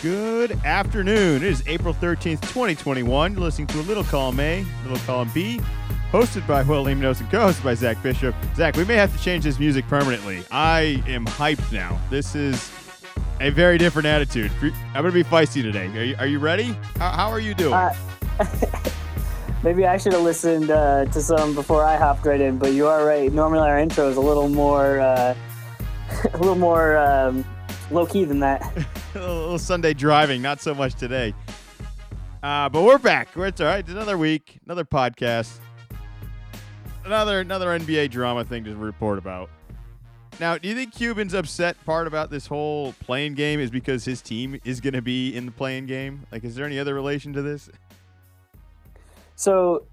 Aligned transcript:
Good 0.00 0.52
afternoon. 0.64 1.38
It 1.38 1.42
is 1.42 1.64
April 1.66 1.92
13th, 1.92 2.42
2021. 2.42 3.32
You're 3.32 3.40
listening 3.40 3.66
to 3.66 3.80
a 3.80 3.82
Little 3.82 4.04
Column 4.04 4.38
A, 4.38 4.64
Little 4.84 4.98
Column 4.98 5.28
B, 5.34 5.60
hosted 6.12 6.46
by 6.46 6.62
Will 6.62 6.84
Limnos 6.84 7.18
and 7.18 7.28
co-hosted 7.32 7.64
by 7.64 7.74
Zach 7.74 8.00
Bishop. 8.00 8.32
Zach, 8.54 8.76
we 8.76 8.84
may 8.84 8.94
have 8.94 9.12
to 9.16 9.20
change 9.20 9.42
this 9.42 9.58
music 9.58 9.88
permanently. 9.88 10.44
I 10.52 11.02
am 11.08 11.26
hyped 11.26 11.72
now. 11.72 11.98
This 12.10 12.36
is 12.36 12.70
a 13.40 13.50
very 13.50 13.76
different 13.76 14.06
attitude. 14.06 14.52
I'm 14.62 15.02
going 15.02 15.06
to 15.06 15.10
be 15.10 15.24
feisty 15.24 15.62
today. 15.62 15.88
Are 15.88 16.04
you, 16.04 16.16
are 16.20 16.26
you 16.28 16.38
ready? 16.38 16.76
How, 16.98 17.10
how, 17.10 17.30
are 17.30 17.40
you 17.40 17.54
doing? 17.54 17.74
Uh, 17.74 17.92
maybe 19.64 19.84
I 19.84 19.96
should 19.96 20.12
have 20.12 20.22
listened 20.22 20.70
uh, 20.70 21.06
to 21.06 21.20
some 21.20 21.56
before 21.56 21.84
I 21.84 21.96
hopped 21.96 22.24
right 22.24 22.40
in, 22.40 22.56
but 22.56 22.72
you 22.72 22.86
are 22.86 23.04
right. 23.04 23.32
Normally 23.32 23.68
our 23.68 23.80
intro 23.80 24.08
is 24.08 24.16
a 24.16 24.20
little 24.20 24.48
more, 24.48 25.00
uh, 25.00 25.34
a 26.34 26.38
little 26.38 26.54
more 26.54 26.96
um, 26.98 27.44
low 27.90 28.06
key 28.06 28.22
than 28.22 28.38
that. 28.38 28.62
little 29.48 29.58
Sunday 29.58 29.94
driving, 29.94 30.42
not 30.42 30.60
so 30.60 30.74
much 30.74 30.94
today. 30.94 31.32
Uh, 32.42 32.68
but 32.68 32.82
we're 32.82 32.98
back. 32.98 33.28
It's 33.34 33.60
all 33.62 33.66
right. 33.66 33.78
It's 33.78 33.88
another 33.88 34.18
week, 34.18 34.58
another 34.66 34.84
podcast, 34.84 35.58
another 37.06 37.40
another 37.40 37.68
NBA 37.78 38.10
drama 38.10 38.44
thing 38.44 38.64
to 38.64 38.76
report 38.76 39.16
about. 39.18 39.48
Now, 40.38 40.58
do 40.58 40.68
you 40.68 40.74
think 40.74 40.94
Cuban's 40.94 41.32
upset 41.32 41.82
part 41.86 42.06
about 42.06 42.30
this 42.30 42.46
whole 42.46 42.92
play-in 43.00 43.32
game 43.32 43.58
is 43.58 43.70
because 43.70 44.04
his 44.04 44.20
team 44.20 44.60
is 44.64 44.82
going 44.82 44.92
to 44.92 45.02
be 45.02 45.34
in 45.34 45.46
the 45.46 45.52
play-in 45.52 45.86
game? 45.86 46.26
Like, 46.30 46.44
is 46.44 46.54
there 46.54 46.66
any 46.66 46.78
other 46.78 46.94
relation 46.94 47.32
to 47.32 47.40
this? 47.40 47.70
So, 49.34 49.86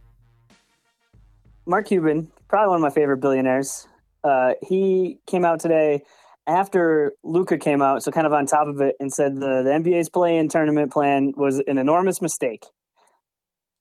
Mark 1.65 1.87
Cuban, 1.87 2.29
probably 2.49 2.67
one 2.67 2.75
of 2.75 2.81
my 2.81 2.89
favorite 2.89 3.17
billionaires. 3.17 3.87
Uh, 4.21 4.55
he 4.61 5.17
came 5.25 5.45
out 5.45 5.61
today 5.61 6.03
after 6.47 7.13
Luka 7.23 7.57
came 7.57 7.81
out, 7.81 8.03
so 8.03 8.11
kind 8.11 8.27
of 8.27 8.33
on 8.33 8.45
top 8.45 8.67
of 8.67 8.81
it, 8.81 8.95
and 8.99 9.11
said 9.11 9.35
the, 9.35 9.63
the 9.63 9.69
NBA's 9.69 10.09
play-in 10.09 10.47
tournament 10.47 10.91
plan 10.91 11.33
was 11.35 11.61
an 11.67 11.77
enormous 11.77 12.21
mistake. 12.21 12.65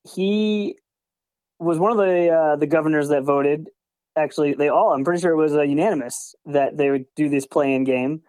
He 0.03 0.75
was 1.59 1.79
one 1.79 1.91
of 1.91 1.97
the 1.97 2.29
uh, 2.29 2.55
the 2.55 2.67
governors 2.67 3.09
that 3.09 3.23
voted. 3.23 3.69
Actually, 4.17 4.53
they 4.53 4.69
all, 4.69 4.93
I'm 4.93 5.03
pretty 5.03 5.21
sure 5.21 5.31
it 5.31 5.37
was 5.37 5.53
uh, 5.53 5.61
unanimous 5.61 6.35
that 6.45 6.77
they 6.77 6.89
would 6.89 7.05
do 7.15 7.27
this 7.29 7.45
play-in 7.45 7.83
game. 7.83 8.21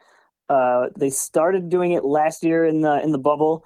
Uh, 0.49 0.87
they 0.99 1.11
started 1.11 1.69
doing 1.69 1.93
it 1.93 2.05
last 2.05 2.43
year 2.45 2.65
in 2.65 2.81
the 2.81 3.03
in 3.03 3.13
the 3.13 3.19
bubble. 3.19 3.65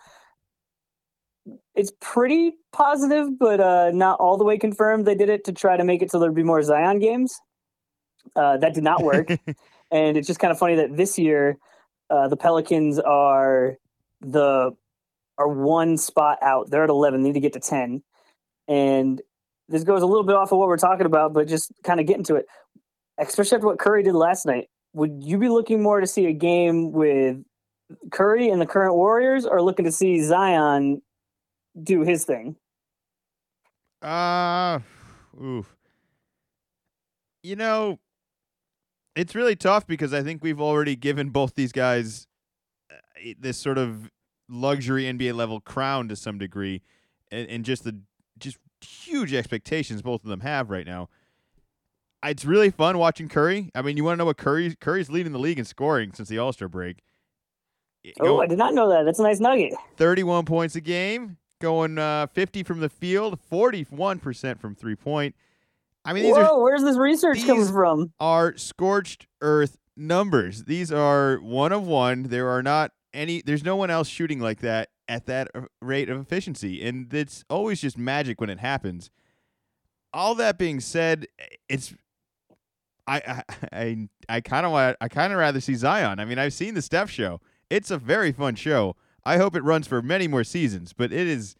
It's 1.74 1.92
pretty 2.00 2.52
positive, 2.72 3.38
but 3.38 3.60
uh, 3.60 3.90
not 3.92 4.20
all 4.20 4.36
the 4.36 4.44
way 4.44 4.58
confirmed. 4.58 5.06
They 5.06 5.14
did 5.14 5.30
it 5.30 5.44
to 5.44 5.52
try 5.52 5.76
to 5.76 5.84
make 5.84 6.02
it 6.02 6.10
so 6.10 6.18
there'd 6.18 6.34
be 6.34 6.42
more 6.42 6.62
Zion 6.62 6.98
games. 6.98 7.40
Uh, 8.36 8.56
that 8.58 8.74
did 8.74 8.84
not 8.84 9.02
work. 9.02 9.28
And 9.90 10.16
it's 10.16 10.26
just 10.26 10.38
kind 10.38 10.52
of 10.52 10.58
funny 10.58 10.76
that 10.76 10.96
this 10.96 11.18
year 11.18 11.58
uh, 12.10 12.28
the 12.28 12.36
Pelicans 12.36 12.98
are 12.98 13.76
the 14.20 14.70
are 15.38 15.48
one 15.48 15.96
spot 15.96 16.38
out. 16.42 16.70
They're 16.70 16.84
at 16.84 16.90
eleven. 16.90 17.22
They 17.22 17.30
need 17.30 17.34
to 17.34 17.40
get 17.40 17.54
to 17.54 17.60
ten. 17.60 18.02
And 18.68 19.20
this 19.68 19.84
goes 19.84 20.02
a 20.02 20.06
little 20.06 20.24
bit 20.24 20.36
off 20.36 20.52
of 20.52 20.58
what 20.58 20.68
we're 20.68 20.76
talking 20.76 21.06
about, 21.06 21.32
but 21.32 21.48
just 21.48 21.72
kind 21.82 22.00
of 22.00 22.06
get 22.06 22.18
into 22.18 22.36
it. 22.36 22.46
Especially 23.18 23.56
after 23.56 23.66
what 23.66 23.78
Curry 23.78 24.02
did 24.02 24.14
last 24.14 24.46
night. 24.46 24.68
Would 24.92 25.22
you 25.22 25.38
be 25.38 25.48
looking 25.48 25.82
more 25.82 26.00
to 26.00 26.06
see 26.06 26.26
a 26.26 26.32
game 26.32 26.92
with 26.92 27.38
Curry 28.10 28.48
and 28.48 28.60
the 28.60 28.66
current 28.66 28.94
Warriors, 28.94 29.46
or 29.46 29.62
looking 29.62 29.84
to 29.84 29.92
see 29.92 30.22
Zion 30.22 31.02
do 31.80 32.02
his 32.02 32.24
thing? 32.24 32.56
Uh, 34.02 34.80
oof. 35.40 35.74
You 37.42 37.56
know, 37.56 37.98
it's 39.20 39.34
really 39.34 39.54
tough 39.54 39.86
because 39.86 40.14
I 40.14 40.22
think 40.22 40.42
we've 40.42 40.60
already 40.60 40.96
given 40.96 41.28
both 41.28 41.54
these 41.54 41.72
guys 41.72 42.26
uh, 42.90 43.32
this 43.38 43.58
sort 43.58 43.76
of 43.76 44.10
luxury 44.48 45.04
NBA 45.04 45.34
level 45.34 45.60
crown 45.60 46.08
to 46.08 46.16
some 46.16 46.38
degree, 46.38 46.80
and, 47.30 47.46
and 47.50 47.64
just 47.64 47.84
the 47.84 48.00
just 48.38 48.56
huge 48.80 49.34
expectations 49.34 50.00
both 50.00 50.24
of 50.24 50.30
them 50.30 50.40
have 50.40 50.70
right 50.70 50.86
now. 50.86 51.10
It's 52.24 52.46
really 52.46 52.70
fun 52.70 52.96
watching 52.96 53.28
Curry. 53.28 53.70
I 53.74 53.82
mean, 53.82 53.98
you 53.98 54.04
want 54.04 54.14
to 54.14 54.18
know 54.20 54.24
what 54.24 54.38
Curry 54.38 54.74
Curry's 54.80 55.10
leading 55.10 55.32
the 55.32 55.38
league 55.38 55.58
in 55.58 55.66
scoring 55.66 56.12
since 56.14 56.30
the 56.30 56.38
All 56.38 56.54
Star 56.54 56.68
break. 56.68 57.02
Oh, 58.20 58.40
I 58.40 58.46
did 58.46 58.56
not 58.56 58.72
know 58.72 58.88
that. 58.88 59.04
That's 59.04 59.18
a 59.18 59.22
nice 59.22 59.38
nugget. 59.38 59.74
Thirty-one 59.98 60.46
points 60.46 60.76
a 60.76 60.80
game, 60.80 61.36
going 61.60 61.98
uh, 61.98 62.26
fifty 62.28 62.62
from 62.62 62.80
the 62.80 62.88
field, 62.88 63.38
forty-one 63.38 64.18
percent 64.18 64.62
from 64.62 64.74
three 64.74 64.96
point. 64.96 65.34
I 66.04 66.12
mean, 66.12 66.24
these 66.24 66.34
Whoa, 66.34 66.56
are 66.56 66.62
where's 66.62 66.82
this 66.82 66.96
research 66.96 67.44
coming 67.46 67.66
from? 67.66 68.12
Are 68.20 68.56
scorched 68.56 69.26
earth 69.40 69.76
numbers. 69.96 70.64
These 70.64 70.90
are 70.90 71.36
one 71.38 71.72
of 71.72 71.86
one. 71.86 72.24
There 72.24 72.48
are 72.48 72.62
not 72.62 72.92
any. 73.12 73.42
There's 73.42 73.64
no 73.64 73.76
one 73.76 73.90
else 73.90 74.08
shooting 74.08 74.40
like 74.40 74.60
that 74.60 74.88
at 75.08 75.26
that 75.26 75.48
uh, 75.54 75.62
rate 75.82 76.08
of 76.08 76.18
efficiency, 76.18 76.86
and 76.86 77.12
it's 77.12 77.44
always 77.50 77.80
just 77.80 77.98
magic 77.98 78.40
when 78.40 78.48
it 78.50 78.60
happens. 78.60 79.10
All 80.12 80.34
that 80.36 80.58
being 80.58 80.80
said, 80.80 81.26
it's 81.68 81.94
I 83.06 83.20
I 83.26 83.42
I, 83.72 84.08
I 84.28 84.40
kind 84.40 84.64
of 84.64 84.72
want 84.72 84.96
I 85.00 85.08
kind 85.08 85.32
of 85.32 85.38
rather 85.38 85.60
see 85.60 85.74
Zion. 85.74 86.18
I 86.18 86.24
mean, 86.24 86.38
I've 86.38 86.54
seen 86.54 86.74
the 86.74 86.82
Steph 86.82 87.10
show. 87.10 87.40
It's 87.68 87.90
a 87.90 87.98
very 87.98 88.32
fun 88.32 88.54
show. 88.54 88.96
I 89.24 89.36
hope 89.36 89.54
it 89.54 89.62
runs 89.62 89.86
for 89.86 90.00
many 90.00 90.26
more 90.28 90.44
seasons, 90.44 90.92
but 90.94 91.12
it 91.12 91.26
is 91.26 91.54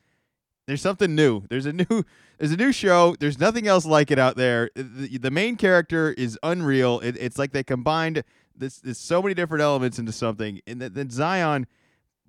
there's 0.71 0.81
something 0.81 1.17
new. 1.17 1.43
There's 1.51 1.67
a 1.67 1.73
new 1.73 2.05
there's 2.39 2.53
a 2.53 2.57
new 2.57 2.71
show. 2.71 3.17
There's 3.19 3.41
nothing 3.41 3.67
else 3.67 3.85
like 3.85 4.13
it 4.13 4.21
out 4.21 4.37
there. 4.37 4.71
The, 4.77 5.19
the 5.19 5.31
main 5.31 5.57
character 5.57 6.13
is 6.13 6.39
unreal. 6.45 7.01
It, 7.01 7.17
it's 7.19 7.39
like 7.39 7.51
they 7.51 7.65
combined 7.65 8.23
this 8.57 8.79
there's 8.79 8.99
so 8.99 9.21
many 9.21 9.35
different 9.35 9.63
elements 9.63 9.99
into 9.99 10.13
something. 10.13 10.61
And 10.69 10.81
then 10.81 11.11
Zion, 11.11 11.67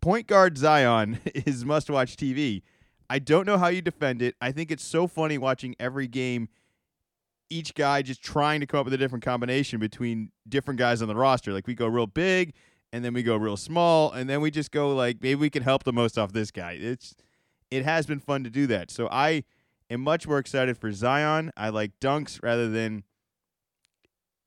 point 0.01 0.25
guard 0.25 0.57
Zion 0.57 1.19
is 1.25 1.63
must 1.63 1.87
watch 1.91 2.17
TV. 2.17 2.63
I 3.11 3.19
don't 3.19 3.45
know 3.45 3.59
how 3.59 3.67
you 3.67 3.81
defend 3.81 4.23
it. 4.23 4.33
I 4.41 4.51
think 4.51 4.71
it's 4.71 4.83
so 4.83 5.05
funny 5.05 5.37
watching 5.37 5.75
every 5.79 6.07
game 6.07 6.49
each 7.51 7.75
guy 7.75 8.01
just 8.01 8.23
trying 8.23 8.61
to 8.61 8.65
come 8.65 8.79
up 8.79 8.85
with 8.85 8.93
a 8.93 8.97
different 8.97 9.23
combination 9.23 9.79
between 9.79 10.31
different 10.49 10.79
guys 10.79 11.03
on 11.03 11.07
the 11.07 11.15
roster. 11.15 11.53
Like 11.53 11.67
we 11.67 11.75
go 11.75 11.85
real 11.85 12.07
big 12.07 12.53
and 12.91 13.05
then 13.05 13.13
we 13.13 13.21
go 13.21 13.35
real 13.35 13.57
small 13.57 14.11
and 14.13 14.27
then 14.27 14.41
we 14.41 14.49
just 14.49 14.71
go 14.71 14.95
like 14.95 15.21
maybe 15.21 15.35
we 15.35 15.51
can 15.51 15.61
help 15.61 15.83
the 15.83 15.93
most 15.93 16.17
off 16.17 16.31
this 16.31 16.49
guy. 16.49 16.77
It's 16.79 17.13
it 17.71 17.85
has 17.85 18.05
been 18.05 18.19
fun 18.19 18.43
to 18.43 18.49
do 18.49 18.67
that. 18.67 18.91
So 18.91 19.07
I 19.09 19.43
am 19.89 20.01
much 20.01 20.27
more 20.27 20.37
excited 20.37 20.77
for 20.77 20.91
Zion. 20.91 21.51
I 21.57 21.69
like 21.69 21.99
dunks 21.99 22.43
rather 22.43 22.69
than 22.69 23.03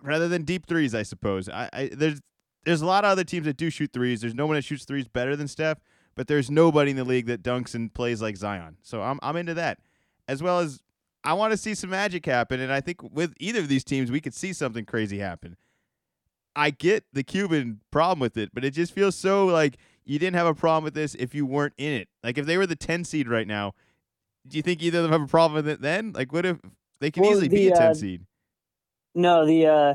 rather 0.01 0.29
than 0.29 0.43
deep 0.43 0.67
threes. 0.67 0.95
I 0.95 1.03
suppose. 1.03 1.49
I, 1.49 1.69
I 1.73 1.91
there's 1.93 2.21
there's 2.65 2.83
a 2.83 2.87
lot 2.87 3.05
of 3.05 3.11
other 3.11 3.25
teams 3.25 3.47
that 3.47 3.57
do 3.57 3.71
shoot 3.71 3.93
threes. 3.93 4.21
There's 4.21 4.35
no 4.35 4.47
one 4.47 4.57
that 4.57 4.65
shoots 4.65 4.85
threes 4.85 5.09
better 5.09 5.35
than 5.35 5.49
Steph, 5.49 5.79
but 6.15 6.29
there's 6.29 6.51
nobody 6.51 6.93
in 6.93 6.97
the 6.97 7.05
league 7.05 7.27
that 7.27 7.43
dunks 7.43 7.75
and 7.75 7.93
plays 7.93 8.23
like 8.23 8.37
Zion. 8.37 8.77
So 8.83 9.03
I'm 9.03 9.19
I'm 9.23 9.37
into 9.37 9.55
that, 9.55 9.79
as 10.29 10.43
well 10.43 10.61
as 10.61 10.81
I 11.25 11.33
want 11.33 11.53
to 11.53 11.57
see 11.57 11.75
some 11.75 11.91
magic 11.91 12.27
happen. 12.27 12.61
And 12.61 12.71
I 12.71 12.81
think 12.81 13.03
with 13.03 13.33
either 13.41 13.61
of 13.61 13.69
these 13.69 13.85
teams, 13.85 14.11
we 14.11 14.21
could 14.21 14.35
see 14.35 14.53
something 14.53 14.85
crazy 14.85 15.19
happen. 15.19 15.57
I 16.57 16.71
get 16.71 17.05
the 17.13 17.25
Cuban 17.25 17.81
problem 17.91 18.21
with 18.21 18.37
it, 18.37 18.51
but 18.55 18.65
it 18.65 18.71
just 18.73 18.93
feels 18.93 19.17
so 19.17 19.47
like 19.47 19.77
you 20.05 20.19
didn't 20.19 20.37
have 20.37 20.47
a 20.47 20.55
problem 20.55 20.85
with 20.85 20.95
this 20.95 21.15
if 21.15 21.35
you 21.35 21.47
weren't 21.47 21.75
in 21.79 21.93
it. 21.93 22.09
Like 22.23 22.39
if 22.39 22.47
they 22.47 22.59
were 22.59 22.67
the 22.67 22.77
10 22.77 23.05
seed 23.05 23.29
right 23.29 23.47
now, 23.47 23.73
do 24.47 24.57
you 24.57 24.63
think 24.63 24.83
either 24.83 24.99
of 24.99 25.05
them 25.05 25.13
have 25.13 25.23
a 25.23 25.27
problem 25.27 25.55
with 25.55 25.69
it 25.69 25.81
then? 25.81 26.13
Like 26.13 26.33
what 26.33 26.45
if 26.45 26.59
they 27.01 27.11
can 27.11 27.23
well, 27.23 27.33
easily 27.33 27.49
the, 27.49 27.57
be 27.57 27.69
a 27.69 27.77
10 27.77 27.83
uh, 27.83 27.95
seed? 27.95 28.27
No, 29.15 29.47
the 29.47 29.67
uh 29.67 29.95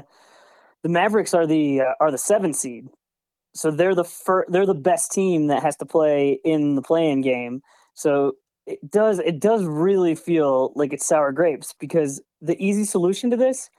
the 0.82 0.90
Mavericks 0.90 1.34
are 1.34 1.46
the 1.46 1.82
uh, 1.82 1.94
are 2.00 2.12
the 2.12 2.18
7 2.18 2.54
seed. 2.54 2.88
So 3.54 3.72
they're 3.72 3.96
the 3.96 4.04
fir- 4.04 4.46
they're 4.48 4.66
the 4.66 4.74
best 4.74 5.12
team 5.12 5.48
that 5.48 5.64
has 5.64 5.76
to 5.78 5.86
play 5.86 6.40
in 6.44 6.76
the 6.76 6.82
play-in 6.82 7.22
game. 7.22 7.62
So 7.94 8.34
it 8.66 8.90
does 8.90 9.20
it 9.20 9.40
does 9.40 9.64
really 9.64 10.16
feel 10.16 10.72
like 10.76 10.94
it's 10.94 11.06
sour 11.06 11.32
grapes 11.32 11.74
because 11.80 12.22
the 12.42 12.56
easy 12.64 12.86
solution 12.86 13.30
to 13.32 13.38
this 13.38 13.70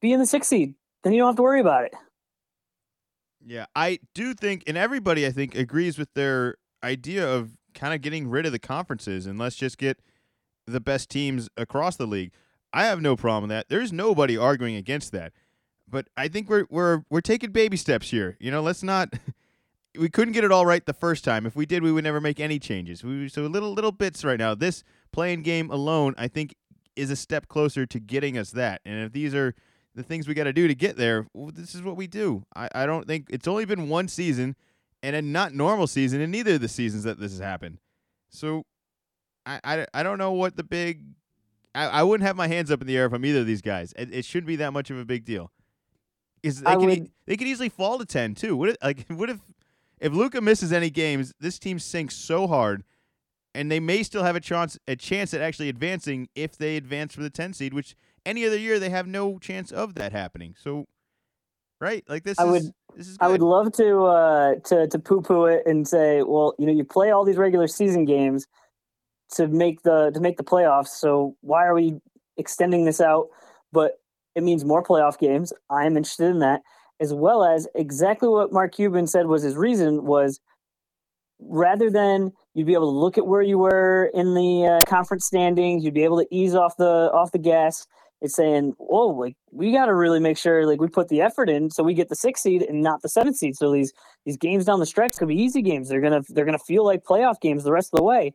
be 0.00 0.12
in 0.12 0.20
the 0.20 0.26
6 0.26 0.46
seed. 0.46 0.74
Then 1.02 1.12
you 1.12 1.20
don't 1.20 1.28
have 1.28 1.36
to 1.36 1.42
worry 1.42 1.60
about 1.60 1.84
it. 1.84 1.94
Yeah, 3.46 3.66
I 3.76 4.00
do 4.12 4.34
think, 4.34 4.64
and 4.66 4.76
everybody 4.76 5.24
I 5.24 5.30
think 5.30 5.54
agrees 5.54 5.98
with 5.98 6.12
their 6.14 6.56
idea 6.82 7.26
of 7.32 7.56
kind 7.74 7.94
of 7.94 8.00
getting 8.00 8.28
rid 8.28 8.44
of 8.44 8.52
the 8.52 8.58
conferences 8.58 9.26
and 9.26 9.38
let's 9.38 9.54
just 9.54 9.78
get 9.78 10.00
the 10.66 10.80
best 10.80 11.08
teams 11.10 11.48
across 11.56 11.96
the 11.96 12.06
league. 12.06 12.32
I 12.72 12.86
have 12.86 13.00
no 13.00 13.14
problem 13.14 13.44
with 13.44 13.50
that. 13.50 13.68
There's 13.68 13.92
nobody 13.92 14.36
arguing 14.36 14.74
against 14.74 15.12
that. 15.12 15.32
But 15.88 16.08
I 16.16 16.26
think 16.26 16.48
we're 16.48 16.66
we're 16.68 17.02
we're 17.08 17.20
taking 17.20 17.52
baby 17.52 17.76
steps 17.76 18.10
here. 18.10 18.36
You 18.40 18.50
know, 18.50 18.60
let's 18.60 18.82
not 18.82 19.14
we 19.98 20.08
couldn't 20.08 20.32
get 20.34 20.42
it 20.42 20.50
all 20.50 20.66
right 20.66 20.84
the 20.84 20.92
first 20.92 21.22
time. 21.22 21.46
If 21.46 21.54
we 21.54 21.64
did, 21.64 21.84
we 21.84 21.92
would 21.92 22.02
never 22.02 22.20
make 22.20 22.40
any 22.40 22.58
changes. 22.58 23.04
We 23.04 23.28
so 23.28 23.42
little 23.42 23.72
little 23.72 23.92
bits 23.92 24.24
right 24.24 24.38
now. 24.38 24.56
This 24.56 24.82
play-in 25.12 25.42
game 25.42 25.70
alone, 25.70 26.14
I 26.18 26.26
think, 26.26 26.56
is 26.96 27.10
a 27.10 27.16
step 27.16 27.46
closer 27.46 27.86
to 27.86 28.00
getting 28.00 28.36
us 28.36 28.50
that. 28.50 28.80
And 28.84 29.04
if 29.04 29.12
these 29.12 29.32
are 29.32 29.54
the 29.96 30.02
things 30.02 30.28
we 30.28 30.34
got 30.34 30.44
to 30.44 30.52
do 30.52 30.68
to 30.68 30.74
get 30.74 30.96
there, 30.96 31.26
well, 31.34 31.50
this 31.52 31.74
is 31.74 31.82
what 31.82 31.96
we 31.96 32.06
do. 32.06 32.44
I, 32.54 32.68
I 32.74 32.86
don't 32.86 33.06
think 33.06 33.26
it's 33.30 33.48
only 33.48 33.64
been 33.64 33.88
one 33.88 34.08
season 34.08 34.54
and 35.02 35.16
a 35.16 35.22
not 35.22 35.54
normal 35.54 35.86
season 35.86 36.20
in 36.20 36.30
neither 36.30 36.54
of 36.54 36.60
the 36.60 36.68
seasons 36.68 37.04
that 37.04 37.18
this 37.18 37.32
has 37.32 37.40
happened. 37.40 37.78
So 38.28 38.64
I, 39.44 39.60
I, 39.64 39.86
I 39.94 40.02
don't 40.02 40.18
know 40.18 40.32
what 40.32 40.56
the 40.56 40.64
big. 40.64 41.02
I, 41.74 41.86
I 41.86 42.02
wouldn't 42.02 42.26
have 42.26 42.36
my 42.36 42.46
hands 42.48 42.70
up 42.70 42.80
in 42.80 42.86
the 42.86 42.96
air 42.96 43.06
if 43.06 43.12
I'm 43.12 43.24
either 43.24 43.40
of 43.40 43.46
these 43.46 43.62
guys. 43.62 43.92
It, 43.96 44.14
it 44.14 44.24
shouldn't 44.24 44.46
be 44.46 44.56
that 44.56 44.72
much 44.72 44.90
of 44.90 44.98
a 44.98 45.04
big 45.04 45.24
deal. 45.24 45.50
Is 46.42 46.60
they 46.60 46.70
I 46.70 46.74
could 46.76 46.84
would, 46.86 46.98
e- 46.98 47.10
they 47.26 47.36
could 47.36 47.48
easily 47.48 47.68
fall 47.68 47.98
to 47.98 48.04
ten 48.04 48.34
too. 48.34 48.56
What 48.56 48.70
if, 48.70 48.76
like 48.82 49.06
what 49.08 49.30
if 49.30 49.40
If 49.98 50.12
Luka 50.12 50.40
misses 50.40 50.72
any 50.72 50.90
games, 50.90 51.32
this 51.40 51.58
team 51.58 51.78
sinks 51.78 52.14
so 52.14 52.46
hard, 52.46 52.84
and 53.54 53.70
they 53.70 53.80
may 53.80 54.02
still 54.02 54.22
have 54.22 54.36
a 54.36 54.40
chance 54.40 54.78
a 54.86 54.96
chance 54.96 55.32
at 55.32 55.40
actually 55.40 55.68
advancing 55.70 56.28
if 56.34 56.56
they 56.56 56.76
advance 56.76 57.14
for 57.14 57.22
the 57.22 57.30
10 57.30 57.54
seed, 57.54 57.72
which 57.72 57.96
any 58.26 58.44
other 58.46 58.58
year 58.58 58.78
they 58.78 58.90
have 58.90 59.06
no 59.06 59.38
chance 59.38 59.72
of 59.72 59.94
that 59.94 60.12
happening. 60.12 60.54
So, 60.58 60.84
right, 61.80 62.04
like 62.08 62.24
this. 62.24 62.38
I 62.38 62.44
is, 62.44 62.50
would- 62.50 62.72
This 62.96 63.08
is. 63.08 63.16
I 63.20 63.28
would 63.28 63.40
love 63.42 63.72
to 63.74 64.04
uh, 64.04 64.54
to 64.66 64.88
to 64.88 64.98
poo 64.98 65.22
poo 65.22 65.46
it 65.46 65.62
and 65.66 65.86
say, 65.88 66.22
well, 66.22 66.54
you 66.58 66.66
know, 66.66 66.72
you 66.72 66.84
play 66.84 67.10
all 67.10 67.24
these 67.24 67.36
regular 67.38 67.68
season 67.68 68.04
games 68.04 68.46
to 69.34 69.48
make 69.48 69.82
the 69.82 70.10
to 70.12 70.20
make 70.20 70.36
the 70.36 70.44
playoffs. 70.44 70.88
So 70.88 71.36
why 71.40 71.64
are 71.64 71.74
we 71.74 71.96
extending 72.36 72.84
this 72.84 73.00
out? 73.00 73.28
But 73.72 73.92
it 74.34 74.42
means 74.42 74.64
more 74.64 74.82
playoff 74.82 75.18
games. 75.18 75.52
I 75.70 75.86
am 75.86 75.96
interested 75.96 76.26
in 76.30 76.40
that, 76.40 76.60
as 77.00 77.12
well 77.14 77.44
as 77.44 77.66
exactly 77.74 78.28
what 78.28 78.52
Mark 78.52 78.74
Cuban 78.74 79.06
said 79.06 79.26
was 79.26 79.42
his 79.42 79.56
reason 79.56 80.04
was 80.04 80.40
rather 81.38 81.90
than 81.90 82.32
you'd 82.54 82.66
be 82.66 82.72
able 82.72 82.90
to 82.90 82.98
look 82.98 83.18
at 83.18 83.26
where 83.26 83.42
you 83.42 83.58
were 83.58 84.10
in 84.14 84.34
the 84.34 84.66
uh, 84.66 84.80
conference 84.88 85.26
standings, 85.26 85.84
you'd 85.84 85.92
be 85.94 86.04
able 86.04 86.18
to 86.18 86.26
ease 86.30 86.54
off 86.54 86.76
the 86.78 87.10
off 87.12 87.32
the 87.32 87.38
gas. 87.38 87.86
It's 88.22 88.34
saying, 88.34 88.74
"Whoa, 88.78 89.08
like 89.08 89.36
we 89.52 89.72
got 89.72 89.86
to 89.86 89.94
really 89.94 90.20
make 90.20 90.38
sure 90.38 90.66
like 90.66 90.80
we 90.80 90.88
put 90.88 91.08
the 91.08 91.20
effort 91.20 91.50
in, 91.50 91.70
so 91.70 91.82
we 91.82 91.94
get 91.94 92.08
the 92.08 92.16
sixth 92.16 92.42
seed 92.42 92.62
and 92.62 92.82
not 92.82 93.02
the 93.02 93.08
seventh 93.08 93.36
seed. 93.36 93.56
So 93.56 93.70
these 93.72 93.92
these 94.24 94.36
games 94.36 94.64
down 94.64 94.80
the 94.80 94.86
stretch 94.86 95.16
could 95.16 95.28
be 95.28 95.40
easy 95.40 95.62
games. 95.62 95.88
They're 95.88 96.00
gonna 96.00 96.22
they're 96.30 96.46
gonna 96.46 96.58
feel 96.58 96.84
like 96.84 97.04
playoff 97.04 97.40
games 97.40 97.64
the 97.64 97.72
rest 97.72 97.92
of 97.92 97.98
the 97.98 98.04
way." 98.04 98.32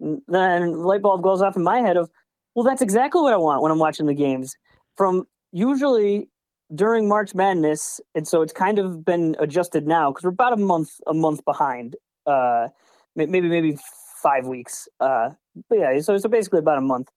And 0.00 0.22
then 0.28 0.72
light 0.82 1.02
bulb 1.02 1.22
goes 1.22 1.42
off 1.42 1.56
in 1.56 1.62
my 1.64 1.80
head 1.80 1.96
of, 1.96 2.10
"Well, 2.54 2.64
that's 2.64 2.82
exactly 2.82 3.22
what 3.22 3.32
I 3.32 3.36
want 3.36 3.62
when 3.62 3.72
I'm 3.72 3.78
watching 3.78 4.06
the 4.06 4.14
games." 4.14 4.56
From 4.96 5.26
usually 5.52 6.28
during 6.74 7.08
March 7.08 7.34
Madness, 7.34 8.00
and 8.14 8.26
so 8.26 8.42
it's 8.42 8.52
kind 8.52 8.78
of 8.78 9.04
been 9.04 9.36
adjusted 9.38 9.86
now 9.86 10.10
because 10.10 10.24
we're 10.24 10.30
about 10.30 10.52
a 10.52 10.56
month 10.56 10.90
a 11.06 11.14
month 11.14 11.44
behind. 11.44 11.96
Uh, 12.26 12.68
maybe 13.16 13.42
maybe 13.42 13.76
five 14.22 14.46
weeks. 14.46 14.88
Uh, 15.00 15.30
but 15.68 15.78
yeah, 15.78 16.00
so 16.00 16.16
so 16.18 16.28
basically 16.28 16.60
about 16.60 16.78
a 16.78 16.82
month. 16.82 17.10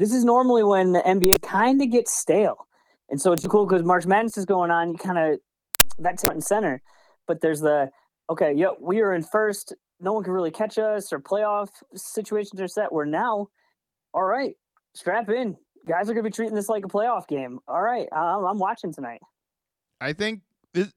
This 0.00 0.14
is 0.14 0.24
normally 0.24 0.64
when 0.64 0.92
the 0.92 1.00
NBA 1.00 1.42
kind 1.42 1.82
of 1.82 1.90
gets 1.90 2.10
stale, 2.10 2.66
and 3.10 3.20
so 3.20 3.32
it's 3.32 3.46
cool 3.46 3.66
because 3.66 3.82
March 3.82 4.06
Madness 4.06 4.38
is 4.38 4.46
going 4.46 4.70
on. 4.70 4.92
You 4.92 4.96
kind 4.96 5.18
of 5.18 5.40
that's 5.98 6.22
front 6.22 6.36
and 6.36 6.42
center, 6.42 6.80
but 7.28 7.42
there's 7.42 7.60
the 7.60 7.90
okay. 8.30 8.54
Yep, 8.56 8.78
we 8.80 9.02
are 9.02 9.12
in 9.12 9.22
first. 9.22 9.74
No 10.00 10.14
one 10.14 10.24
can 10.24 10.32
really 10.32 10.50
catch 10.50 10.78
us, 10.78 11.12
or 11.12 11.20
playoff 11.20 11.68
situations 11.94 12.62
are 12.62 12.66
set. 12.66 12.90
Where 12.90 13.04
now, 13.04 13.48
all 14.14 14.22
right, 14.22 14.54
strap 14.94 15.28
in. 15.28 15.54
Guys 15.86 16.08
are 16.08 16.14
gonna 16.14 16.24
be 16.24 16.30
treating 16.30 16.54
this 16.54 16.70
like 16.70 16.86
a 16.86 16.88
playoff 16.88 17.28
game. 17.28 17.58
All 17.68 17.82
right, 17.82 18.08
I'm, 18.10 18.46
I'm 18.46 18.58
watching 18.58 18.94
tonight. 18.94 19.20
I 20.00 20.14
think 20.14 20.40
this, 20.72 20.90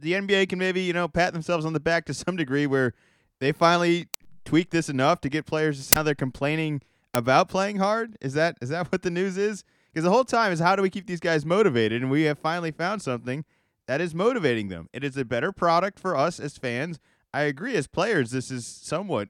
the 0.00 0.14
NBA 0.14 0.48
can 0.48 0.58
maybe 0.58 0.80
you 0.80 0.92
know 0.92 1.06
pat 1.06 1.32
themselves 1.32 1.64
on 1.64 1.72
the 1.72 1.78
back 1.78 2.04
to 2.06 2.14
some 2.14 2.34
degree 2.34 2.66
where 2.66 2.94
they 3.38 3.52
finally 3.52 4.08
tweak 4.44 4.70
this 4.70 4.88
enough 4.88 5.20
to 5.20 5.28
get 5.28 5.46
players 5.46 5.76
to 5.76 5.84
sound 5.84 6.08
they're 6.08 6.16
complaining 6.16 6.82
about 7.14 7.48
playing 7.48 7.76
hard. 7.76 8.16
Is 8.20 8.34
that 8.34 8.56
is 8.60 8.68
that 8.70 8.86
what 8.92 9.02
the 9.02 9.10
news 9.10 9.36
is? 9.36 9.64
Because 9.92 10.04
the 10.04 10.10
whole 10.10 10.24
time 10.24 10.52
is 10.52 10.60
how 10.60 10.76
do 10.76 10.82
we 10.82 10.90
keep 10.90 11.06
these 11.06 11.20
guys 11.20 11.44
motivated, 11.44 12.02
and 12.02 12.10
we 12.10 12.22
have 12.22 12.38
finally 12.38 12.70
found 12.70 13.02
something 13.02 13.44
that 13.86 14.00
is 14.00 14.14
motivating 14.14 14.68
them. 14.68 14.88
It 14.92 15.02
is 15.02 15.16
a 15.16 15.24
better 15.24 15.50
product 15.50 15.98
for 15.98 16.16
us 16.16 16.38
as 16.38 16.56
fans. 16.56 17.00
I 17.34 17.42
agree, 17.42 17.74
as 17.74 17.86
players, 17.86 18.30
this 18.30 18.50
is 18.50 18.66
somewhat 18.66 19.28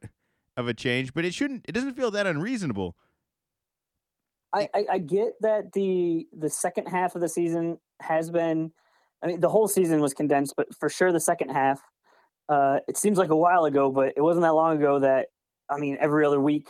of 0.57 0.69
a 0.69 0.75
change, 0.75 1.15
but 1.15 1.25
it 1.25 1.35
shouldn't. 1.35 1.65
It 1.69 1.73
doesn't 1.73 1.95
feel 1.95 2.11
that 2.11 2.27
unreasonable. 2.27 2.97
I, 4.53 4.69
I, 4.75 4.85
I 4.93 4.99
get 4.99 5.35
that 5.41 5.73
the 5.73 6.27
the 6.37 6.51
second 6.51 6.87
half 6.87 7.15
of 7.15 7.21
the 7.21 7.29
season 7.29 7.79
has 8.01 8.31
been 8.31 8.73
I 9.23 9.29
mean 9.29 9.41
the 9.41 9.49
whole 9.49 9.69
season 9.69 10.01
was 10.01 10.15
condensed, 10.15 10.55
but 10.57 10.75
for 10.75 10.89
sure 10.89 11.13
the 11.13 11.21
second 11.21 11.51
half. 11.51 11.81
Uh, 12.49 12.81
it 12.89 12.97
seems 12.97 13.17
like 13.17 13.31
a 13.31 13.37
while 13.37 13.65
ago, 13.65 13.93
but 13.93 14.13
it 14.17 14.21
wasn't 14.21 14.43
that 14.43 14.55
long 14.55 14.77
ago 14.77 14.99
that 14.99 15.29
I 15.71 15.79
mean 15.79 15.97
every 16.01 16.27
other 16.27 16.41
week, 16.41 16.69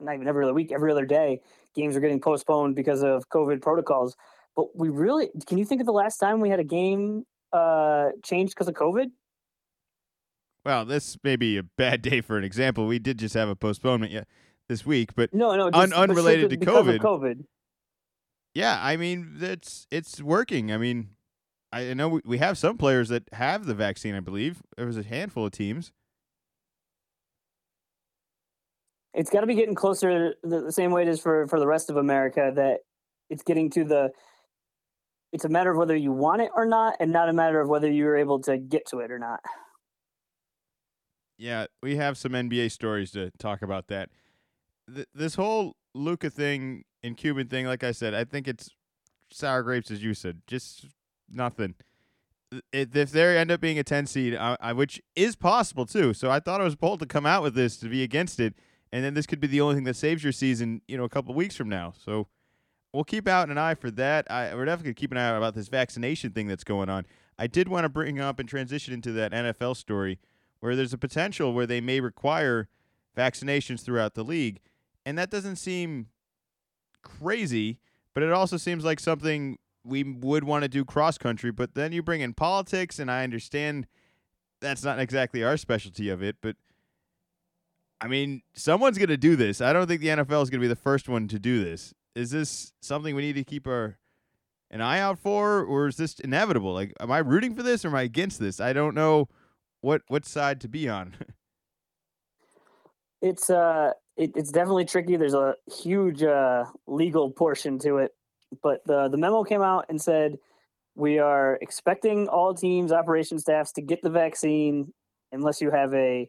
not 0.00 0.14
even 0.14 0.28
every 0.28 0.44
other 0.44 0.54
week, 0.54 0.72
every 0.72 0.90
other 0.90 1.06
day, 1.06 1.40
games 1.74 1.96
are 1.96 2.00
getting 2.00 2.20
postponed 2.20 2.74
because 2.74 3.02
of 3.02 3.28
COVID 3.28 3.62
protocols. 3.62 4.16
But 4.54 4.76
we 4.76 4.88
really 4.88 5.28
can 5.46 5.58
you 5.58 5.64
think 5.64 5.80
of 5.80 5.86
the 5.86 5.92
last 5.92 6.18
time 6.18 6.40
we 6.40 6.48
had 6.48 6.60
a 6.60 6.64
game 6.64 7.24
uh 7.52 8.10
changed 8.22 8.54
because 8.54 8.68
of 8.68 8.74
COVID? 8.74 9.06
Well, 10.64 10.84
this 10.84 11.16
may 11.22 11.36
be 11.36 11.58
a 11.58 11.62
bad 11.62 12.02
day 12.10 12.20
for 12.20 12.36
an 12.38 12.44
example. 12.44 12.86
We 12.86 12.98
did 12.98 13.18
just 13.18 13.34
have 13.34 13.48
a 13.48 13.56
postponement 13.56 14.12
yet 14.12 14.26
this 14.68 14.84
week, 14.84 15.14
but 15.14 15.32
No, 15.32 15.54
no, 15.56 15.66
Un- 15.66 15.72
just, 15.72 15.90
but 15.90 15.98
unrelated 15.98 16.50
to 16.50 16.56
COVID. 16.56 16.98
COVID. 16.98 17.44
Yeah, 18.54 18.78
I 18.82 18.96
mean 18.96 19.36
it's 19.40 19.86
it's 19.90 20.22
working. 20.22 20.72
I 20.72 20.78
mean, 20.78 21.10
I 21.72 21.92
know 21.94 22.08
we, 22.08 22.20
we 22.24 22.38
have 22.38 22.56
some 22.56 22.78
players 22.78 23.10
that 23.10 23.24
have 23.32 23.66
the 23.66 23.74
vaccine. 23.74 24.14
I 24.14 24.20
believe 24.20 24.62
there 24.76 24.86
was 24.86 24.96
a 24.96 25.02
handful 25.02 25.44
of 25.46 25.52
teams. 25.52 25.92
It's 29.16 29.30
got 29.30 29.40
to 29.40 29.46
be 29.46 29.54
getting 29.54 29.74
closer 29.74 30.34
the, 30.42 30.60
the 30.60 30.72
same 30.72 30.90
way 30.90 31.02
it 31.02 31.08
is 31.08 31.20
for 31.20 31.46
for 31.48 31.58
the 31.58 31.66
rest 31.66 31.88
of 31.88 31.96
America. 31.96 32.52
That 32.54 32.80
it's 33.30 33.42
getting 33.42 33.70
to 33.70 33.84
the. 33.84 34.10
It's 35.32 35.44
a 35.44 35.48
matter 35.48 35.70
of 35.70 35.76
whether 35.76 35.96
you 35.96 36.12
want 36.12 36.42
it 36.42 36.50
or 36.54 36.66
not, 36.66 36.96
and 37.00 37.10
not 37.10 37.28
a 37.28 37.32
matter 37.32 37.60
of 37.60 37.68
whether 37.68 37.90
you're 37.90 38.16
able 38.16 38.40
to 38.42 38.56
get 38.58 38.86
to 38.88 39.00
it 39.00 39.10
or 39.10 39.18
not. 39.18 39.40
Yeah, 41.38 41.66
we 41.82 41.96
have 41.96 42.16
some 42.16 42.32
NBA 42.32 42.70
stories 42.70 43.10
to 43.12 43.30
talk 43.38 43.62
about 43.62 43.88
that. 43.88 44.10
Th- 44.92 45.08
this 45.14 45.34
whole 45.34 45.76
Luka 45.94 46.30
thing 46.30 46.84
and 47.02 47.16
Cuban 47.16 47.48
thing, 47.48 47.66
like 47.66 47.84
I 47.84 47.92
said, 47.92 48.14
I 48.14 48.24
think 48.24 48.48
it's 48.48 48.70
sour 49.30 49.62
grapes, 49.62 49.90
as 49.90 50.02
you 50.02 50.14
said. 50.14 50.42
Just 50.46 50.86
nothing. 51.28 51.74
If 52.72 53.10
they 53.10 53.36
end 53.36 53.50
up 53.50 53.60
being 53.60 53.78
a 53.78 53.84
ten 53.84 54.06
seed, 54.06 54.36
I, 54.36 54.56
I, 54.60 54.72
which 54.72 55.00
is 55.16 55.36
possible 55.36 55.84
too, 55.84 56.14
so 56.14 56.30
I 56.30 56.40
thought 56.40 56.60
it 56.60 56.64
was 56.64 56.76
bold 56.76 57.00
to 57.00 57.06
come 57.06 57.26
out 57.26 57.42
with 57.42 57.54
this 57.54 57.76
to 57.78 57.88
be 57.88 58.02
against 58.02 58.38
it, 58.38 58.54
and 58.92 59.04
then 59.04 59.14
this 59.14 59.26
could 59.26 59.40
be 59.40 59.46
the 59.46 59.60
only 59.60 59.74
thing 59.74 59.84
that 59.84 59.96
saves 59.96 60.22
your 60.22 60.32
season, 60.32 60.82
you 60.86 60.96
know, 60.96 61.04
a 61.04 61.08
couple 61.08 61.34
weeks 61.34 61.56
from 61.56 61.68
now. 61.68 61.92
So 62.04 62.28
we'll 62.92 63.04
keep 63.04 63.28
out 63.28 63.48
an 63.50 63.58
eye 63.58 63.74
for 63.74 63.90
that. 63.92 64.30
I, 64.30 64.54
we're 64.54 64.64
definitely 64.64 64.94
keep 64.94 65.12
an 65.12 65.18
eye 65.18 65.28
out 65.28 65.36
about 65.36 65.54
this 65.54 65.68
vaccination 65.68 66.30
thing 66.30 66.46
that's 66.46 66.64
going 66.64 66.88
on. 66.88 67.06
I 67.38 67.46
did 67.46 67.68
want 67.68 67.84
to 67.84 67.88
bring 67.88 68.20
up 68.20 68.38
and 68.38 68.48
transition 68.48 68.94
into 68.94 69.12
that 69.12 69.32
NFL 69.32 69.76
story 69.76 70.18
where 70.60 70.74
there's 70.74 70.94
a 70.94 70.98
potential 70.98 71.52
where 71.52 71.66
they 71.66 71.80
may 71.80 72.00
require 72.00 72.68
vaccinations 73.16 73.82
throughout 73.82 74.14
the 74.14 74.24
league, 74.24 74.60
and 75.04 75.18
that 75.18 75.30
doesn't 75.30 75.56
seem 75.56 76.06
crazy, 77.02 77.78
but 78.14 78.22
it 78.22 78.32
also 78.32 78.56
seems 78.56 78.84
like 78.84 78.98
something 78.98 79.58
we 79.84 80.02
would 80.02 80.44
want 80.44 80.62
to 80.62 80.68
do 80.68 80.84
cross 80.84 81.18
country. 81.18 81.50
But 81.50 81.74
then 81.74 81.92
you 81.92 82.02
bring 82.02 82.20
in 82.20 82.32
politics, 82.32 82.98
and 82.98 83.10
I 83.10 83.22
understand 83.22 83.86
that's 84.60 84.82
not 84.82 84.98
exactly 84.98 85.44
our 85.44 85.56
specialty 85.56 86.08
of 86.08 86.22
it, 86.22 86.36
but 86.40 86.56
I 88.00 88.08
mean, 88.08 88.42
someone's 88.54 88.98
going 88.98 89.08
to 89.08 89.16
do 89.16 89.36
this. 89.36 89.60
I 89.60 89.72
don't 89.72 89.86
think 89.86 90.00
the 90.00 90.08
NFL 90.08 90.42
is 90.42 90.50
going 90.50 90.60
to 90.60 90.64
be 90.64 90.68
the 90.68 90.76
first 90.76 91.08
one 91.08 91.28
to 91.28 91.38
do 91.38 91.64
this. 91.64 91.94
Is 92.14 92.30
this 92.30 92.72
something 92.80 93.14
we 93.14 93.22
need 93.22 93.34
to 93.34 93.44
keep 93.44 93.66
our 93.66 93.98
an 94.70 94.80
eye 94.80 94.98
out 94.98 95.18
for, 95.18 95.62
or 95.62 95.86
is 95.86 95.96
this 95.96 96.18
inevitable? 96.18 96.74
Like, 96.74 96.92
am 97.00 97.10
I 97.10 97.18
rooting 97.18 97.54
for 97.54 97.62
this 97.62 97.84
or 97.84 97.88
am 97.88 97.94
I 97.94 98.02
against 98.02 98.40
this? 98.40 98.60
I 98.60 98.72
don't 98.72 98.94
know 98.94 99.28
what 99.80 100.02
what 100.08 100.24
side 100.24 100.60
to 100.62 100.68
be 100.68 100.88
on. 100.88 101.14
It's 103.22 103.48
uh, 103.48 103.92
it, 104.18 104.32
it's 104.36 104.52
definitely 104.52 104.84
tricky. 104.84 105.16
There's 105.16 105.34
a 105.34 105.54
huge 105.82 106.22
uh 106.22 106.66
legal 106.86 107.30
portion 107.30 107.78
to 107.78 107.96
it, 107.96 108.12
but 108.62 108.86
the 108.86 109.08
the 109.08 109.16
memo 109.16 109.42
came 109.42 109.62
out 109.62 109.86
and 109.88 110.00
said 110.00 110.36
we 110.96 111.18
are 111.18 111.58
expecting 111.60 112.26
all 112.28 112.54
teams, 112.54 112.90
operation 112.90 113.38
staffs 113.38 113.72
to 113.72 113.82
get 113.82 114.02
the 114.02 114.10
vaccine 114.10 114.92
unless 115.30 115.60
you 115.60 115.70
have 115.70 115.92
a, 115.92 116.28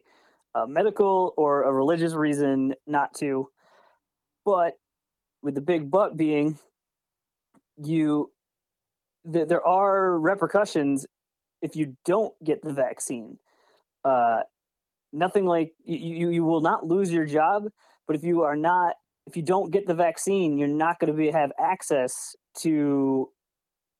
a 0.62 0.66
medical 0.68 1.34
or 1.36 1.62
a 1.64 1.72
religious 1.72 2.14
reason 2.14 2.74
not 2.86 3.14
to. 3.14 3.48
But 4.44 4.74
with 5.42 5.54
the 5.54 5.60
big 5.60 5.90
but 5.90 6.16
being, 6.16 6.58
you 7.76 8.30
th- 9.30 9.48
there 9.48 9.66
are 9.66 10.18
repercussions 10.18 11.06
if 11.62 11.76
you 11.76 11.96
don't 12.04 12.32
get 12.44 12.62
the 12.62 12.72
vaccine. 12.72 13.38
Uh, 14.04 14.40
nothing 15.12 15.44
like 15.46 15.72
you, 15.84 15.98
you 15.98 16.30
you 16.30 16.44
will 16.44 16.60
not 16.60 16.86
lose 16.86 17.12
your 17.12 17.26
job, 17.26 17.64
but 18.06 18.16
if 18.16 18.24
you 18.24 18.42
are 18.42 18.56
not 18.56 18.94
if 19.26 19.36
you 19.36 19.42
don't 19.42 19.70
get 19.70 19.86
the 19.86 19.94
vaccine, 19.94 20.56
you're 20.56 20.68
not 20.68 20.98
going 20.98 21.12
to 21.12 21.16
be 21.16 21.30
have 21.30 21.52
access 21.58 22.34
to 22.58 23.28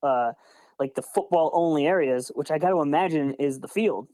uh, 0.02 0.32
like 0.78 0.94
the 0.94 1.02
football 1.02 1.50
only 1.52 1.86
areas, 1.86 2.30
which 2.34 2.50
I 2.50 2.58
got 2.58 2.70
to 2.70 2.80
imagine 2.80 3.34
is 3.34 3.60
the 3.60 3.68
field. 3.68 4.08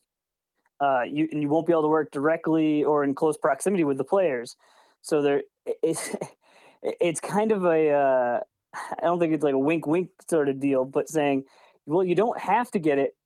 Uh, 0.80 1.02
you 1.02 1.28
and 1.30 1.40
you 1.40 1.48
won't 1.48 1.66
be 1.66 1.72
able 1.72 1.82
to 1.82 1.88
work 1.88 2.10
directly 2.10 2.84
or 2.84 3.04
in 3.04 3.14
close 3.14 3.36
proximity 3.36 3.84
with 3.84 3.96
the 3.96 4.04
players. 4.04 4.56
So 5.02 5.22
there, 5.22 5.42
it's 5.82 6.10
it's 6.82 7.20
kind 7.20 7.52
of 7.52 7.64
a 7.64 7.90
uh, 7.90 8.40
I 8.74 9.02
don't 9.02 9.18
think 9.18 9.34
it's 9.34 9.44
like 9.44 9.54
a 9.54 9.58
wink 9.58 9.86
wink 9.86 10.10
sort 10.28 10.48
of 10.48 10.60
deal, 10.60 10.84
but 10.84 11.08
saying, 11.08 11.44
well, 11.86 12.04
you 12.04 12.14
don't 12.14 12.38
have 12.40 12.70
to 12.72 12.78
get 12.78 12.98
it, 12.98 13.16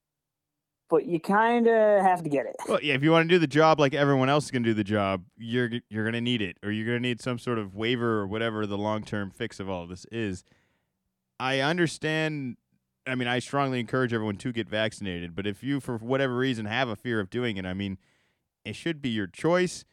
but 0.91 1.07
you 1.07 1.21
kind 1.21 1.67
of 1.67 2.03
have 2.03 2.23
to 2.23 2.29
get 2.29 2.47
it. 2.47 2.57
well, 2.69 2.81
yeah, 2.83 2.95
if 2.95 3.03
you 3.03 3.11
want 3.11 3.29
to 3.29 3.35
do 3.35 3.39
the 3.39 3.47
job 3.47 3.79
like 3.81 3.95
everyone 3.95 4.29
else 4.29 4.47
is 4.47 4.51
going 4.51 4.63
to 4.63 4.71
do 4.71 4.75
the 4.75 4.85
job, 4.85 5.25
you're 5.37 5.71
you're 5.89 6.05
going 6.05 6.15
to 6.15 6.21
need 6.21 6.43
it, 6.43 6.57
or 6.63 6.71
you're 6.71 6.87
going 6.87 7.03
to 7.03 7.09
need 7.09 7.21
some 7.21 7.39
sort 7.39 7.59
of 7.59 7.75
waiver 7.75 8.21
or 8.21 8.27
whatever 8.27 8.67
the 8.67 8.79
long 8.79 9.05
term 9.05 9.31
fix 9.31 9.61
of 9.61 9.69
all 9.69 9.83
of 9.83 9.89
this 9.89 10.07
is. 10.11 10.45
I 11.41 11.61
understand 11.61 12.57
I 13.09 13.15
mean, 13.15 13.29
I 13.29 13.39
strongly 13.39 13.81
encourage 13.81 14.13
everyone 14.13 14.37
to 14.37 14.53
get 14.53 14.69
vaccinated. 14.69 15.35
But 15.35 15.47
if 15.47 15.63
you, 15.63 15.81
for 15.81 15.97
whatever 15.99 16.37
reason, 16.37 16.67
have 16.67 16.89
a 16.89 16.97
fear 16.97 17.21
of 17.21 17.31
doing 17.31 17.57
it, 17.57 17.65
I 17.67 17.75
mean, 17.75 17.99
it 18.65 18.77
should 18.77 19.01
be 19.01 19.09
your 19.09 19.27
choice. 19.27 19.85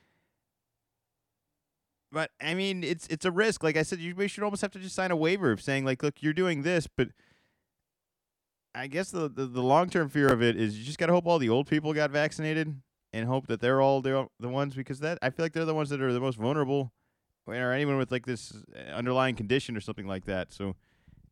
But 2.11 2.31
I 2.41 2.53
mean, 2.53 2.83
it's 2.83 3.07
it's 3.07 3.25
a 3.25 3.31
risk. 3.31 3.63
Like 3.63 3.75
I 3.75 3.83
said, 3.83 3.99
you 3.99 4.27
should 4.27 4.43
almost 4.43 4.61
have 4.61 4.71
to 4.71 4.79
just 4.79 4.95
sign 4.95 5.11
a 5.11 5.15
waiver 5.15 5.51
of 5.51 5.61
saying, 5.61 5.85
like, 5.85 6.01
look, 6.01 6.21
you're 6.21 6.33
doing 6.33 6.61
this, 6.61 6.87
but 6.87 7.09
I 8.73 8.87
guess 8.87 9.11
the 9.11 9.29
the, 9.29 9.45
the 9.45 9.61
long 9.61 9.89
term 9.89 10.09
fear 10.09 10.27
of 10.27 10.41
it 10.41 10.55
is 10.55 10.77
you 10.77 10.85
just 10.85 10.97
got 10.97 11.07
to 11.07 11.13
hope 11.13 11.25
all 11.25 11.39
the 11.39 11.49
old 11.49 11.67
people 11.67 11.93
got 11.93 12.11
vaccinated 12.11 12.75
and 13.13 13.27
hope 13.27 13.47
that 13.47 13.61
they're 13.61 13.81
all 13.81 14.01
the 14.01 14.27
the 14.39 14.49
ones 14.49 14.75
because 14.75 14.99
that 14.99 15.17
I 15.21 15.29
feel 15.29 15.45
like 15.45 15.53
they're 15.53 15.65
the 15.65 15.73
ones 15.73 15.89
that 15.89 16.01
are 16.01 16.13
the 16.13 16.19
most 16.19 16.37
vulnerable, 16.37 16.91
or 17.47 17.53
anyone 17.71 17.97
with 17.97 18.11
like 18.11 18.25
this 18.25 18.53
uh, 18.75 18.91
underlying 18.91 19.35
condition 19.35 19.75
or 19.75 19.81
something 19.81 20.07
like 20.07 20.25
that. 20.25 20.53
So 20.53 20.75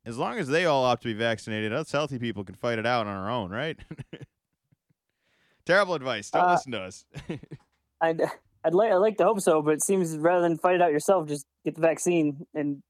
as 0.06 0.18
long 0.18 0.38
as 0.38 0.48
they 0.48 0.66
all 0.66 0.84
opt 0.84 1.04
to 1.04 1.08
be 1.10 1.14
vaccinated, 1.14 1.72
us 1.74 1.92
healthy 1.92 2.20
people 2.20 2.44
can 2.44 2.56
fight 2.56 2.80
it 2.80 2.86
out 2.86 3.08
on 3.08 3.16
our 3.16 3.30
own, 3.30 3.52
right? 3.52 3.78
Terrible 5.66 5.94
advice. 5.96 6.30
Don't 6.30 6.44
Uh, 6.44 6.52
listen 6.52 6.72
to 6.74 6.82
us. 6.82 7.06
I'd 8.02 8.22
I'd 8.66 8.74
like 8.74 8.92
I 8.92 8.96
like 8.96 9.18
to 9.18 9.24
hope 9.24 9.40
so, 9.40 9.62
but 9.62 9.72
it 9.76 9.84
seems 9.84 10.18
rather 10.18 10.42
than 10.42 10.58
fight 10.58 10.76
it 10.76 10.82
out 10.82 10.92
yourself, 10.92 11.28
just 11.28 11.46
get 11.64 11.76
the 11.76 11.82
vaccine, 11.82 12.46
and 12.54 12.84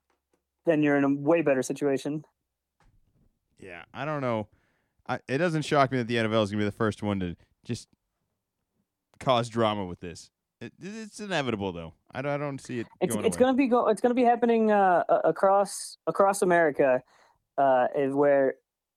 then 0.65 0.81
you're 0.81 0.97
in 0.97 1.03
a 1.03 1.13
way 1.13 1.41
better 1.41 1.61
situation. 1.61 2.23
yeah, 3.59 3.83
I 3.93 4.05
don't 4.05 4.21
know. 4.21 4.47
I, 5.07 5.19
it 5.27 5.37
doesn't 5.37 5.63
shock 5.63 5.91
me 5.91 5.97
that 5.99 6.07
the 6.07 6.15
NFL 6.15 6.43
is 6.43 6.49
going 6.49 6.51
to 6.51 6.57
be 6.57 6.63
the 6.65 6.71
first 6.71 7.03
one 7.03 7.19
to 7.19 7.35
just 7.65 7.87
cause 9.19 9.49
drama 9.49 9.85
with 9.85 9.99
this. 9.99 10.31
It, 10.61 10.71
it's 10.81 11.19
inevitable, 11.19 11.73
though. 11.73 11.93
I 12.13 12.21
don't, 12.21 12.31
I 12.31 12.37
don't 12.37 12.59
see 12.59 12.79
it. 12.79 12.87
It's 13.01 13.15
going 13.15 13.25
it's 13.25 13.35
away. 13.35 13.45
gonna 13.45 13.57
be 13.57 13.67
go, 13.67 13.87
it's 13.87 14.01
gonna 14.01 14.13
be 14.13 14.23
happening 14.23 14.71
uh, 14.71 15.03
across 15.23 15.97
across 16.05 16.41
America, 16.41 17.01
uh, 17.57 17.87
where 18.11 18.55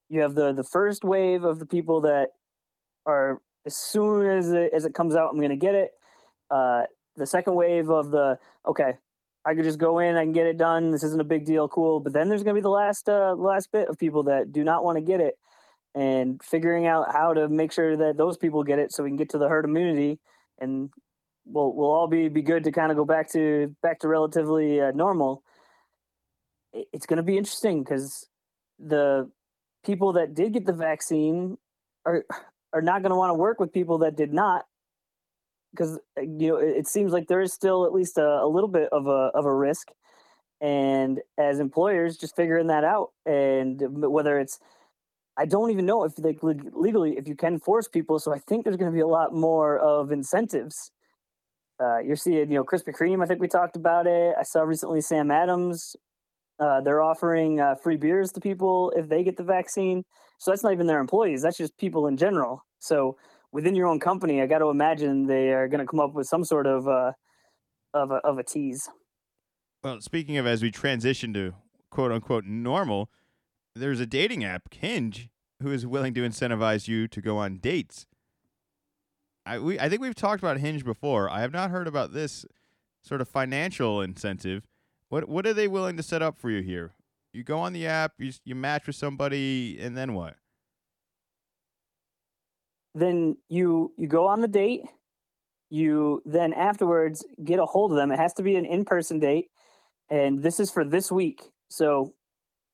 you 0.08 0.20
have 0.20 0.34
the 0.34 0.52
the 0.52 0.64
first 0.64 1.04
wave 1.04 1.44
of 1.44 1.58
the 1.58 1.66
people 1.66 2.02
that 2.02 2.30
are 3.06 3.40
as 3.64 3.76
soon 3.76 4.26
as 4.26 4.52
it, 4.52 4.72
as 4.72 4.84
it 4.84 4.94
comes 4.94 5.16
out, 5.16 5.30
I'm 5.32 5.40
gonna 5.40 5.56
get 5.56 5.74
it. 5.74 5.90
Uh, 6.50 6.82
the 7.16 7.26
second 7.26 7.54
wave 7.54 7.88
of 7.90 8.10
the 8.10 8.38
okay, 8.66 8.94
I 9.44 9.54
could 9.54 9.64
just 9.64 9.78
go 9.78 9.98
in, 9.98 10.16
I 10.16 10.22
can 10.22 10.32
get 10.32 10.46
it 10.46 10.58
done. 10.58 10.90
This 10.90 11.02
isn't 11.02 11.20
a 11.20 11.24
big 11.24 11.46
deal, 11.46 11.68
cool. 11.68 12.00
But 12.00 12.12
then 12.12 12.28
there's 12.28 12.42
gonna 12.42 12.54
be 12.54 12.60
the 12.60 12.68
last 12.68 13.08
uh, 13.08 13.34
last 13.34 13.72
bit 13.72 13.88
of 13.88 13.98
people 13.98 14.24
that 14.24 14.52
do 14.52 14.62
not 14.62 14.84
want 14.84 14.96
to 14.96 15.02
get 15.02 15.20
it, 15.20 15.38
and 15.94 16.42
figuring 16.42 16.86
out 16.86 17.12
how 17.12 17.32
to 17.32 17.48
make 17.48 17.72
sure 17.72 17.96
that 17.96 18.16
those 18.16 18.36
people 18.36 18.62
get 18.62 18.78
it, 18.78 18.92
so 18.92 19.02
we 19.02 19.10
can 19.10 19.16
get 19.16 19.30
to 19.30 19.38
the 19.38 19.48
herd 19.48 19.64
immunity, 19.64 20.20
and 20.60 20.90
we'll 21.46 21.72
we'll 21.74 21.90
all 21.90 22.08
be 22.08 22.28
be 22.28 22.42
good 22.42 22.64
to 22.64 22.72
kind 22.72 22.90
of 22.90 22.96
go 22.96 23.04
back 23.04 23.30
to 23.32 23.74
back 23.82 24.00
to 24.00 24.08
relatively 24.08 24.80
uh, 24.80 24.90
normal. 24.92 25.42
It's 26.72 27.06
going 27.06 27.18
to 27.18 27.22
be 27.22 27.38
interesting 27.38 27.82
because 27.82 28.28
the 28.78 29.30
people 29.84 30.12
that 30.14 30.34
did 30.34 30.52
get 30.52 30.66
the 30.66 30.72
vaccine 30.72 31.56
are 32.04 32.24
are 32.72 32.82
not 32.82 33.02
going 33.02 33.10
to 33.10 33.16
want 33.16 33.30
to 33.30 33.34
work 33.34 33.60
with 33.60 33.72
people 33.72 33.98
that 33.98 34.16
did 34.16 34.32
not 34.32 34.66
because 35.70 35.98
you 36.18 36.48
know 36.48 36.56
it, 36.56 36.78
it 36.78 36.86
seems 36.88 37.12
like 37.12 37.28
there 37.28 37.40
is 37.40 37.52
still 37.52 37.86
at 37.86 37.92
least 37.92 38.18
a, 38.18 38.42
a 38.42 38.48
little 38.48 38.68
bit 38.68 38.88
of 38.92 39.06
a 39.06 39.30
of 39.34 39.44
a 39.44 39.54
risk 39.54 39.88
and 40.60 41.20
as 41.38 41.60
employers 41.60 42.16
just 42.16 42.34
figuring 42.34 42.66
that 42.66 42.84
out 42.84 43.10
and 43.24 43.80
whether 43.80 44.38
it's 44.38 44.58
I 45.38 45.44
don't 45.44 45.70
even 45.70 45.84
know 45.84 46.04
if 46.04 46.18
like 46.18 46.38
legally 46.42 47.16
if 47.18 47.28
you 47.28 47.36
can 47.36 47.58
force 47.58 47.88
people 47.88 48.18
so 48.18 48.34
I 48.34 48.38
think 48.38 48.64
there's 48.64 48.76
going 48.76 48.90
to 48.90 48.94
be 48.94 49.00
a 49.00 49.06
lot 49.06 49.34
more 49.34 49.78
of 49.78 50.10
incentives 50.10 50.90
uh, 51.80 51.98
you're 51.98 52.16
seeing, 52.16 52.50
you 52.50 52.56
know, 52.56 52.64
Krispy 52.64 52.94
Kreme. 52.94 53.22
I 53.22 53.26
think 53.26 53.40
we 53.40 53.48
talked 53.48 53.76
about 53.76 54.06
it. 54.06 54.34
I 54.38 54.42
saw 54.42 54.62
recently 54.62 55.00
Sam 55.00 55.30
Adams. 55.30 55.96
Uh, 56.58 56.80
they're 56.80 57.02
offering 57.02 57.60
uh, 57.60 57.74
free 57.74 57.96
beers 57.96 58.32
to 58.32 58.40
people 58.40 58.92
if 58.96 59.08
they 59.08 59.22
get 59.22 59.36
the 59.36 59.44
vaccine. 59.44 60.04
So 60.38 60.50
that's 60.50 60.62
not 60.62 60.72
even 60.72 60.86
their 60.86 61.00
employees. 61.00 61.42
That's 61.42 61.58
just 61.58 61.76
people 61.76 62.06
in 62.06 62.16
general. 62.16 62.64
So 62.78 63.16
within 63.52 63.74
your 63.74 63.86
own 63.86 64.00
company, 64.00 64.40
I 64.40 64.46
got 64.46 64.58
to 64.58 64.70
imagine 64.70 65.26
they 65.26 65.52
are 65.52 65.68
going 65.68 65.80
to 65.80 65.86
come 65.86 66.00
up 66.00 66.14
with 66.14 66.26
some 66.26 66.44
sort 66.44 66.66
of 66.66 66.88
uh, 66.88 67.12
of 67.94 68.10
a, 68.10 68.16
of 68.16 68.38
a 68.38 68.42
tease. 68.42 68.88
Well, 69.82 70.00
speaking 70.00 70.36
of 70.36 70.46
as 70.46 70.62
we 70.62 70.70
transition 70.70 71.32
to 71.34 71.54
quote 71.90 72.12
unquote 72.12 72.44
normal, 72.44 73.10
there's 73.74 74.00
a 74.00 74.06
dating 74.06 74.44
app, 74.44 74.72
Hinge, 74.72 75.28
who 75.62 75.70
is 75.70 75.86
willing 75.86 76.14
to 76.14 76.22
incentivize 76.22 76.88
you 76.88 77.06
to 77.08 77.20
go 77.20 77.38
on 77.38 77.58
dates. 77.58 78.06
I 79.46 79.58
we 79.60 79.78
I 79.78 79.88
think 79.88 80.02
we've 80.02 80.14
talked 80.14 80.42
about 80.42 80.58
Hinge 80.58 80.84
before. 80.84 81.30
I 81.30 81.40
have 81.40 81.52
not 81.52 81.70
heard 81.70 81.86
about 81.86 82.12
this 82.12 82.44
sort 83.02 83.20
of 83.20 83.28
financial 83.28 84.02
incentive. 84.02 84.64
What 85.08 85.28
what 85.28 85.46
are 85.46 85.54
they 85.54 85.68
willing 85.68 85.96
to 85.96 86.02
set 86.02 86.20
up 86.20 86.36
for 86.36 86.50
you 86.50 86.62
here? 86.62 86.92
You 87.32 87.44
go 87.44 87.58
on 87.58 87.72
the 87.72 87.86
app, 87.86 88.14
you 88.18 88.32
you 88.44 88.54
match 88.54 88.86
with 88.86 88.96
somebody, 88.96 89.78
and 89.80 89.96
then 89.96 90.14
what? 90.14 90.34
Then 92.94 93.36
you 93.48 93.92
you 93.96 94.08
go 94.08 94.26
on 94.26 94.40
the 94.40 94.48
date. 94.48 94.82
You 95.70 96.22
then 96.24 96.52
afterwards 96.52 97.24
get 97.44 97.58
a 97.58 97.66
hold 97.66 97.92
of 97.92 97.96
them. 97.96 98.10
It 98.10 98.18
has 98.18 98.32
to 98.34 98.42
be 98.42 98.56
an 98.56 98.64
in 98.64 98.84
person 98.84 99.20
date, 99.20 99.46
and 100.10 100.42
this 100.42 100.58
is 100.58 100.70
for 100.70 100.84
this 100.84 101.10
week. 101.10 101.42
So, 101.68 102.14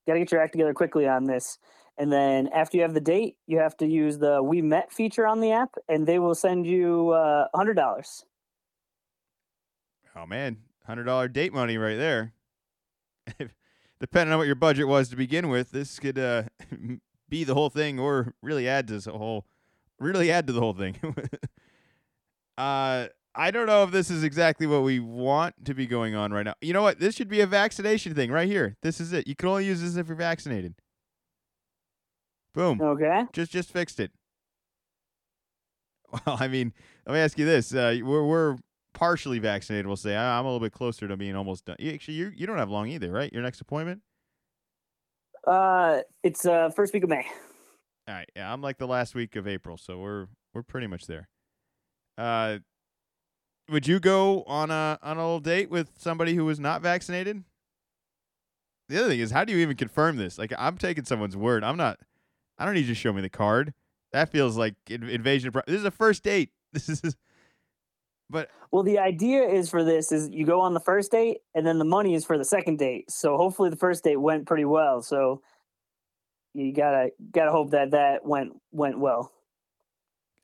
got 0.06 0.14
to 0.14 0.18
get 0.18 0.32
your 0.32 0.42
act 0.42 0.52
together 0.52 0.74
quickly 0.74 1.08
on 1.08 1.24
this. 1.24 1.58
And 1.98 2.10
then 2.10 2.48
after 2.48 2.76
you 2.76 2.82
have 2.82 2.94
the 2.94 3.00
date, 3.00 3.36
you 3.46 3.58
have 3.58 3.76
to 3.78 3.86
use 3.86 4.18
the 4.18 4.42
We 4.42 4.62
Met 4.62 4.92
feature 4.92 5.26
on 5.26 5.40
the 5.40 5.52
app, 5.52 5.74
and 5.88 6.06
they 6.06 6.18
will 6.18 6.34
send 6.34 6.66
you 6.66 7.10
uh, 7.10 7.48
hundred 7.54 7.74
dollars. 7.74 8.24
Oh 10.16 10.26
man, 10.26 10.58
hundred 10.86 11.04
dollar 11.04 11.28
date 11.28 11.52
money 11.52 11.76
right 11.76 11.96
there. 11.96 12.32
Depending 14.00 14.32
on 14.32 14.38
what 14.38 14.46
your 14.46 14.56
budget 14.56 14.88
was 14.88 15.08
to 15.10 15.16
begin 15.16 15.48
with, 15.48 15.70
this 15.70 15.98
could 15.98 16.18
uh, 16.18 16.44
be 17.28 17.44
the 17.44 17.54
whole 17.54 17.70
thing, 17.70 18.00
or 18.00 18.34
really 18.42 18.68
add 18.68 18.88
to 18.88 18.98
the 18.98 19.12
whole, 19.12 19.46
really 20.00 20.30
add 20.30 20.46
to 20.48 20.52
the 20.52 20.60
whole 20.60 20.72
thing. 20.72 20.96
uh, 22.58 23.06
I 23.34 23.50
don't 23.50 23.66
know 23.66 23.84
if 23.84 23.90
this 23.90 24.10
is 24.10 24.24
exactly 24.24 24.66
what 24.66 24.82
we 24.82 24.98
want 24.98 25.64
to 25.64 25.74
be 25.74 25.86
going 25.86 26.14
on 26.14 26.32
right 26.32 26.44
now. 26.44 26.54
You 26.60 26.72
know 26.72 26.82
what? 26.82 26.98
This 26.98 27.14
should 27.14 27.28
be 27.28 27.40
a 27.40 27.46
vaccination 27.46 28.14
thing 28.14 28.30
right 28.30 28.48
here. 28.48 28.76
This 28.82 29.00
is 29.00 29.12
it. 29.12 29.26
You 29.26 29.36
can 29.36 29.48
only 29.48 29.66
use 29.66 29.80
this 29.80 29.96
if 29.96 30.08
you're 30.08 30.16
vaccinated. 30.16 30.74
Boom. 32.54 32.80
Okay. 32.80 33.24
Just 33.32 33.50
just 33.52 33.70
fixed 33.70 34.00
it. 34.00 34.10
Well, 36.26 36.36
I 36.38 36.46
mean, 36.48 36.72
let 37.06 37.14
me 37.14 37.20
ask 37.20 37.38
you 37.38 37.46
this: 37.46 37.74
uh, 37.74 37.98
we're 38.02 38.26
we're 38.26 38.58
partially 38.92 39.38
vaccinated. 39.38 39.86
We'll 39.86 39.96
say 39.96 40.14
I- 40.14 40.38
I'm 40.38 40.44
a 40.44 40.48
little 40.48 40.60
bit 40.60 40.72
closer 40.72 41.08
to 41.08 41.16
being 41.16 41.34
almost 41.34 41.64
done. 41.64 41.76
Actually, 41.82 42.14
you 42.14 42.32
you 42.36 42.46
don't 42.46 42.58
have 42.58 42.68
long 42.70 42.88
either, 42.88 43.10
right? 43.10 43.32
Your 43.32 43.42
next 43.42 43.60
appointment? 43.62 44.02
Uh, 45.46 46.00
it's 46.22 46.44
uh 46.44 46.68
first 46.70 46.92
week 46.92 47.02
of 47.04 47.08
May. 47.08 47.26
All 48.08 48.14
right, 48.14 48.28
yeah, 48.36 48.52
I'm 48.52 48.60
like 48.60 48.78
the 48.78 48.86
last 48.86 49.14
week 49.14 49.36
of 49.36 49.48
April, 49.48 49.78
so 49.78 49.98
we're 49.98 50.26
we're 50.52 50.62
pretty 50.62 50.86
much 50.86 51.06
there. 51.06 51.28
Uh, 52.18 52.58
would 53.70 53.86
you 53.86 53.98
go 53.98 54.42
on 54.42 54.70
a 54.70 54.98
on 55.02 55.16
a 55.16 55.20
little 55.20 55.40
date 55.40 55.70
with 55.70 55.90
somebody 55.98 56.34
who 56.34 56.44
was 56.44 56.60
not 56.60 56.82
vaccinated? 56.82 57.42
The 58.88 58.98
other 59.00 59.08
thing 59.08 59.20
is, 59.20 59.30
how 59.30 59.44
do 59.44 59.52
you 59.54 59.60
even 59.60 59.76
confirm 59.76 60.16
this? 60.16 60.36
Like, 60.38 60.52
I'm 60.58 60.76
taking 60.76 61.04
someone's 61.04 61.36
word. 61.36 61.64
I'm 61.64 61.76
not. 61.78 61.98
I 62.58 62.64
don't 62.64 62.74
need 62.74 62.82
you 62.82 62.86
to 62.88 62.94
show 62.94 63.12
me 63.12 63.22
the 63.22 63.28
card. 63.30 63.72
That 64.12 64.30
feels 64.30 64.56
like 64.56 64.74
in- 64.88 65.08
invasion. 65.08 65.48
Of 65.48 65.62
this 65.66 65.76
is 65.80 65.84
a 65.84 65.90
first 65.90 66.22
date. 66.22 66.50
This 66.72 66.88
is. 66.88 67.16
But 68.30 68.48
Well, 68.70 68.82
the 68.82 68.98
idea 68.98 69.42
is 69.42 69.68
for 69.68 69.84
this 69.84 70.10
is 70.10 70.30
you 70.30 70.46
go 70.46 70.60
on 70.62 70.72
the 70.72 70.80
first 70.80 71.12
date, 71.12 71.38
and 71.54 71.66
then 71.66 71.78
the 71.78 71.84
money 71.84 72.14
is 72.14 72.24
for 72.24 72.38
the 72.38 72.46
second 72.46 72.78
date. 72.78 73.10
So 73.10 73.36
hopefully 73.36 73.68
the 73.68 73.76
first 73.76 74.04
date 74.04 74.16
went 74.16 74.46
pretty 74.46 74.64
well. 74.64 75.02
So 75.02 75.42
you 76.54 76.72
gotta 76.72 77.10
gotta 77.30 77.50
hope 77.50 77.72
that 77.72 77.90
that 77.90 78.24
went 78.24 78.52
went 78.70 78.98
well. 78.98 79.32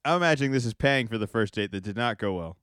I'm 0.05 0.17
imagining 0.19 0.53
this 0.53 0.67
is 0.67 0.75
paying 0.75 1.09
for 1.09 1.17
the 1.17 1.27
first 1.27 1.55
date 1.55 1.71
that 1.73 1.83
did 1.83 1.97
not 1.97 2.19
go 2.19 2.35
well. 2.35 2.57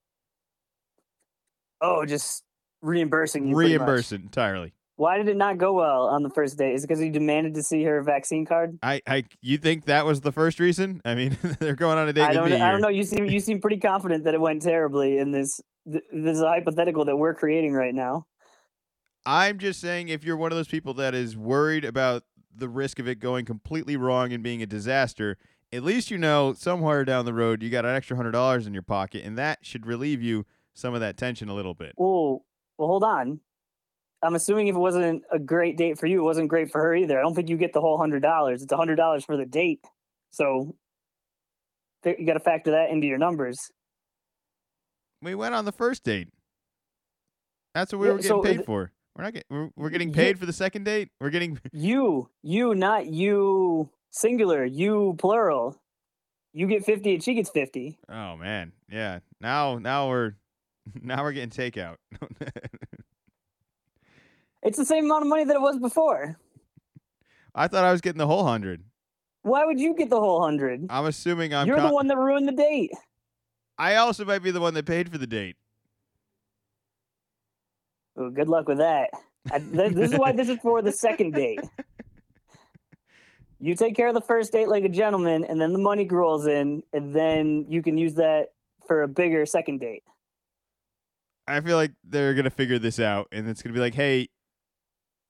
Oh, 1.82 2.06
just 2.06 2.44
reimbursing 2.82 3.48
you. 3.48 3.56
pretty 3.56 3.78
much. 3.78 3.88
Reimburse 3.88 4.12
it 4.12 4.22
entirely. 4.22 4.74
Why 4.98 5.18
did 5.18 5.28
it 5.28 5.36
not 5.36 5.58
go 5.58 5.74
well 5.74 6.04
on 6.08 6.24
the 6.24 6.30
first 6.30 6.58
date? 6.58 6.74
Is 6.74 6.84
it 6.84 6.88
because 6.88 7.04
you 7.04 7.12
demanded 7.12 7.54
to 7.56 7.64
see 7.64 7.84
her 7.84 8.02
vaccine 8.02 8.46
card? 8.46 8.80
I, 8.82 9.02
I, 9.06 9.25
you 9.42 9.58
think 9.58 9.86
that 9.86 10.06
was 10.06 10.22
the 10.22 10.32
first 10.32 10.60
reason? 10.60 11.02
I 11.04 11.16
mean, 11.16 11.38
they're 11.60 11.75
going 11.75 11.98
on 11.98 12.08
a 12.08 12.14
date 12.14 12.24
I 12.24 12.34
don't. 12.34 12.52
I 12.52 12.72
don't 12.72 12.82
know. 12.82 12.88
You 12.88 13.04
seem 13.04 13.25
you 13.25 13.40
seem 13.40 13.60
pretty 13.60 13.80
confident 13.80 14.24
that 14.24 14.34
it 14.34 14.40
went 14.42 14.62
terribly 14.62 15.18
in 15.18 15.32
this. 15.32 15.60
th- 15.92 16.04
This 16.14 16.38
is 16.38 16.42
a 16.42 16.48
hypothetical 16.48 17.04
that 17.06 17.18
we're 17.18 17.34
creating 17.34 17.74
right 17.74 17.94
now. 17.94 18.25
I'm 19.25 19.58
just 19.58 19.82
saying 19.82 20.10
if 20.10 20.24
you're 20.24 20.38
one 20.38 20.52
of 20.52 20.56
those 20.56 20.68
people 20.68 20.94
that 20.96 21.14
is 21.14 21.36
worried 21.36 21.84
about 21.84 22.24
the 22.56 22.70
risk 22.70 23.00
of 23.00 23.08
it 23.08 23.20
going 23.20 23.44
completely 23.44 23.98
wrong 23.98 24.32
and 24.32 24.42
being 24.44 24.62
a 24.62 24.66
disaster, 24.66 25.38
at 25.74 25.84
least 25.84 26.10
you 26.10 26.18
know 26.18 26.54
somewhere 26.54 27.04
down 27.04 27.25
the 27.25 27.34
road 27.34 27.62
you 27.62 27.70
got 27.70 27.84
an 27.86 27.96
extra 27.96 28.16
hundred 28.16 28.32
dollars 28.32 28.66
in 28.66 28.74
your 28.74 28.84
pocket, 28.84 29.25
and 29.25 29.38
that 29.38 29.60
should 29.64 29.86
relieve 29.86 30.22
you 30.22 30.46
some 30.74 30.94
of 30.94 31.02
that 31.02 31.18
tension 31.18 31.50
a 31.50 31.54
little 31.54 31.74
bit. 31.74 31.94
Well, 31.98 32.46
well, 32.78 32.88
hold 32.88 33.04
on. 33.04 33.40
I'm 34.25 34.36
assuming 34.36 34.67
if 34.67 34.75
it 34.75 34.79
wasn't 34.79 35.24
a 35.32 35.39
great 35.39 35.77
date 35.77 35.98
for 36.00 36.08
you, 36.08 36.20
it 36.20 36.24
wasn't 36.24 36.48
great 36.50 36.72
for 36.72 36.82
her 36.82 36.96
either. 36.96 37.20
I 37.20 37.22
don't 37.22 37.36
think 37.36 37.50
you 37.50 37.58
get 37.58 37.74
the 37.74 37.82
whole 37.82 37.98
hundred 37.98 38.22
dollars. 38.22 38.62
It's 38.63 38.72
a 38.72 38.77
hundred 38.77 38.96
dollars 38.96 39.24
for 39.24 39.38
the 39.38 39.46
date, 39.46 39.82
so 40.32 40.75
you 42.05 42.25
got 42.25 42.34
to 42.34 42.39
factor 42.39 42.72
that 42.72 42.89
into 42.91 43.08
your 43.08 43.17
numbers. 43.17 43.58
We 45.22 45.34
went 45.36 45.55
on 45.55 45.65
the 45.65 45.72
first 45.72 46.03
date. 46.03 46.27
That's 47.74 47.91
what 47.91 48.00
we 48.00 48.08
Yeah, 48.08 48.13
were 48.13 48.17
getting 48.20 48.29
so 48.29 48.41
paid 48.44 48.53
th- 48.58 48.65
for. 48.65 48.91
We're 49.15 49.24
not 49.24 49.34
getting. 49.34 49.48
We're, 49.50 49.70
we're 49.75 49.89
getting 49.89 50.10
You- 50.10 50.15
paid 50.15 50.38
for 50.39 50.46
the 50.46 50.53
second 50.53 50.84
date. 50.84 51.10
We're 51.22 51.29
getting. 51.29 51.60
You, 51.74 52.29
you, 52.44 52.75
not 52.75 53.08
you, 53.08 53.89
singular, 54.12 54.65
you 54.65 55.15
plural. 55.17 55.82
You 56.53 56.67
get 56.67 56.86
50 56.86 57.15
and 57.15 57.24
she 57.24 57.34
gets 57.34 57.50
50. 57.50 57.98
Oh 58.08 58.38
man, 58.38 58.72
yeah. 58.89 59.20
Now, 59.41 59.77
now 59.77 60.08
we're 60.10 60.34
now 61.01 61.22
we're 61.24 61.34
getting 61.34 61.50
takeout. 61.50 61.96
It's 64.65 64.77
the 64.77 64.86
same 64.86 65.05
amount 65.05 65.22
of 65.22 65.29
money 65.29 65.43
that 65.45 65.55
it 65.55 65.62
was 65.62 65.77
before. 65.77 66.38
I 67.53 67.67
thought 67.67 67.86
I 67.86 67.91
was 67.91 68.01
getting 68.01 68.17
the 68.17 68.27
whole 68.27 68.43
hundred. 68.43 68.84
Why 69.43 69.63
would 69.63 69.79
you 69.79 69.95
get 69.95 70.10
the 70.10 70.19
whole 70.19 70.41
hundred? 70.41 70.88
I'm 70.89 71.05
assuming 71.05 71.53
I'm. 71.53 71.67
You're 71.67 71.79
the 71.79 71.93
one 71.93 72.07
that 72.07 72.17
ruined 72.17 72.48
the 72.48 72.51
date. 72.51 72.91
I 73.77 73.95
also 73.95 74.25
might 74.25 74.39
be 74.39 74.51
the 74.51 74.60
one 74.60 74.74
that 74.74 74.86
paid 74.86 75.10
for 75.12 75.19
the 75.19 75.27
date. 75.27 75.55
Oh, 78.17 78.29
good 78.31 78.50
luck 78.50 78.67
with 78.67 78.79
that. 78.79 79.12
I, 79.51 79.60
th- 79.60 79.93
this 79.93 80.12
is 80.12 80.17
why 80.17 80.31
this 80.31 80.50
is 80.50 80.57
for 80.63 80.81
the 80.81 80.91
second 80.91 81.34
date. 81.34 81.60
You 83.60 83.75
take 83.75 83.95
care 83.95 84.07
of 84.07 84.15
the 84.15 84.22
first 84.22 84.51
date 84.51 84.67
like 84.67 84.84
a 84.84 84.89
gentleman, 84.89 85.45
and 85.45 85.62
then 85.62 85.74
the 85.74 85.79
money 85.79 86.07
rolls 86.07 86.48
in, 86.48 86.81
and 86.91 87.13
then 87.13 87.65
you 87.69 87.84
can 87.84 87.98
use 87.98 88.15
that 88.15 88.48
for 88.88 89.03
a 89.03 89.07
bigger 89.07 89.45
second 89.45 89.79
date. 89.79 90.03
I 91.48 91.62
feel 91.62 91.77
like 91.77 91.91
they're 92.03 92.34
gonna 92.34 92.50
figure 92.50 92.79
this 92.79 93.00
out, 93.00 93.27
and 93.31 93.48
it's 93.48 93.62
gonna 93.62 93.74
be 93.74 93.79
like, 93.79 93.93
hey, 93.93 94.29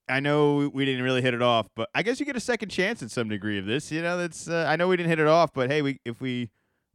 I 0.08 0.20
know 0.20 0.70
we 0.72 0.84
didn't 0.84 1.02
really 1.02 1.22
hit 1.22 1.34
it 1.34 1.42
off, 1.42 1.68
but 1.74 1.90
I 1.94 2.02
guess 2.02 2.20
you 2.20 2.26
get 2.26 2.36
a 2.36 2.40
second 2.40 2.68
chance 2.68 3.02
in 3.02 3.08
some 3.08 3.28
degree 3.28 3.58
of 3.58 3.66
this. 3.66 3.90
You 3.90 4.02
know, 4.02 4.16
that's 4.16 4.48
uh, 4.48 4.66
I 4.68 4.76
know 4.76 4.88
we 4.88 4.96
didn't 4.96 5.08
hit 5.08 5.18
it 5.18 5.26
off, 5.26 5.52
but 5.52 5.70
hey, 5.70 5.82
we 5.82 5.98
if 6.04 6.20
we 6.20 6.50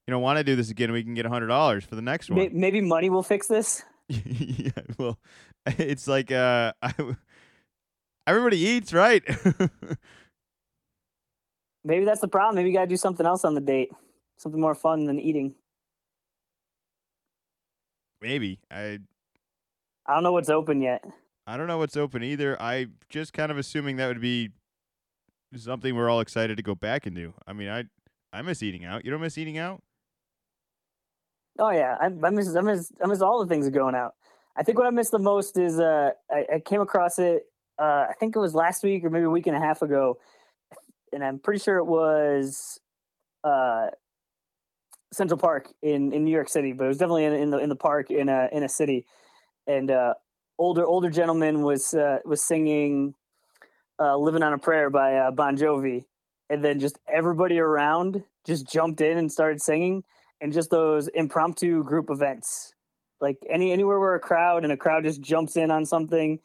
you 0.08 0.12
know 0.12 0.20
want 0.20 0.38
to 0.38 0.44
do 0.44 0.56
this 0.56 0.70
again, 0.70 0.92
we 0.92 1.04
can 1.04 1.14
get 1.14 1.26
a 1.26 1.30
hundred 1.30 1.48
dollars 1.48 1.84
for 1.84 1.96
the 1.96 2.02
next 2.02 2.30
one. 2.30 2.50
Maybe 2.54 2.80
money 2.82 3.10
will 3.10 3.24
fix 3.24 3.48
this. 3.48 3.84
yeah, 4.08 4.72
well, 4.98 5.20
it's 5.66 6.08
like 6.08 6.32
uh, 6.32 6.74
I, 6.82 6.94
everybody 8.26 8.58
eats, 8.58 8.94
right? 8.94 9.24
Maybe 11.84 12.06
that's 12.06 12.22
the 12.22 12.28
problem. 12.28 12.56
Maybe 12.56 12.70
you 12.70 12.76
got 12.76 12.82
to 12.82 12.88
do 12.88 12.98
something 12.98 13.26
else 13.26 13.44
on 13.44 13.56
the 13.56 13.62
date, 13.62 13.90
something 14.38 14.62
more 14.62 14.76
fun 14.76 15.06
than 15.06 15.20
eating. 15.20 15.56
Maybe 18.22 18.60
I 18.70 19.00
I 20.06 20.14
don't 20.14 20.24
know 20.24 20.32
what's 20.32 20.50
open 20.50 20.82
yet. 20.82 21.04
I 21.48 21.58
don't 21.58 21.68
know 21.68 21.78
what's 21.78 21.98
open 21.98 22.24
either. 22.24 22.62
I 22.62 22.88
just 23.10 23.34
kind 23.34 23.52
of 23.52 23.58
assuming 23.58 23.98
that 23.98 24.08
would 24.08 24.22
be 24.22 24.52
something 25.56 25.96
we're 25.96 26.10
all 26.10 26.22
excited 26.22 26.58
to 26.58 26.64
go 26.64 26.76
back 26.76 27.06
and 27.06 27.16
do. 27.16 27.34
I 27.48 27.54
mean, 27.54 27.70
I 27.70 27.86
I 28.34 28.42
miss 28.42 28.64
eating 28.64 28.86
out. 28.86 29.04
You 29.04 29.12
don't 29.12 29.22
miss 29.22 29.38
eating 29.38 29.58
out? 29.58 29.82
Oh 31.60 31.72
yeah, 31.72 31.98
I, 32.00 32.06
I 32.06 32.30
miss 32.30 32.56
I 32.56 32.62
miss 32.62 32.92
I 33.04 33.08
miss 33.08 33.22
all 33.22 33.40
the 33.40 33.48
things 33.48 33.70
going 33.70 33.96
out. 33.96 34.16
I 34.56 34.64
think 34.64 34.78
what 34.78 34.88
I 34.88 34.92
miss 34.92 35.10
the 35.10 35.20
most 35.20 35.58
is 35.58 35.80
uh 35.80 36.12
I, 36.30 36.46
I 36.56 36.60
came 36.60 36.82
across 36.82 37.20
it 37.20 37.44
uh 37.80 38.08
I 38.10 38.14
think 38.20 38.36
it 38.36 38.40
was 38.40 38.56
last 38.56 38.84
week 38.84 39.04
or 39.04 39.10
maybe 39.10 39.26
a 39.26 39.30
week 39.30 39.48
and 39.48 39.56
a 39.56 39.60
half 39.60 39.82
ago, 39.82 40.20
and 41.12 41.24
I'm 41.24 41.40
pretty 41.40 41.60
sure 41.60 41.78
it 41.78 41.86
was 41.86 42.80
uh 43.44 43.88
Central 45.12 45.38
Park 45.40 45.70
in 45.82 46.14
in 46.14 46.24
New 46.24 46.32
York 46.32 46.50
City, 46.50 46.72
but 46.72 46.86
it 46.86 46.88
was 46.88 46.98
definitely 46.98 47.26
in, 47.26 47.34
in 47.34 47.50
the 47.50 47.58
in 47.58 47.70
the 47.70 47.76
park 47.76 48.12
in 48.12 48.30
a 48.30 48.48
in 48.52 48.64
a 48.64 48.70
city, 48.70 49.06
and 49.68 49.92
uh 49.92 50.14
older 50.62 50.86
older 50.86 51.10
gentleman 51.10 51.64
was 51.64 51.94
uh, 51.94 52.20
was 52.24 52.42
singing 52.42 53.16
uh, 54.00 54.16
"Living 54.16 54.44
on 54.44 54.54
a 54.54 54.58
Prayer" 54.60 54.90
by 54.90 55.18
uh, 55.18 55.32
Bon 55.32 55.58
Jovi, 55.58 56.06
and 56.50 56.64
then 56.64 56.80
just 56.80 57.00
everybody 57.12 57.60
around 57.60 58.24
just 58.46 58.68
jumped 58.72 59.02
in 59.02 59.18
and 59.18 59.32
started 59.32 59.62
singing, 59.62 60.04
and 60.40 60.54
just 60.54 60.70
those 60.70 61.08
impromptu 61.10 61.84
group 61.84 62.10
events, 62.10 62.74
like 63.20 63.38
any 63.50 63.72
anywhere 63.72 64.00
where 64.00 64.16
a 64.16 64.20
crowd 64.20 64.64
and 64.64 64.72
a 64.72 64.78
crowd 64.78 65.04
just 65.04 65.20
jumps 65.20 65.58
in 65.58 65.72
on 65.72 65.84
something, 65.84 66.40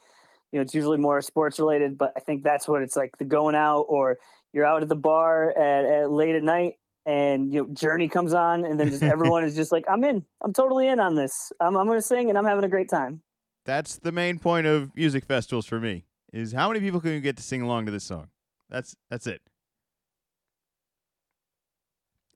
you 0.51 0.59
know, 0.59 0.63
it's 0.63 0.75
usually 0.75 0.99
more 0.99 1.21
sports 1.21 1.59
related, 1.59 1.99
but 1.99 2.13
I 2.17 2.21
think 2.21 2.43
that's 2.43 2.67
what 2.67 2.83
it's 2.83 2.97
like 2.97 3.19
the 3.19 3.25
going 3.25 3.55
out 3.55 3.83
or 3.83 4.17
you're 4.55 4.65
out 4.65 4.83
at 4.83 4.89
the 4.89 4.97
bar 4.97 5.51
at, 5.51 5.85
at 5.85 6.11
late 6.11 6.35
at 6.35 6.43
night 6.43 6.75
and 7.05 7.53
you 7.53 7.61
know 7.61 7.69
Journey 7.75 8.09
comes 8.09 8.33
on 8.33 8.65
and 8.65 8.81
then 8.81 8.89
just 8.89 9.03
everyone 9.15 9.45
is 9.45 9.55
just 9.55 9.73
like 9.73 9.85
I'm 9.89 10.05
in, 10.05 10.25
I'm 10.43 10.55
totally 10.55 10.89
in 10.89 11.01
on 11.01 11.15
this, 11.17 11.53
I'm 11.61 11.77
I'm 11.77 11.87
gonna 11.87 12.01
sing 12.01 12.31
and 12.31 12.39
I'm 12.39 12.47
having 12.47 12.65
a 12.65 12.69
great 12.69 12.89
time. 12.89 13.21
That's 13.67 13.97
the 13.97 14.13
main 14.13 14.39
point 14.39 14.67
of 14.67 14.95
music 14.97 15.25
festivals 15.25 15.67
for 15.67 15.81
me. 15.81 16.05
Is 16.33 16.53
how 16.53 16.69
many 16.69 16.81
people 16.81 17.01
can 17.01 17.13
you 17.13 17.21
get 17.21 17.37
to 17.37 17.43
sing 17.43 17.63
along 17.63 17.87
to 17.87 17.93
this 17.93 18.05
song? 18.05 18.29
That's 18.71 18.97
that's 19.11 19.27
it. 19.27 19.43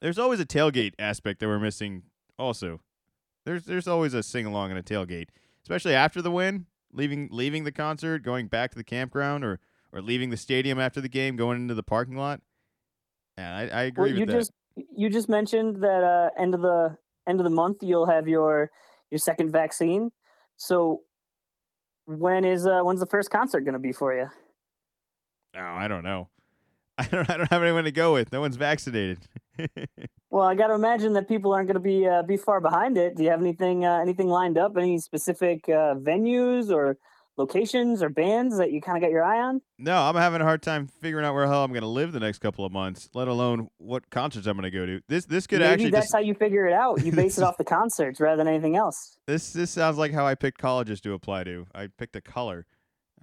There's 0.01 0.19
always 0.19 0.41
a 0.41 0.47
tailgate 0.47 0.95
aspect 0.99 1.41
that 1.41 1.47
we're 1.47 1.59
missing. 1.59 2.05
Also, 2.39 2.81
there's 3.45 3.65
there's 3.65 3.87
always 3.87 4.15
a 4.15 4.23
sing 4.23 4.47
along 4.47 4.71
and 4.71 4.79
a 4.79 4.83
tailgate, 4.83 5.29
especially 5.63 5.95
after 5.95 6.21
the 6.21 6.31
win, 6.31 6.67
leaving 6.93 7.29
leaving 7.31 7.65
the 7.65 7.73
concert, 7.73 8.23
going 8.23 8.49
back 8.49 8.71
to 8.73 8.77
the 8.77 8.85
campground, 8.85 9.45
or 9.45 9.61
or 9.93 10.01
leaving 10.01 10.31
the 10.31 10.37
stadium 10.37 10.79
after 10.79 11.01
the 11.01 11.09
game, 11.09 11.37
going 11.37 11.61
into 11.61 11.75
the 11.75 11.83
parking 11.83 12.17
lot. 12.17 12.41
Yeah, 13.37 13.57
I, 13.57 13.61
I 13.63 13.83
agree 13.83 14.05
Well, 14.05 14.09
with 14.09 14.21
you 14.21 14.27
that. 14.27 14.33
just 14.33 14.53
you 14.97 15.11
just 15.11 15.29
mentioned 15.29 15.83
that 15.83 16.03
uh, 16.03 16.31
end 16.41 16.55
of 16.55 16.63
the 16.63 16.97
end 17.29 17.41
of 17.41 17.45
the 17.45 17.51
month 17.51 17.79
you'll 17.83 18.07
have 18.07 18.27
your 18.27 18.71
your 19.11 19.19
second 19.19 19.53
vaccine. 19.53 20.11
So 20.57 21.03
when 22.07 22.45
is 22.45 22.67
uh, 22.67 22.81
when's 22.83 23.01
the 23.01 23.07
first 23.07 23.31
concert 23.31 23.61
going 23.61 23.75
to 23.75 23.79
be 23.79 23.93
for 23.93 24.15
you? 24.15 24.29
Oh, 25.57 25.61
I 25.61 25.89
don't 25.89 26.05
know. 26.05 26.29
I 26.99 27.07
don't. 27.07 27.29
I 27.31 27.37
don't 27.37 27.51
have 27.51 27.63
anyone 27.63 27.85
to 27.85 27.93
go 27.93 28.13
with. 28.13 28.33
No 28.33 28.41
one's 28.41 28.57
vaccinated. 28.57 29.19
Well, 30.33 30.47
I 30.47 30.55
got 30.55 30.69
to 30.69 30.75
imagine 30.75 31.13
that 31.15 31.27
people 31.27 31.53
aren't 31.53 31.67
going 31.67 31.75
to 31.75 31.81
be 31.81 32.07
uh, 32.07 32.23
be 32.23 32.37
far 32.37 32.61
behind 32.61 32.97
it. 32.97 33.17
Do 33.17 33.25
you 33.25 33.31
have 33.31 33.41
anything 33.41 33.85
uh, 33.85 33.99
anything 33.99 34.29
lined 34.29 34.57
up? 34.57 34.77
Any 34.77 34.99
specific 34.99 35.69
uh, 35.69 35.97
venues 35.97 36.71
or 36.71 36.99
locations 37.37 38.03
or 38.03 38.09
bands 38.11 38.59
that 38.59 38.71
you 38.73 38.81
kind 38.83 38.99
of 38.99 39.03
got 39.03 39.11
your 39.11 39.23
eye 39.25 39.41
on? 39.41 39.63
no, 39.79 39.97
I'm 39.97 40.15
having 40.17 40.41
a 40.41 40.45
hard 40.45 40.63
time 40.63 40.87
figuring 40.87 41.25
out 41.25 41.33
where 41.35 41.47
the 41.47 41.53
hell 41.53 41.65
I'm 41.65 41.71
going 41.73 41.83
to 41.83 41.89
live 41.89 42.13
the 42.13 42.21
next 42.21 42.39
couple 42.41 42.65
of 42.65 42.73
months. 42.73 43.09
Let 43.15 43.29
alone 43.29 43.69
what 43.79 44.11
concerts 44.11 44.47
I'm 44.47 44.57
going 44.57 44.71
to 44.71 44.77
go 44.77 44.85
to. 44.87 45.01
This 45.09 45.25
this 45.25 45.47
could 45.47 45.61
Maybe 45.61 45.73
actually 45.73 45.91
that's 45.91 46.07
just, 46.07 46.15
how 46.15 46.21
you 46.21 46.35
figure 46.35 46.67
it 46.67 46.73
out. 46.73 47.05
You 47.05 47.13
base 47.13 47.39
it 47.39 47.45
off 47.49 47.57
the 47.57 47.65
concerts 47.65 48.21
rather 48.21 48.37
than 48.37 48.49
anything 48.49 48.77
else. 48.77 49.17
this 49.27 49.53
this 49.53 49.71
sounds 49.71 49.97
like 49.97 50.13
how 50.13 50.27
I 50.27 50.35
picked 50.35 50.59
colleges 50.59 51.01
to 51.03 51.13
apply 51.15 51.45
to. 51.45 51.67
I 51.75 51.87
picked 51.89 52.15
a 52.17 52.21
color. 52.21 52.67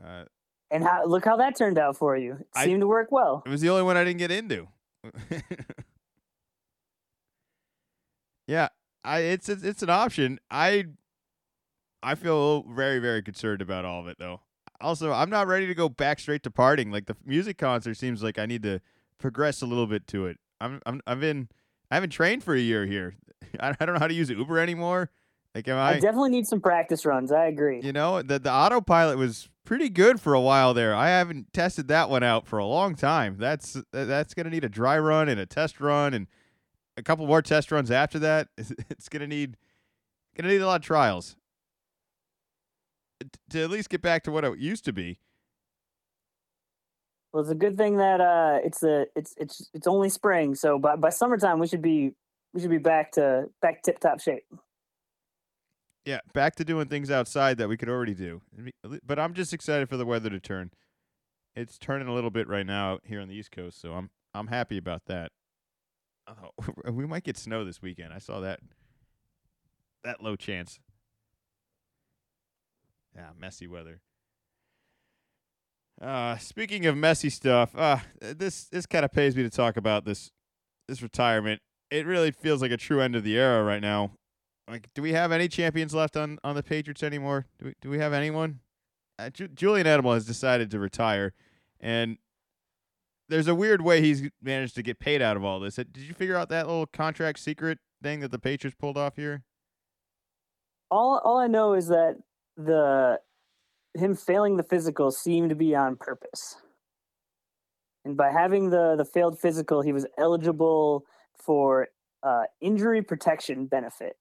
Uh, 0.03 0.23
And 0.71 0.83
how 0.83 1.05
look 1.05 1.23
how 1.25 1.37
that 1.37 1.55
turned 1.55 1.77
out 1.77 1.95
for 1.97 2.17
you. 2.17 2.33
It 2.39 2.47
I- 2.55 2.65
seemed 2.65 2.81
to 2.81 2.87
work 2.87 3.11
well. 3.11 3.43
it 3.45 3.49
was 3.49 3.61
the 3.61 3.69
only 3.69 3.83
one 3.83 3.97
I 3.97 4.03
didn't 4.03 4.19
get 4.19 4.31
into. 4.31 4.67
yeah, 8.47 8.69
I 9.03 9.19
it's, 9.19 9.49
it's 9.49 9.63
it's 9.63 9.83
an 9.83 9.89
option. 9.89 10.39
I 10.49 10.85
I 12.07 12.15
feel 12.15 12.63
very 12.63 12.99
very 12.99 13.21
concerned 13.21 13.61
about 13.61 13.83
all 13.83 13.99
of 13.99 14.07
it 14.07 14.17
though. 14.17 14.39
Also, 14.79 15.11
I'm 15.11 15.29
not 15.29 15.45
ready 15.47 15.67
to 15.67 15.75
go 15.75 15.89
back 15.89 16.19
straight 16.19 16.41
to 16.43 16.49
partying. 16.49 16.89
Like 16.89 17.05
the 17.05 17.17
music 17.25 17.57
concert 17.57 17.95
seems 17.95 18.23
like 18.23 18.39
I 18.39 18.45
need 18.45 18.63
to 18.63 18.79
progress 19.17 19.61
a 19.61 19.65
little 19.65 19.87
bit 19.87 20.07
to 20.07 20.27
it. 20.27 20.37
I'm 20.61 20.79
I'm 20.85 21.01
I've 21.05 21.19
been 21.19 21.49
I 21.91 21.95
haven't 21.95 22.11
trained 22.11 22.45
for 22.45 22.55
a 22.55 22.59
year 22.59 22.85
here. 22.85 23.15
I, 23.59 23.69
I 23.79 23.85
don't 23.85 23.95
know 23.95 23.99
how 23.99 24.07
to 24.07 24.13
use 24.13 24.29
Uber 24.29 24.57
anymore. 24.57 25.09
Like 25.53 25.67
am 25.67 25.77
I, 25.77 25.95
I, 25.95 25.99
definitely 25.99 26.29
need 26.29 26.47
some 26.47 26.61
practice 26.61 27.05
runs. 27.05 27.31
I 27.31 27.47
agree. 27.47 27.81
you 27.81 27.91
know, 27.91 28.21
the 28.21 28.39
the 28.39 28.51
autopilot 28.51 29.17
was 29.17 29.49
pretty 29.65 29.89
good 29.89 30.21
for 30.21 30.33
a 30.33 30.39
while 30.39 30.73
there. 30.73 30.95
I 30.95 31.09
haven't 31.09 31.51
tested 31.51 31.89
that 31.89 32.09
one 32.09 32.23
out 32.23 32.47
for 32.47 32.57
a 32.57 32.65
long 32.65 32.95
time. 32.95 33.35
That's 33.37 33.75
uh, 33.75 33.81
that's 33.91 34.33
going 34.33 34.45
to 34.45 34.49
need 34.49 34.63
a 34.63 34.69
dry 34.69 34.97
run 34.97 35.27
and 35.27 35.41
a 35.41 35.45
test 35.45 35.81
run 35.81 36.13
and 36.13 36.27
a 36.95 37.03
couple 37.03 37.27
more 37.27 37.41
test 37.41 37.69
runs 37.69 37.91
after 37.91 38.17
that. 38.19 38.47
It's 38.89 39.09
going 39.09 39.21
to 39.21 39.27
need 39.27 39.57
to 40.37 40.43
need 40.43 40.61
a 40.61 40.65
lot 40.65 40.79
of 40.79 40.85
trials 40.85 41.35
to 43.49 43.63
at 43.63 43.69
least 43.69 43.89
get 43.89 44.01
back 44.01 44.23
to 44.23 44.31
what 44.31 44.43
it 44.43 44.57
used 44.57 44.85
to 44.85 44.93
be. 44.93 45.19
Well, 47.31 47.41
it's 47.41 47.51
a 47.51 47.55
good 47.55 47.77
thing 47.77 47.97
that 47.97 48.21
uh, 48.21 48.59
it's 48.63 48.83
a 48.83 49.05
it's 49.15 49.35
it's 49.37 49.69
it's 49.73 49.87
only 49.87 50.09
spring, 50.09 50.55
so 50.55 50.79
by 50.79 50.95
by 50.95 51.09
summertime 51.09 51.59
we 51.59 51.67
should 51.67 51.81
be 51.81 52.13
we 52.53 52.61
should 52.61 52.69
be 52.69 52.77
back 52.77 53.11
to 53.13 53.45
back 53.61 53.83
tip 53.83 53.99
top 53.99 54.19
shape. 54.19 54.43
Yeah, 56.05 56.21
back 56.33 56.55
to 56.55 56.65
doing 56.65 56.87
things 56.87 57.11
outside 57.11 57.57
that 57.57 57.67
we 57.67 57.75
could 57.75 57.89
already 57.89 58.13
do. 58.13 58.41
But 59.05 59.19
I'm 59.19 59.33
just 59.33 59.53
excited 59.53 59.89
for 59.89 59.97
the 59.97 60.05
weather 60.05 60.29
to 60.29 60.39
turn. 60.39 60.71
It's 61.53 61.77
turning 61.77 62.07
a 62.07 62.13
little 62.13 62.29
bit 62.29 62.47
right 62.47 62.65
now 62.65 62.99
here 63.03 63.19
on 63.19 63.27
the 63.27 63.35
East 63.35 63.51
Coast, 63.51 63.81
so 63.81 63.93
I'm 63.93 64.09
I'm 64.33 64.47
happy 64.47 64.77
about 64.77 65.03
that. 65.07 65.31
Oh, 66.27 66.51
we 66.91 67.05
might 67.05 67.23
get 67.23 67.37
snow 67.37 67.65
this 67.65 67.81
weekend. 67.81 68.13
I 68.13 68.19
saw 68.19 68.39
that 68.39 68.61
that 70.03 70.23
low 70.23 70.35
chance. 70.35 70.79
Yeah, 73.17 73.29
messy 73.39 73.67
weather. 73.67 74.01
Uh, 75.99 76.37
speaking 76.37 76.85
of 76.85 76.95
messy 76.95 77.29
stuff, 77.29 77.71
uh, 77.75 77.97
this 78.21 78.65
this 78.65 78.85
kind 78.85 79.03
of 79.03 79.11
pays 79.11 79.35
me 79.35 79.41
to 79.41 79.49
talk 79.49 79.75
about 79.77 80.05
this 80.05 80.31
this 80.87 81.01
retirement. 81.01 81.61
It 81.89 82.05
really 82.05 82.31
feels 82.31 82.61
like 82.61 82.71
a 82.71 82.77
true 82.77 83.01
end 83.01 83.15
of 83.15 83.23
the 83.23 83.37
era 83.37 83.63
right 83.63 83.81
now. 83.81 84.11
Like, 84.69 84.89
do 84.93 85.01
we 85.01 85.13
have 85.13 85.31
any 85.31 85.47
champions 85.47 85.95
left 85.95 86.17
on, 86.17 86.37
on 86.43 86.55
the 86.55 86.61
Patriots 86.61 87.01
anymore? 87.01 87.45
Do 87.57 87.67
we, 87.67 87.73
do 87.81 87.89
we 87.89 87.99
have 87.99 88.11
anyone? 88.11 88.59
Uh, 89.17 89.29
Ju- 89.29 89.47
Julian 89.47 89.87
Edelman 89.87 90.13
has 90.15 90.25
decided 90.25 90.69
to 90.71 90.79
retire, 90.79 91.33
and 91.79 92.17
there's 93.29 93.47
a 93.47 93.55
weird 93.55 93.81
way 93.81 94.01
he's 94.01 94.29
managed 94.41 94.75
to 94.75 94.83
get 94.83 94.99
paid 94.99 95.21
out 95.21 95.37
of 95.37 95.43
all 95.43 95.59
this. 95.61 95.79
Uh, 95.79 95.85
Did 95.89 96.03
you 96.03 96.13
figure 96.13 96.35
out 96.35 96.49
that 96.49 96.67
little 96.67 96.85
contract 96.85 97.39
secret 97.39 97.79
thing 98.03 98.19
that 98.19 98.31
the 98.31 98.39
Patriots 98.39 98.75
pulled 98.77 98.97
off 98.97 99.15
here? 99.15 99.43
All 100.91 101.19
all 101.23 101.37
I 101.37 101.47
know 101.47 101.73
is 101.73 101.87
that 101.87 102.17
the 102.57 103.19
him 103.95 104.15
failing 104.15 104.57
the 104.57 104.63
physical 104.63 105.11
seemed 105.11 105.49
to 105.49 105.55
be 105.55 105.75
on 105.75 105.95
purpose. 105.97 106.57
and 108.05 108.17
by 108.17 108.31
having 108.31 108.69
the 108.69 108.95
the 108.97 109.05
failed 109.05 109.39
physical, 109.39 109.81
he 109.81 109.93
was 109.93 110.05
eligible 110.17 111.05
for 111.35 111.89
uh, 112.23 112.43
injury 112.61 113.01
protection 113.01 113.67
benefit. 113.67 114.17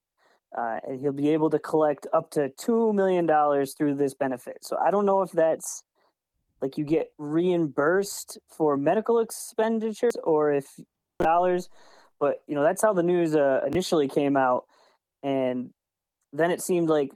Uh, 0.56 0.78
and 0.86 1.00
he'll 1.00 1.12
be 1.12 1.30
able 1.30 1.50
to 1.50 1.58
collect 1.58 2.06
up 2.14 2.30
to 2.30 2.50
two 2.50 2.92
million 2.92 3.26
dollars 3.26 3.74
through 3.74 3.94
this 3.94 4.14
benefit. 4.14 4.58
So 4.62 4.78
I 4.78 4.90
don't 4.90 5.06
know 5.06 5.22
if 5.22 5.32
that's 5.32 5.84
like 6.62 6.78
you 6.78 6.84
get 6.84 7.12
reimbursed 7.18 8.38
for 8.48 8.76
medical 8.76 9.20
expenditures 9.20 10.14
or 10.24 10.52
if 10.52 10.66
dollars, 11.20 11.68
but 12.20 12.42
you 12.48 12.54
know 12.54 12.62
that's 12.62 12.82
how 12.82 12.92
the 12.94 13.02
news 13.02 13.36
uh, 13.36 13.60
initially 13.66 14.08
came 14.08 14.36
out, 14.36 14.64
and 15.22 15.70
then 16.32 16.50
it 16.50 16.62
seemed 16.62 16.88
like 16.88 17.10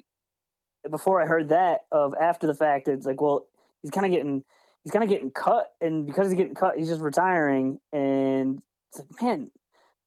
before 0.89 1.21
I 1.21 1.27
heard 1.27 1.49
that 1.49 1.81
of 1.91 2.15
after 2.21 2.47
the 2.47 2.55
fact, 2.55 2.89
it's 2.89 3.07
like 3.07 3.21
well 3.21 3.47
he's 3.83 3.91
kind 3.91 4.07
of 4.07 4.13
getting 4.13 4.45
he's 4.85 4.93
kind 4.93 5.03
of 5.03 5.11
getting 5.11 5.31
cut, 5.31 5.73
and 5.81 6.07
because 6.07 6.29
he's 6.29 6.37
getting 6.37 6.55
cut, 6.55 6.77
he's 6.77 6.89
just 6.89 7.01
retiring, 7.01 7.81
and 7.93 8.63
it's 8.91 9.01
like 9.01 9.23
man, 9.23 9.51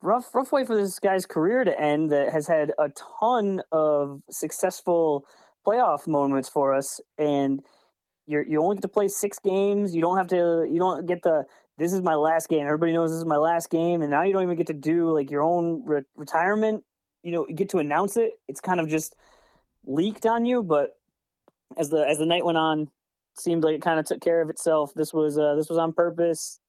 rough 0.01 0.33
rough 0.35 0.51
way 0.51 0.65
for 0.65 0.75
this 0.75 0.99
guy's 0.99 1.25
career 1.25 1.63
to 1.63 1.79
end 1.79 2.11
that 2.11 2.31
has 2.31 2.45
had 2.47 2.73
a 2.77 2.89
ton 3.19 3.61
of 3.71 4.21
successful 4.29 5.25
playoff 5.65 6.07
moments 6.07 6.49
for 6.49 6.73
us 6.73 6.99
and 7.17 7.61
you 8.27 8.43
you 8.47 8.61
only 8.61 8.75
get 8.75 8.81
to 8.81 8.87
play 8.89 9.07
six 9.07 9.39
games 9.39 9.95
you 9.95 10.01
don't 10.01 10.17
have 10.17 10.27
to 10.27 10.67
you 10.69 10.77
don't 10.77 11.05
get 11.05 11.21
the 11.23 11.45
this 11.77 11.93
is 11.93 12.01
my 12.01 12.15
last 12.15 12.49
game 12.49 12.65
everybody 12.65 12.91
knows 12.91 13.11
this 13.11 13.17
is 13.17 13.25
my 13.25 13.37
last 13.37 13.69
game 13.69 14.01
and 14.01 14.11
now 14.11 14.23
you 14.23 14.33
don't 14.33 14.43
even 14.43 14.57
get 14.57 14.67
to 14.67 14.73
do 14.73 15.09
like 15.11 15.31
your 15.31 15.41
own 15.41 15.81
re- 15.85 16.03
retirement 16.15 16.83
you 17.23 17.31
know 17.31 17.45
you 17.47 17.55
get 17.55 17.69
to 17.69 17.79
announce 17.79 18.17
it 18.17 18.33
it's 18.49 18.59
kind 18.59 18.81
of 18.81 18.89
just 18.89 19.15
leaked 19.85 20.25
on 20.25 20.45
you 20.45 20.63
but 20.63 20.97
as 21.77 21.89
the 21.89 22.07
as 22.07 22.17
the 22.17 22.25
night 22.25 22.45
went 22.45 22.57
on 22.57 22.89
seemed 23.35 23.63
like 23.63 23.75
it 23.75 23.81
kind 23.81 23.99
of 23.99 24.05
took 24.05 24.21
care 24.21 24.41
of 24.41 24.49
itself 24.49 24.93
this 24.95 25.13
was 25.13 25.37
uh 25.37 25.55
this 25.55 25.69
was 25.69 25.77
on 25.77 25.91
purpose 25.91 26.59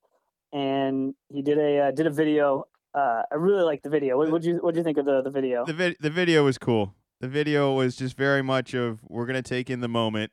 and 0.53 1.15
he 1.29 1.43
did 1.43 1.59
a 1.59 1.89
uh, 1.89 1.91
did 1.91 2.07
a 2.07 2.11
video 2.11 2.67
uh, 2.95 3.23
I 3.31 3.35
really 3.35 3.65
like 3.65 3.83
the 3.83 3.91
video. 3.91 4.17
What 4.17 4.31
would 4.31 4.45
you 4.45 4.59
what 4.59 4.75
do 4.75 4.79
you 4.79 4.85
think 4.85 4.99
of 4.99 5.05
the 5.05 5.21
the 5.23 5.31
video? 5.31 5.65
The 5.65 5.73
vi- 5.73 5.97
the 6.01 6.11
video 6.11 6.45
was 6.45 6.59
cool. 6.59 6.95
The 7.21 7.29
video 7.29 7.73
was 7.73 7.97
just 7.97 8.17
very 8.17 8.43
much 8.43 8.75
of 8.75 9.01
we're 9.09 9.27
gonna 9.27 9.43
take 9.43 9.69
in 9.69 9.81
the 9.81 9.89
moment 9.89 10.33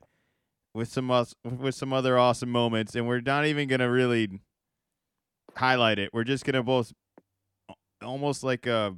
with 0.74 0.90
some 0.90 1.10
us 1.10 1.34
with 1.44 1.76
some 1.76 1.92
other 1.92 2.18
awesome 2.18 2.50
moments, 2.50 2.96
and 2.96 3.08
we're 3.08 3.22
not 3.22 3.46
even 3.46 3.68
gonna 3.68 3.90
really 3.90 4.42
highlight 5.56 5.98
it. 5.98 6.12
We're 6.14 6.24
just 6.24 6.46
gonna 6.46 6.62
both 6.62 6.94
almost 8.04 8.44
like 8.44 8.68
a 8.68 8.96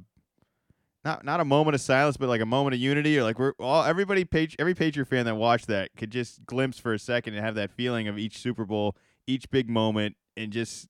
not 1.04 1.24
not 1.24 1.40
a 1.40 1.44
moment 1.44 1.74
of 1.74 1.80
silence, 1.80 2.16
but 2.16 2.28
like 2.28 2.40
a 2.40 2.46
moment 2.46 2.74
of 2.74 2.80
unity, 2.80 3.18
or 3.18 3.22
like 3.22 3.38
we're 3.38 3.52
all 3.58 3.84
everybody 3.84 4.24
page 4.24 4.56
every 4.58 4.74
Patriot 4.74 5.06
fan 5.06 5.26
that 5.26 5.36
watched 5.36 5.66
that 5.66 5.90
could 5.96 6.10
just 6.10 6.44
glimpse 6.46 6.78
for 6.78 6.94
a 6.94 6.98
second 6.98 7.34
and 7.34 7.44
have 7.44 7.54
that 7.56 7.70
feeling 7.70 8.08
of 8.08 8.18
each 8.18 8.38
Super 8.38 8.64
Bowl, 8.64 8.96
each 9.26 9.50
big 9.50 9.68
moment, 9.68 10.16
and 10.36 10.52
just 10.52 10.88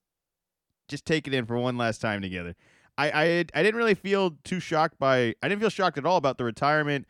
just 0.88 1.04
take 1.04 1.26
it 1.26 1.34
in 1.34 1.46
for 1.46 1.58
one 1.58 1.76
last 1.76 2.00
time 2.00 2.22
together. 2.22 2.54
I 2.96 3.10
I, 3.10 3.24
I 3.54 3.62
didn't 3.62 3.76
really 3.76 3.94
feel 3.94 4.36
too 4.44 4.60
shocked 4.60 4.98
by 4.98 5.34
I 5.42 5.48
didn't 5.48 5.60
feel 5.60 5.70
shocked 5.70 5.98
at 5.98 6.06
all 6.06 6.16
about 6.16 6.38
the 6.38 6.44
retirement. 6.44 7.06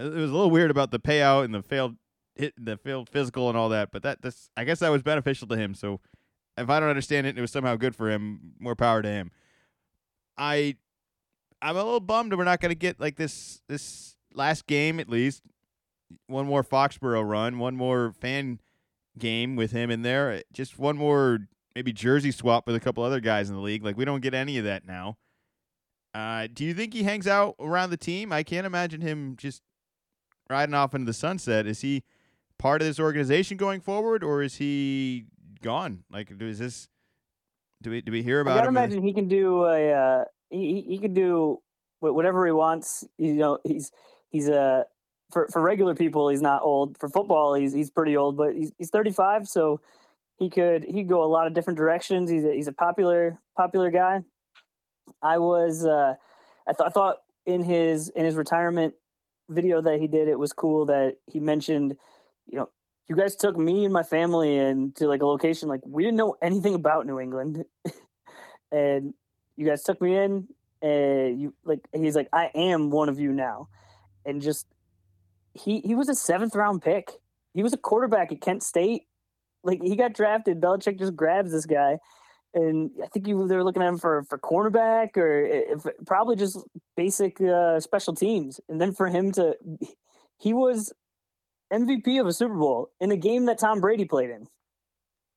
It 0.00 0.04
was 0.04 0.30
a 0.30 0.34
little 0.34 0.50
weird 0.50 0.70
about 0.70 0.90
the 0.90 1.00
payout 1.00 1.44
and 1.44 1.54
the 1.54 1.62
failed 1.62 1.96
hit 2.34 2.54
the 2.56 2.76
failed 2.76 3.08
physical 3.08 3.48
and 3.48 3.58
all 3.58 3.68
that, 3.70 3.90
but 3.92 4.02
that 4.02 4.22
this 4.22 4.50
I 4.56 4.64
guess 4.64 4.78
that 4.80 4.90
was 4.90 5.02
beneficial 5.02 5.46
to 5.48 5.56
him. 5.56 5.74
So 5.74 6.00
if 6.56 6.70
I 6.70 6.80
don't 6.80 6.88
understand 6.88 7.26
it, 7.26 7.36
it 7.36 7.40
was 7.40 7.50
somehow 7.50 7.76
good 7.76 7.94
for 7.94 8.10
him. 8.10 8.54
More 8.58 8.74
power 8.74 9.02
to 9.02 9.08
him. 9.08 9.30
I 10.38 10.76
I'm 11.66 11.76
a 11.76 11.82
little 11.82 11.98
bummed 11.98 12.32
we're 12.32 12.44
not 12.44 12.60
going 12.60 12.70
to 12.70 12.76
get 12.76 13.00
like 13.00 13.16
this 13.16 13.60
this 13.68 14.14
last 14.32 14.68
game 14.68 15.00
at 15.00 15.08
least 15.08 15.42
one 16.28 16.46
more 16.46 16.62
Foxborough 16.62 17.28
run, 17.28 17.58
one 17.58 17.74
more 17.74 18.12
fan 18.20 18.60
game 19.18 19.56
with 19.56 19.72
him 19.72 19.90
in 19.90 20.02
there, 20.02 20.42
just 20.52 20.78
one 20.78 20.96
more 20.96 21.40
maybe 21.74 21.92
jersey 21.92 22.30
swap 22.30 22.68
with 22.68 22.76
a 22.76 22.80
couple 22.80 23.02
other 23.02 23.18
guys 23.18 23.48
in 23.48 23.56
the 23.56 23.60
league. 23.60 23.84
Like 23.84 23.96
we 23.96 24.04
don't 24.04 24.20
get 24.20 24.32
any 24.32 24.58
of 24.58 24.64
that 24.64 24.86
now. 24.86 25.16
Uh, 26.14 26.46
do 26.52 26.64
you 26.64 26.72
think 26.72 26.94
he 26.94 27.02
hangs 27.02 27.26
out 27.26 27.56
around 27.58 27.90
the 27.90 27.96
team? 27.96 28.32
I 28.32 28.44
can't 28.44 28.64
imagine 28.64 29.00
him 29.00 29.34
just 29.36 29.60
riding 30.48 30.74
off 30.74 30.94
into 30.94 31.06
the 31.06 31.12
sunset. 31.12 31.66
Is 31.66 31.80
he 31.80 32.04
part 32.58 32.80
of 32.80 32.86
this 32.86 33.00
organization 33.00 33.56
going 33.56 33.80
forward, 33.80 34.22
or 34.22 34.40
is 34.40 34.54
he 34.54 35.24
gone? 35.62 36.04
Like, 36.12 36.30
is 36.40 36.60
this? 36.60 36.88
Do 37.86 37.92
we 37.92 38.00
do 38.00 38.10
we 38.10 38.20
hear 38.20 38.40
about? 38.40 38.54
I 38.54 38.56
gotta 38.56 38.68
him 38.70 38.76
imagine 38.76 39.02
he 39.04 39.12
can 39.12 39.28
do 39.28 39.64
a 39.64 39.92
uh, 39.92 40.24
he 40.50 40.84
he 40.88 40.98
can 40.98 41.14
do 41.14 41.62
whatever 42.00 42.44
he 42.44 42.50
wants. 42.50 43.04
You 43.16 43.34
know, 43.34 43.58
he's 43.62 43.92
he's 44.28 44.48
a 44.48 44.60
uh, 44.60 44.82
for 45.30 45.46
for 45.52 45.62
regular 45.62 45.94
people 45.94 46.28
he's 46.28 46.42
not 46.42 46.62
old. 46.62 46.98
For 46.98 47.08
football, 47.08 47.54
he's 47.54 47.72
he's 47.72 47.92
pretty 47.92 48.16
old, 48.16 48.36
but 48.36 48.56
he's 48.56 48.72
he's 48.76 48.90
35, 48.90 49.46
so 49.46 49.80
he 50.36 50.50
could 50.50 50.82
he 50.82 50.94
could 50.94 51.08
go 51.08 51.22
a 51.22 51.30
lot 51.30 51.46
of 51.46 51.54
different 51.54 51.76
directions. 51.76 52.28
He's 52.28 52.44
a, 52.44 52.52
he's 52.52 52.66
a 52.66 52.72
popular 52.72 53.38
popular 53.56 53.92
guy. 53.92 54.24
I 55.22 55.38
was 55.38 55.86
uh, 55.86 56.14
I 56.68 56.72
thought 56.72 56.86
I 56.88 56.90
thought 56.90 57.16
in 57.44 57.62
his 57.62 58.08
in 58.08 58.24
his 58.24 58.34
retirement 58.34 58.94
video 59.48 59.80
that 59.80 60.00
he 60.00 60.08
did, 60.08 60.26
it 60.26 60.40
was 60.40 60.52
cool 60.52 60.86
that 60.86 61.18
he 61.28 61.38
mentioned, 61.38 61.96
you 62.50 62.58
know, 62.58 62.68
you 63.08 63.16
guys 63.16 63.36
took 63.36 63.56
me 63.56 63.84
and 63.84 63.92
my 63.92 64.02
family 64.02 64.56
into 64.56 65.06
like 65.06 65.22
a 65.22 65.26
location 65.26 65.68
like 65.68 65.80
we 65.84 66.02
didn't 66.02 66.16
know 66.16 66.36
anything 66.42 66.74
about 66.74 67.06
New 67.06 67.20
England, 67.20 67.64
and 68.72 69.14
you 69.56 69.66
guys 69.66 69.82
took 69.82 70.00
me 70.00 70.16
in, 70.16 70.48
and 70.82 71.40
you 71.40 71.54
like 71.64 71.80
he's 71.92 72.16
like 72.16 72.28
I 72.32 72.50
am 72.54 72.90
one 72.90 73.08
of 73.08 73.18
you 73.20 73.32
now, 73.32 73.68
and 74.24 74.42
just 74.42 74.66
he 75.54 75.80
he 75.80 75.94
was 75.94 76.08
a 76.08 76.14
seventh 76.14 76.54
round 76.54 76.82
pick. 76.82 77.10
He 77.54 77.62
was 77.62 77.72
a 77.72 77.78
quarterback 77.78 78.32
at 78.32 78.40
Kent 78.40 78.62
State 78.62 79.04
like 79.66 79.82
he 79.82 79.96
got 79.96 80.14
drafted. 80.14 80.60
Belichick 80.60 80.98
just 80.98 81.16
grabs 81.16 81.50
this 81.50 81.66
guy, 81.66 81.98
and 82.54 82.90
I 83.02 83.08
think 83.08 83.26
you 83.26 83.46
they 83.46 83.56
were 83.56 83.64
looking 83.64 83.82
at 83.82 83.88
him 83.88 83.98
for 83.98 84.22
for 84.22 84.38
cornerback 84.38 85.16
or 85.16 85.44
if, 85.44 85.84
probably 86.06 86.36
just 86.36 86.58
basic 86.96 87.40
uh, 87.40 87.80
special 87.80 88.14
teams. 88.14 88.60
And 88.68 88.80
then 88.80 88.92
for 88.92 89.08
him 89.08 89.32
to, 89.32 89.56
he 90.38 90.52
was 90.52 90.92
MVP 91.72 92.20
of 92.20 92.26
a 92.26 92.32
Super 92.32 92.54
Bowl 92.54 92.90
in 93.00 93.10
a 93.10 93.16
game 93.16 93.46
that 93.46 93.58
Tom 93.58 93.80
Brady 93.80 94.04
played 94.04 94.30
in. 94.30 94.48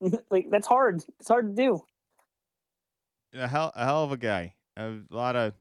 like 0.30 0.50
that's 0.50 0.68
hard. 0.68 1.04
It's 1.20 1.28
hard 1.28 1.56
to 1.56 1.62
do. 1.62 1.82
A 3.34 3.48
hell, 3.48 3.72
a 3.76 3.86
hell 3.86 4.04
of 4.04 4.12
a 4.12 4.18
guy. 4.18 4.56
A 4.78 4.98
lot 5.10 5.36
of, 5.36 5.54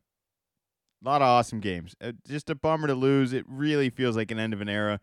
lot 1.03 1.23
of 1.23 1.29
awesome 1.29 1.61
games. 1.61 1.95
Uh, 2.01 2.13
just 2.27 2.49
a 2.51 2.55
bummer 2.55 2.87
to 2.87 2.95
lose. 2.95 3.33
It 3.33 3.45
really 3.49 3.91
feels 3.91 4.17
like 4.17 4.31
an 4.31 4.39
end 4.39 4.53
of 4.53 4.61
an 4.61 4.69
era. 4.69 5.01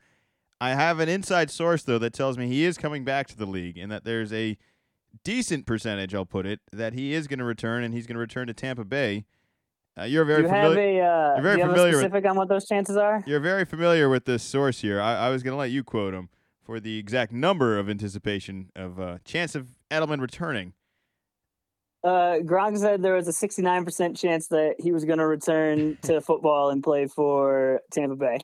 I 0.62 0.70
have 0.70 1.00
an 1.00 1.10
inside 1.10 1.52
source 1.52 1.84
though 1.84 2.00
that 2.00 2.14
tells 2.14 2.38
me 2.38 2.48
he 2.48 2.64
is 2.64 2.78
coming 2.78 3.04
back 3.04 3.28
to 3.28 3.38
the 3.38 3.46
league 3.46 3.78
and 3.78 3.92
that 3.92 4.06
there's 4.06 4.32
a 4.32 4.58
decent 5.24 5.66
percentage, 5.66 6.16
I'll 6.16 6.26
put 6.26 6.46
it, 6.46 6.62
that 6.72 6.94
he 6.94 7.14
is 7.14 7.28
going 7.28 7.40
to 7.40 7.46
return 7.46 7.84
and 7.84 7.94
he's 7.94 8.08
going 8.08 8.16
to 8.16 8.20
return 8.20 8.48
to 8.48 8.54
Tampa 8.54 8.86
Bay. 8.86 9.26
Uh, 9.98 10.04
you're 10.04 10.26
very 10.26 10.44
you 10.44 10.50
familiar. 10.50 11.04
Have 11.04 11.06
a, 11.06 11.10
uh, 11.10 11.34
you're 11.36 11.44
very 11.44 11.62
familiar 11.62 11.94
specific 11.94 12.24
with, 12.24 12.32
on 12.32 12.38
what 12.38 12.50
those 12.50 12.68
chances 12.68 12.98
are. 12.98 13.24
You're 13.26 13.40
very 13.40 13.66
familiar 13.66 14.10
with 14.10 14.26
this 14.26 14.44
source 14.44 14.82
here. 14.82 15.00
I, 15.00 15.16
I 15.16 15.30
was 15.30 15.44
going 15.44 15.54
to 15.54 15.58
let 15.58 15.72
you 15.72 15.84
quote 15.84 16.14
him 16.14 16.30
for 16.64 16.80
the 16.80 16.98
exact 16.98 17.32
number 17.32 17.78
of 17.78 17.90
anticipation 17.90 18.72
of 18.76 19.00
uh, 19.00 19.20
chance 19.24 19.56
of 19.56 19.68
Edelman 19.90 20.20
returning. 20.20 20.74
Uh, 22.04 22.40
Gronk 22.44 22.78
said 22.78 23.02
there 23.02 23.16
was 23.16 23.28
a 23.28 23.32
69% 23.32 24.18
chance 24.18 24.48
that 24.50 24.76
he 24.80 24.92
was 24.92 25.06
going 25.06 25.20
to 25.20 25.26
return 25.26 25.98
to 26.04 26.22
football 26.30 26.70
and 26.70 26.84
play 26.84 27.08
for 27.08 27.82
Tampa 27.92 28.16
Bay. 28.16 28.40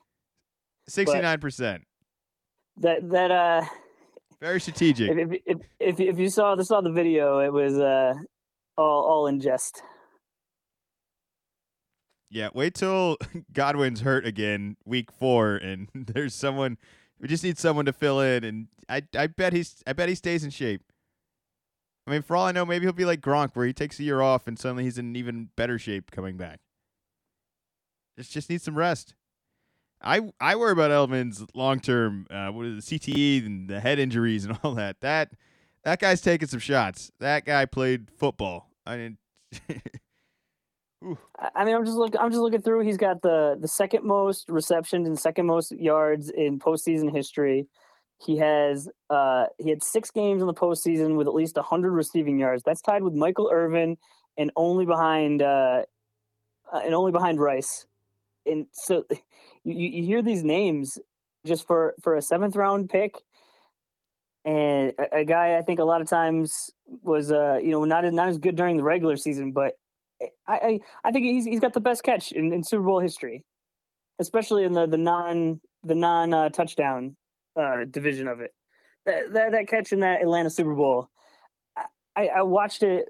69% 0.90 1.82
that 2.78 3.08
that 3.10 3.30
uh 3.30 3.62
very 4.40 4.60
strategic. 4.60 5.10
If 5.10 5.18
if 5.18 5.40
if, 5.46 5.58
if, 5.78 6.00
if 6.00 6.18
you 6.18 6.28
saw 6.28 6.54
the 6.54 6.64
saw 6.64 6.80
the 6.80 6.90
video, 6.90 7.38
it 7.40 7.52
was 7.52 7.78
uh 7.78 8.14
all 8.76 9.04
all 9.04 9.26
in 9.26 9.40
jest. 9.40 9.82
Yeah, 12.32 12.48
wait 12.54 12.74
till 12.74 13.18
Godwin's 13.52 14.00
hurt 14.00 14.26
again, 14.26 14.78
week 14.86 15.12
four, 15.12 15.56
and 15.56 15.88
there's 15.94 16.34
someone. 16.34 16.78
We 17.20 17.28
just 17.28 17.44
need 17.44 17.58
someone 17.58 17.84
to 17.84 17.92
fill 17.92 18.20
in, 18.20 18.42
and 18.42 18.68
I 18.88 19.02
I 19.16 19.26
bet 19.26 19.52
he's 19.52 19.82
I 19.86 19.92
bet 19.92 20.08
he 20.08 20.14
stays 20.14 20.42
in 20.42 20.50
shape. 20.50 20.82
I 22.06 22.10
mean, 22.10 22.22
for 22.22 22.34
all 22.34 22.46
I 22.46 22.52
know, 22.52 22.64
maybe 22.64 22.86
he'll 22.86 22.92
be 22.94 23.04
like 23.04 23.20
Gronk, 23.20 23.50
where 23.54 23.66
he 23.66 23.72
takes 23.72 24.00
a 24.00 24.02
year 24.02 24.22
off 24.22 24.48
and 24.48 24.58
suddenly 24.58 24.82
he's 24.82 24.98
in 24.98 25.14
even 25.14 25.50
better 25.56 25.78
shape 25.78 26.10
coming 26.10 26.36
back. 26.36 26.58
Just 28.18 28.32
just 28.32 28.50
needs 28.50 28.64
some 28.64 28.76
rest. 28.76 29.14
I 30.00 30.32
I 30.40 30.56
worry 30.56 30.72
about 30.72 30.90
Elvin's 30.90 31.44
long 31.54 31.80
term 31.80 32.26
uh, 32.30 32.48
what 32.48 32.64
is 32.66 32.84
the 32.84 32.98
CTE 32.98 33.46
and 33.46 33.68
the 33.68 33.80
head 33.80 33.98
injuries 33.98 34.46
and 34.46 34.58
all 34.64 34.74
that. 34.74 35.00
That 35.02 35.32
that 35.84 36.00
guy's 36.00 36.22
taking 36.22 36.48
some 36.48 36.60
shots. 36.60 37.12
That 37.20 37.44
guy 37.44 37.66
played 37.66 38.08
football. 38.16 38.70
I 38.86 38.96
mean, 38.96 39.18
I 41.54 41.64
mean, 41.64 41.74
I'm 41.74 41.84
just 41.84 41.96
looking. 41.96 42.20
I'm 42.20 42.30
just 42.30 42.40
looking 42.40 42.62
through. 42.62 42.80
He's 42.80 42.96
got 42.96 43.22
the 43.22 43.56
the 43.60 43.68
second 43.68 44.04
most 44.04 44.48
receptions 44.48 45.06
and 45.06 45.18
second 45.18 45.46
most 45.46 45.72
yards 45.72 46.30
in 46.30 46.58
postseason 46.58 47.12
history. 47.14 47.66
He 48.24 48.36
has 48.38 48.88
uh 49.10 49.46
he 49.58 49.70
had 49.70 49.82
six 49.82 50.10
games 50.10 50.42
in 50.42 50.46
the 50.46 50.54
postseason 50.54 51.16
with 51.16 51.26
at 51.26 51.34
least 51.34 51.56
100 51.56 51.90
receiving 51.90 52.38
yards. 52.38 52.62
That's 52.64 52.80
tied 52.80 53.02
with 53.02 53.14
Michael 53.14 53.50
Irvin 53.52 53.96
and 54.38 54.50
only 54.54 54.86
behind 54.86 55.42
uh, 55.42 55.82
uh 56.72 56.80
and 56.84 56.94
only 56.94 57.12
behind 57.12 57.40
Rice. 57.40 57.86
And 58.46 58.66
so 58.72 59.04
you, 59.64 59.74
you 59.74 60.04
hear 60.04 60.22
these 60.22 60.44
names 60.44 60.98
just 61.44 61.66
for 61.66 61.94
for 62.00 62.16
a 62.16 62.22
seventh 62.22 62.54
round 62.54 62.90
pick. 62.90 63.16
and 64.44 64.92
a, 64.98 65.18
a, 65.18 65.24
guy 65.24 65.58
I 65.58 65.62
think 65.62 65.80
a 65.80 65.84
lot 65.84 66.00
of 66.00 66.08
times 66.08 66.70
was 67.02 67.32
uh 67.32 67.58
you 67.60 67.70
know 67.70 67.84
not 67.84 68.04
not 68.12 68.28
as 68.28 68.38
good 68.38 68.54
during 68.54 68.76
the 68.76 68.84
regular 68.84 69.16
season, 69.16 69.50
but 69.50 69.74
I 70.46 70.80
I, 71.04 71.12
think 71.12 71.24
he's 71.24 71.44
he's 71.44 71.60
got 71.60 71.72
the 71.72 71.80
best 71.80 72.02
catch 72.02 72.32
in, 72.32 72.52
in 72.52 72.62
Super 72.62 72.82
Bowl 72.82 73.00
history, 73.00 73.44
especially 74.18 74.64
in 74.64 74.72
the 74.72 74.86
the 74.86 74.98
non 74.98 75.60
the 75.84 75.94
non 75.94 76.32
uh, 76.32 76.48
touchdown 76.48 77.16
uh, 77.56 77.84
division 77.90 78.28
of 78.28 78.40
it. 78.40 78.52
That, 79.06 79.32
that 79.32 79.52
that 79.52 79.68
catch 79.68 79.92
in 79.92 80.00
that 80.00 80.22
Atlanta 80.22 80.50
Super 80.50 80.74
Bowl, 80.74 81.10
I, 82.16 82.28
I 82.28 82.42
watched 82.42 82.82
it. 82.82 83.08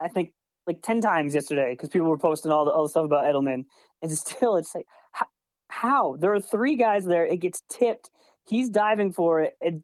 I 0.00 0.08
think 0.08 0.32
like 0.66 0.82
ten 0.82 1.00
times 1.00 1.34
yesterday 1.34 1.72
because 1.72 1.88
people 1.88 2.08
were 2.08 2.18
posting 2.18 2.52
all 2.52 2.64
the 2.64 2.70
all 2.70 2.84
the 2.84 2.88
stuff 2.88 3.04
about 3.04 3.24
Edelman, 3.24 3.64
and 4.02 4.12
still 4.18 4.56
it's 4.56 4.74
like 4.74 4.86
how, 5.12 5.26
how 5.68 6.16
there 6.20 6.32
are 6.32 6.40
three 6.40 6.76
guys 6.76 7.04
there. 7.04 7.26
It 7.26 7.40
gets 7.40 7.62
tipped. 7.68 8.10
He's 8.46 8.68
diving 8.68 9.12
for 9.12 9.40
it. 9.40 9.56
It, 9.60 9.82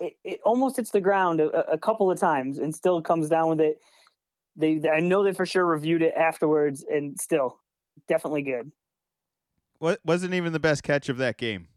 it, 0.00 0.14
it 0.24 0.40
almost 0.44 0.76
hits 0.76 0.90
the 0.90 1.00
ground 1.00 1.40
a, 1.40 1.72
a 1.72 1.78
couple 1.78 2.10
of 2.10 2.18
times 2.18 2.58
and 2.58 2.74
still 2.74 3.02
comes 3.02 3.28
down 3.28 3.50
with 3.50 3.60
it. 3.60 3.78
They, 4.58 4.82
I 4.92 5.00
know 5.00 5.22
they 5.22 5.32
for 5.32 5.46
sure 5.46 5.64
reviewed 5.64 6.02
it 6.02 6.12
afterwards, 6.14 6.84
and 6.88 7.18
still, 7.18 7.60
definitely 8.08 8.42
good. 8.42 8.72
What 9.78 10.00
wasn't 10.04 10.34
even 10.34 10.52
the 10.52 10.58
best 10.58 10.82
catch 10.82 11.08
of 11.08 11.16
that 11.18 11.38
game. 11.38 11.68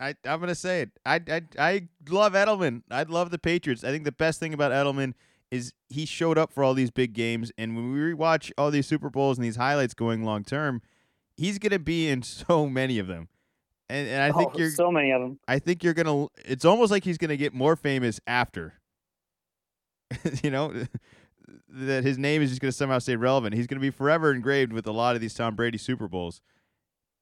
I 0.00 0.14
I'm 0.24 0.40
gonna 0.40 0.54
say 0.54 0.82
it. 0.82 0.90
I 1.04 1.20
I 1.28 1.42
I 1.58 1.88
love 2.08 2.32
Edelman. 2.32 2.82
I 2.90 3.02
love 3.02 3.30
the 3.30 3.38
Patriots. 3.38 3.84
I 3.84 3.90
think 3.90 4.04
the 4.04 4.12
best 4.12 4.40
thing 4.40 4.54
about 4.54 4.72
Edelman 4.72 5.14
is 5.50 5.72
he 5.88 6.06
showed 6.06 6.38
up 6.38 6.52
for 6.52 6.62
all 6.62 6.74
these 6.74 6.90
big 6.90 7.12
games, 7.12 7.52
and 7.58 7.76
when 7.76 7.92
we 7.92 7.98
rewatch 7.98 8.52
all 8.56 8.70
these 8.70 8.86
Super 8.86 9.10
Bowls 9.10 9.38
and 9.38 9.44
these 9.44 9.56
highlights 9.56 9.94
going 9.94 10.24
long 10.24 10.44
term, 10.44 10.82
he's 11.36 11.58
gonna 11.58 11.78
be 11.78 12.08
in 12.08 12.22
so 12.22 12.66
many 12.66 12.98
of 12.98 13.06
them. 13.06 13.28
And, 13.90 14.06
and 14.06 14.22
I 14.22 14.36
think 14.36 14.52
oh, 14.54 14.58
you're 14.58 14.70
so 14.70 14.92
many 14.92 15.12
of 15.12 15.20
them. 15.22 15.38
I 15.48 15.58
think 15.58 15.82
you're 15.82 15.94
gonna. 15.94 16.26
It's 16.44 16.64
almost 16.64 16.90
like 16.90 17.04
he's 17.04 17.18
gonna 17.18 17.36
get 17.36 17.52
more 17.52 17.76
famous 17.76 18.20
after. 18.26 18.74
you 20.42 20.50
know, 20.50 20.72
that 21.68 22.04
his 22.04 22.18
name 22.18 22.42
is 22.42 22.50
just 22.50 22.60
gonna 22.60 22.72
somehow 22.72 22.98
stay 22.98 23.16
relevant. 23.16 23.54
He's 23.54 23.66
gonna 23.66 23.80
be 23.80 23.90
forever 23.90 24.32
engraved 24.32 24.72
with 24.72 24.86
a 24.86 24.92
lot 24.92 25.14
of 25.14 25.20
these 25.20 25.34
Tom 25.34 25.54
Brady 25.54 25.78
Super 25.78 26.08
Bowls, 26.08 26.40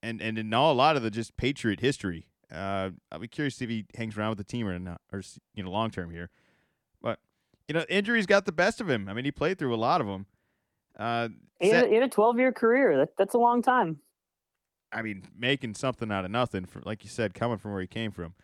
and 0.02 0.20
and 0.20 0.38
in 0.38 0.52
all 0.54 0.72
a 0.72 0.74
lot 0.74 0.96
of 0.96 1.02
the 1.02 1.10
just 1.10 1.36
Patriot 1.36 1.80
history. 1.80 2.28
Uh, 2.52 2.90
I'll 3.10 3.18
be 3.18 3.26
curious 3.26 3.60
if 3.60 3.68
he 3.68 3.86
hangs 3.96 4.16
around 4.16 4.30
with 4.30 4.38
the 4.38 4.44
team 4.44 4.68
or 4.68 4.78
not, 4.78 5.00
or 5.12 5.22
you 5.54 5.62
know, 5.62 5.70
long 5.70 5.90
term 5.90 6.10
here. 6.10 6.30
But 7.02 7.18
you 7.68 7.74
know, 7.74 7.84
injuries 7.88 8.26
got 8.26 8.44
the 8.44 8.52
best 8.52 8.80
of 8.80 8.88
him. 8.88 9.08
I 9.08 9.14
mean, 9.14 9.24
he 9.24 9.32
played 9.32 9.58
through 9.58 9.74
a 9.74 9.76
lot 9.76 10.00
of 10.00 10.06
them. 10.06 10.26
Uh, 10.98 11.28
he 11.60 11.70
a 12.02 12.08
12 12.08 12.38
year 12.38 12.52
career. 12.52 12.96
That, 12.98 13.16
that's 13.16 13.34
a 13.34 13.38
long 13.38 13.62
time. 13.62 13.98
I 14.92 15.02
mean, 15.02 15.24
making 15.36 15.74
something 15.74 16.10
out 16.12 16.24
of 16.24 16.30
nothing, 16.30 16.64
for, 16.64 16.80
like 16.84 17.02
you 17.02 17.10
said, 17.10 17.34
coming 17.34 17.58
from 17.58 17.72
where 17.72 17.80
he 17.80 17.86
came 17.86 18.12
from. 18.12 18.34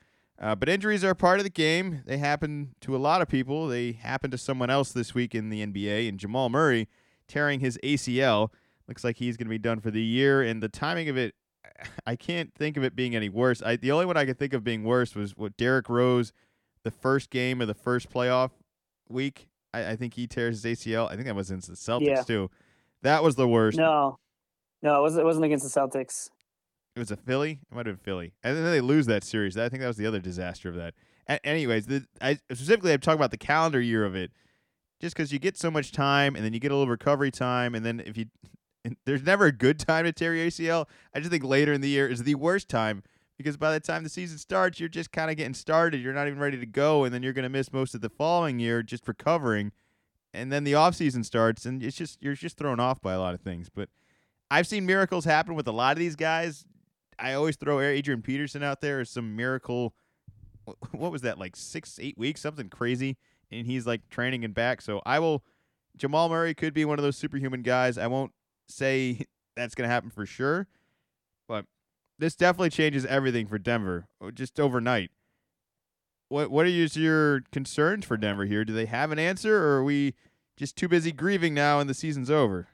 Uh, 0.40 0.55
but 0.55 0.68
injuries 0.68 1.05
are 1.05 1.14
part 1.14 1.38
of 1.38 1.45
the 1.45 1.51
game. 1.51 2.03
They 2.05 2.18
happen 2.18 2.75
to 2.81 2.97
a 2.97 2.99
lot 2.99 3.23
of 3.23 3.29
people. 3.29 3.68
They 3.68 3.92
happen 3.92 4.31
to 4.33 4.38
someone 4.38 4.71
else 4.71 4.92
this 4.92 5.14
week 5.14 5.35
in 5.35 5.51
the 5.51 5.64
NBA, 5.64 6.09
and 6.09 6.18
Jamal 6.18 6.49
Murray 6.49 6.88
tearing 7.29 7.61
his 7.61 7.79
ACL. 7.83 8.49
Looks 8.88 9.05
like 9.05 9.16
he's 9.16 9.37
going 9.37 9.47
to 9.47 9.51
be 9.51 9.59
done 9.59 9.81
for 9.81 9.90
the 9.90 10.03
year, 10.03 10.42
and 10.42 10.62
the 10.62 10.68
timing 10.68 11.09
of 11.09 11.16
it, 11.16 11.35
I 12.07 12.16
can't 12.16 12.53
think 12.55 12.77
of 12.77 12.85
it 12.85 12.97
being 12.97 13.14
any 13.14 13.29
worse. 13.29 13.62
I, 13.62 13.77
the 13.77 13.92
only 13.92 14.07
one 14.07 14.16
I 14.16 14.25
could 14.25 14.38
think 14.38 14.53
of 14.53 14.64
being 14.64 14.85
worse 14.85 15.14
was 15.14 15.37
what 15.37 15.57
Derrick 15.57 15.88
Rose, 15.88 16.33
the 16.83 16.90
first 16.90 17.31
game 17.31 17.61
of 17.61 17.68
the 17.68 17.75
first 17.75 18.11
playoff 18.11 18.51
week. 19.09 19.49
I, 19.73 19.90
I 19.90 19.97
think 19.97 20.14
he 20.14 20.27
tears 20.27 20.62
his 20.62 20.79
ACL. 20.79 21.09
I 21.09 21.14
think 21.14 21.27
that 21.27 21.37
was 21.37 21.51
against 21.51 21.68
the 21.68 21.75
Celtics 21.75 22.07
yeah. 22.07 22.23
too. 22.23 22.51
That 23.03 23.23
was 23.23 23.37
the 23.37 23.49
worst. 23.49 23.79
No, 23.79 24.18
no, 24.83 24.99
it 24.99 25.03
wasn't. 25.03 25.23
It 25.23 25.25
wasn't 25.25 25.45
against 25.45 25.73
the 25.73 25.81
Celtics. 25.81 26.31
It 26.94 26.98
was 26.98 27.11
a 27.11 27.16
Philly. 27.16 27.61
It 27.70 27.74
might 27.74 27.87
have 27.87 27.96
been 27.96 28.05
Philly, 28.05 28.35
and 28.42 28.57
then 28.57 28.64
they 28.64 28.81
lose 28.81 29.07
that 29.07 29.24
series. 29.24 29.57
I 29.57 29.68
think 29.68 29.81
that 29.81 29.88
was 29.88 29.96
the 29.96 30.07
other 30.07 30.20
disaster 30.20 30.68
of 30.68 30.74
that. 30.76 30.94
A- 31.28 31.44
anyways, 31.46 31.87
the, 31.87 32.07
I 32.20 32.35
specifically 32.50 32.92
I'm 32.92 33.00
talking 33.00 33.18
about 33.18 33.31
the 33.31 33.38
calendar 33.38 33.81
year 33.81 34.05
of 34.05 34.14
it, 34.14 34.31
just 35.00 35.16
because 35.16 35.33
you 35.33 35.38
get 35.38 35.57
so 35.57 35.70
much 35.70 35.92
time, 35.92 36.37
and 36.37 36.44
then 36.44 36.52
you 36.52 36.61
get 36.61 36.70
a 36.70 36.76
little 36.76 36.90
recovery 36.90 37.31
time, 37.31 37.74
and 37.74 37.85
then 37.85 38.00
if 38.00 38.16
you 38.16 38.26
there's 39.07 39.22
never 39.22 39.46
a 39.46 39.52
good 39.52 39.78
time 39.78 40.05
to 40.05 40.12
tear 40.12 40.35
your 40.35 40.46
ACL. 40.46 40.87
I 41.14 41.20
just 41.20 41.31
think 41.31 41.44
later 41.44 41.72
in 41.72 41.81
the 41.81 41.88
year 41.88 42.09
is 42.09 42.22
the 42.22 42.35
worst 42.35 42.68
time 42.68 43.02
because 43.37 43.57
by 43.57 43.72
the 43.72 43.81
time 43.81 44.02
the 44.02 44.09
season 44.09 44.38
starts, 44.38 44.78
you're 44.78 44.88
just 44.88 45.12
kind 45.12 45.31
of 45.31 45.37
getting 45.37 45.55
started. 45.55 46.00
You're 46.00 46.12
not 46.12 46.26
even 46.26 46.38
ready 46.38 46.59
to 46.59 46.66
go, 46.66 47.05
and 47.05 47.14
then 47.14 47.22
you're 47.22 47.33
going 47.33 47.44
to 47.44 47.48
miss 47.48 47.72
most 47.72 47.94
of 47.94 48.00
the 48.00 48.11
following 48.11 48.59
year 48.59 48.83
just 48.83 49.07
recovering. 49.09 49.72
And 50.35 50.50
then 50.50 50.64
the 50.64 50.74
off 50.74 50.94
season 50.94 51.24
starts, 51.24 51.66
and 51.66 51.83
it's 51.83 51.96
just 51.96 52.22
you're 52.22 52.35
just 52.35 52.57
thrown 52.57 52.81
off 52.81 53.00
by 53.00 53.12
a 53.12 53.20
lot 53.20 53.35
of 53.35 53.40
things. 53.40 53.68
But 53.68 53.88
I've 54.50 54.66
seen 54.66 54.87
miracles 54.87 55.24
happen 55.24 55.55
with 55.55 55.66
a 55.68 55.72
lot 55.72 55.92
of 55.92 55.98
these 55.98 56.16
guys. 56.16 56.64
I 57.18 57.35
always 57.35 57.57
throw 57.57 57.81
Adrian 57.81 58.22
Peterson 58.22 58.62
out 58.62 58.81
there 58.81 59.01
as 59.01 59.11
some 59.11 59.37
miracle. 59.37 59.94
What 60.92 61.11
was 61.11 61.22
that 61.22 61.38
like 61.38 61.57
six, 61.57 61.98
eight 62.01 62.16
weeks, 62.16 62.40
something 62.40 62.68
crazy, 62.68 63.16
and 63.51 63.66
he's 63.66 63.87
like 63.87 64.09
training 64.11 64.44
and 64.44 64.55
back. 64.55 64.81
So 64.81 65.03
I 65.05 65.18
will. 65.18 65.42
Jamal 65.96 66.29
Murray 66.29 66.55
could 66.55 66.72
be 66.72 66.87
one 66.87 66.98
of 66.98 67.03
those 67.03 67.16
superhuman 67.16 67.62
guys. 67.62 67.98
I 67.98 68.07
won't 68.07 68.33
say 68.68 69.27
that's 69.57 69.75
going 69.75 69.88
to 69.88 69.92
happen 69.92 70.11
for 70.11 70.25
sure, 70.25 70.68
but 71.46 71.66
this 72.18 72.35
definitely 72.35 72.70
changes 72.70 73.05
everything 73.07 73.46
for 73.46 73.59
Denver 73.59 74.07
uh, 74.25 74.31
just 74.31 74.59
overnight. 74.61 75.11
What 76.29 76.51
what 76.51 76.64
are 76.64 76.70
your 76.70 77.40
concerns 77.53 78.07
for 78.07 78.16
Denver 78.16 78.46
here? 78.46 78.64
Do 78.64 78.72
they 78.72 78.87
have 78.87 79.11
an 79.11 79.18
answer, 79.18 79.57
or 79.57 79.79
are 79.79 79.85
we 79.85 80.14
just 80.57 80.77
too 80.77 80.88
busy 80.88 81.12
grieving 81.12 81.53
now 81.55 81.81
and 81.81 81.90
the 81.90 81.94
season's 81.94 82.31
over? 82.31 82.68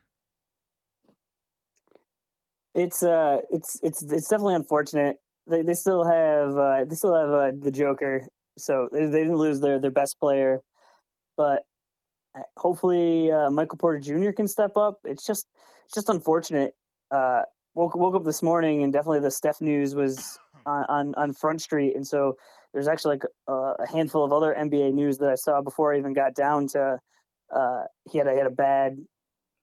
It's 2.79 3.03
uh, 3.03 3.41
it's 3.51 3.81
it's 3.83 4.03
it's 4.03 4.29
definitely 4.29 4.55
unfortunate. 4.55 5.17
They 5.49 5.63
they 5.63 5.75
still 5.75 6.05
have 6.05 6.57
uh, 6.57 6.85
they 6.85 6.95
still 6.95 7.13
have 7.13 7.31
uh, 7.31 7.51
the 7.61 7.73
Joker, 7.73 8.25
so 8.57 8.89
they, 8.93 9.07
they 9.07 9.23
didn't 9.23 9.37
lose 9.37 9.59
their 9.59 9.81
their 9.81 9.91
best 9.91 10.21
player, 10.21 10.61
but 11.37 11.65
uh, 12.39 12.43
hopefully 12.57 13.33
uh, 13.33 13.51
Michael 13.51 13.79
Porter 13.79 13.99
Jr. 13.99 14.31
can 14.31 14.47
step 14.47 14.77
up. 14.77 15.01
It's 15.05 15.27
just 15.27 15.49
it's 15.87 15.95
just 15.95 16.09
unfortunate. 16.09 16.77
Uh, 17.11 17.43
woke 17.75 17.97
woke 17.97 18.15
up 18.15 18.25
this 18.25 18.45
morning 18.45 18.85
and 18.85 18.93
definitely 18.93 19.21
the 19.21 19.31
Steph 19.33 19.61
news 19.61 19.97
was 19.97 20.39
on 20.67 20.85
on, 20.89 21.15
on 21.17 21.33
Front 21.33 21.61
Street, 21.61 21.97
and 21.97 22.07
so 22.07 22.37
there's 22.73 22.87
actually 22.87 23.17
like 23.17 23.25
a, 23.49 23.53
a, 23.53 23.87
handful 23.91 24.25
of 24.25 24.33
other 24.33 24.55
NBA 24.57 24.93
news 24.93 25.19
that 25.19 25.31
I 25.31 25.35
saw 25.35 25.63
before 25.63 25.93
I 25.93 25.99
even 25.99 26.13
got 26.13 26.37
down 26.37 26.69
to. 26.69 27.01
Uh, 27.53 27.83
he 28.09 28.19
had 28.19 28.29
a, 28.29 28.33
he 28.33 28.37
had 28.37 28.47
a 28.47 28.51
bad 28.51 28.99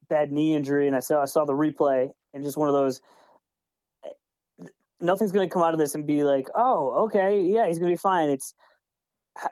bad 0.09 0.31
knee 0.31 0.55
injury, 0.55 0.87
and 0.87 0.95
I 0.95 0.99
saw 0.99 1.21
I 1.21 1.25
saw 1.25 1.45
the 1.45 1.53
replay, 1.53 2.11
and 2.33 2.43
just 2.43 2.57
one 2.57 2.67
of 2.67 2.73
those. 2.73 3.01
Nothing's 5.01 5.33
going 5.33 5.47
to 5.47 5.53
come 5.53 5.61
out 5.61 5.73
of 5.73 5.79
this 5.79 5.93
and 5.93 6.07
be 6.07 6.23
like, 6.23 6.47
oh, 6.55 7.05
okay, 7.05 7.41
yeah, 7.41 7.67
he's 7.67 7.77
going 7.77 7.91
to 7.91 7.93
be 7.93 7.97
fine. 7.97 8.29
It's 8.29 8.53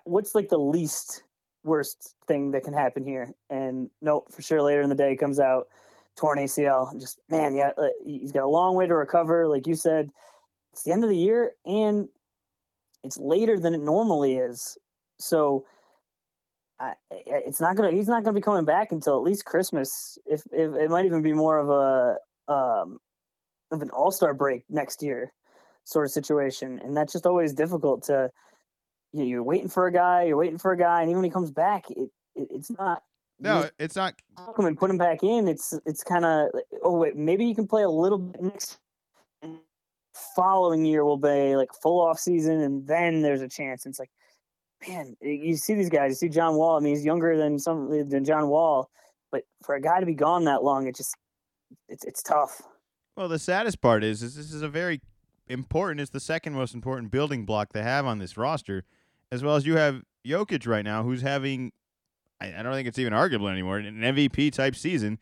what's 0.05 0.33
like 0.33 0.47
the 0.47 0.57
least 0.57 1.23
worst 1.65 2.15
thing 2.27 2.51
that 2.51 2.63
can 2.63 2.73
happen 2.73 3.03
here, 3.03 3.33
and 3.49 3.89
nope, 4.01 4.31
for 4.31 4.41
sure 4.41 4.61
later 4.61 4.81
in 4.81 4.89
the 4.89 4.95
day 4.95 5.15
comes 5.15 5.39
out 5.39 5.67
torn 6.15 6.39
ACL. 6.39 6.99
Just 6.99 7.19
man, 7.29 7.55
yeah, 7.55 7.71
uh, 7.77 7.87
he's 8.05 8.31
got 8.31 8.43
a 8.43 8.47
long 8.47 8.75
way 8.75 8.87
to 8.87 8.95
recover. 8.95 9.47
Like 9.47 9.67
you 9.67 9.75
said, 9.75 10.09
it's 10.71 10.83
the 10.83 10.91
end 10.91 11.03
of 11.03 11.09
the 11.09 11.17
year 11.17 11.51
and 11.65 12.07
it's 13.03 13.17
later 13.17 13.59
than 13.59 13.73
it 13.73 13.81
normally 13.81 14.37
is. 14.37 14.77
So 15.19 15.65
I, 16.89 16.93
it's 17.12 17.62
not 17.62 17.76
gonna. 17.76 17.91
He's 17.91 18.08
not 18.08 18.24
gonna 18.24 18.36
be 18.36 18.41
coming 18.41 18.65
back 18.65 18.91
until 18.91 19.15
at 19.17 19.24
least 19.24 19.46
Christmas. 19.46 20.17
If, 20.26 20.41
if 20.52 20.74
it 20.76 20.89
might 20.89 21.06
even 21.06 21.22
be 21.22 21.34
more 21.34 21.58
of 21.58 21.69
a 21.69 22.54
um, 22.54 23.00
of 23.72 23.82
an 23.82 23.89
All 23.91 24.12
Star 24.12 24.34
break 24.34 24.63
next 24.69 25.02
year, 25.02 25.34
sort 25.84 26.06
of 26.06 26.12
situation. 26.12 26.80
And 26.84 26.96
that's 26.96 27.13
just 27.13 27.26
always 27.26 27.54
difficult 27.54 28.04
to. 28.04 28.30
You 29.12 29.19
know, 29.19 29.26
you're 29.26 29.43
waiting 29.43 29.69
for 29.69 29.88
a 29.88 29.91
guy. 29.91 30.24
You're 30.24 30.38
waiting 30.38 30.58
for 30.58 30.72
a 30.72 30.78
guy, 30.78 31.02
and 31.02 31.10
even 31.10 31.22
when 31.22 31.26
he 31.26 31.32
comes 31.32 31.52
back, 31.52 31.89
it, 31.91 32.10
it 32.36 32.48
it's 32.52 32.72
not 32.72 33.04
no, 33.39 33.69
it's 33.78 33.96
not. 33.96 34.15
Come 34.56 34.65
and 34.65 34.78
put 34.78 34.89
him 34.89 34.98
back 34.98 35.24
in. 35.24 35.48
It's 35.48 35.74
it's 35.86 36.04
kind 36.04 36.26
of 36.26 36.50
oh 36.82 36.98
wait 36.98 37.15
maybe 37.15 37.46
you 37.46 37.56
can 37.56 37.67
play 37.67 37.84
a 37.84 37.89
little 37.89 38.17
bit 38.17 38.41
next 38.41 38.80
following 40.36 40.86
year 40.86 41.04
will 41.04 41.17
be 41.17 41.56
like 41.56 41.69
full 41.82 42.00
off 42.00 42.19
season 42.19 42.62
and 42.62 42.88
then 42.88 43.22
there's 43.22 43.41
a 43.41 43.48
chance. 43.48 43.86
And 43.86 43.91
it's 43.91 44.00
like 44.00 44.12
man, 44.88 45.15
you 45.22 45.56
see 45.56 45.74
these 45.74 45.89
guys. 45.89 46.12
You 46.12 46.15
see 46.15 46.30
John 46.30 46.56
Wall. 46.56 46.78
I 46.78 46.80
mean, 46.80 46.96
he's 46.96 47.06
younger 47.06 47.38
than 47.38 47.60
some 47.60 47.89
than 48.10 48.24
John 48.24 48.50
Wall, 48.50 48.89
but 49.32 49.43
for 49.63 49.76
a 49.76 49.82
guy 49.82 50.00
to 50.00 50.06
be 50.06 50.13
gone 50.13 50.46
that 50.46 50.63
long, 50.63 50.88
it 50.88 50.96
just 50.96 51.15
it's 51.89 52.04
it's 52.06 52.22
tough. 52.22 52.62
Well, 53.15 53.28
the 53.28 53.39
saddest 53.39 53.82
part 53.82 54.04
is, 54.04 54.24
is 54.24 54.36
this 54.36 54.52
is 54.52 54.62
a 54.62 54.69
very 54.69 55.02
important. 55.48 56.02
It's 56.02 56.12
the 56.12 56.19
second 56.19 56.54
most 56.54 56.74
important 56.74 57.12
building 57.12 57.46
block 57.46 57.74
they 57.74 57.84
have 57.84 58.06
on 58.06 58.19
this 58.19 58.38
roster, 58.38 58.86
as 59.32 59.43
well 59.43 59.56
as 59.56 59.65
you 59.65 59.78
have 59.78 60.02
Jokic 60.26 60.67
right 60.67 60.84
now, 60.84 61.04
who's 61.04 61.22
having 61.22 61.72
I, 62.43 62.60
I 62.60 62.63
don't 62.63 62.74
think 62.74 62.88
it's 62.88 63.00
even 63.00 63.13
arguable 63.13 63.48
anymore. 63.48 63.78
An 63.78 64.02
MVP 64.02 64.52
type 64.52 64.76
season. 64.76 65.19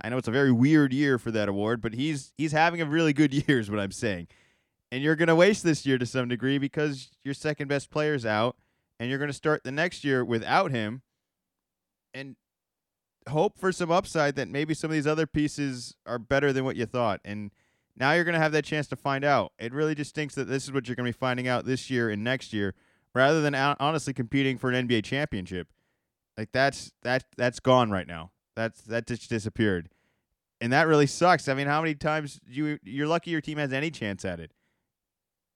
I 0.00 0.08
know 0.08 0.16
it's 0.16 0.28
a 0.28 0.32
very 0.32 0.50
weird 0.50 0.92
year 0.92 1.18
for 1.18 1.30
that 1.30 1.48
award, 1.48 1.80
but 1.80 1.92
he's 1.94 2.32
he's 2.36 2.52
having 2.52 2.80
a 2.80 2.86
really 2.86 3.12
good 3.12 3.32
year, 3.48 3.58
is 3.58 3.70
what 3.70 3.78
I'm 3.78 3.92
saying. 3.92 4.28
And 4.90 5.02
you're 5.02 5.16
going 5.16 5.28
to 5.28 5.36
waste 5.36 5.62
this 5.62 5.86
year 5.86 5.96
to 5.98 6.06
some 6.06 6.28
degree 6.28 6.58
because 6.58 7.10
your 7.24 7.34
second 7.34 7.68
best 7.68 7.90
player's 7.90 8.26
out, 8.26 8.56
and 9.02 9.10
you're 9.10 9.18
going 9.18 9.26
to 9.26 9.34
start 9.34 9.64
the 9.64 9.72
next 9.72 10.04
year 10.04 10.24
without 10.24 10.70
him, 10.70 11.02
and 12.14 12.36
hope 13.28 13.58
for 13.58 13.72
some 13.72 13.90
upside 13.90 14.36
that 14.36 14.48
maybe 14.48 14.74
some 14.74 14.92
of 14.92 14.94
these 14.94 15.08
other 15.08 15.26
pieces 15.26 15.96
are 16.06 16.20
better 16.20 16.52
than 16.52 16.64
what 16.64 16.76
you 16.76 16.86
thought. 16.86 17.20
And 17.24 17.50
now 17.96 18.12
you're 18.12 18.22
going 18.22 18.34
to 18.34 18.40
have 18.40 18.52
that 18.52 18.64
chance 18.64 18.86
to 18.86 18.96
find 18.96 19.24
out. 19.24 19.54
It 19.58 19.72
really 19.72 19.96
just 19.96 20.10
stinks 20.10 20.36
that 20.36 20.44
this 20.44 20.62
is 20.62 20.72
what 20.72 20.86
you're 20.86 20.94
going 20.94 21.10
to 21.10 21.12
be 21.12 21.18
finding 21.18 21.48
out 21.48 21.64
this 21.64 21.90
year 21.90 22.10
and 22.10 22.22
next 22.22 22.52
year 22.52 22.76
rather 23.12 23.40
than 23.40 23.56
honestly 23.56 24.12
competing 24.12 24.56
for 24.56 24.70
an 24.70 24.86
NBA 24.86 25.02
championship. 25.02 25.66
Like 26.38 26.52
that's 26.52 26.92
that 27.02 27.24
that's 27.36 27.58
gone 27.58 27.90
right 27.90 28.06
now. 28.06 28.30
That's 28.54 28.82
that 28.82 29.08
just 29.08 29.28
disappeared, 29.28 29.88
and 30.60 30.72
that 30.72 30.86
really 30.86 31.08
sucks. 31.08 31.48
I 31.48 31.54
mean, 31.54 31.66
how 31.66 31.82
many 31.82 31.96
times 31.96 32.40
you 32.46 32.78
you're 32.84 33.08
lucky 33.08 33.32
your 33.32 33.40
team 33.40 33.58
has 33.58 33.72
any 33.72 33.90
chance 33.90 34.24
at 34.24 34.38
it, 34.38 34.52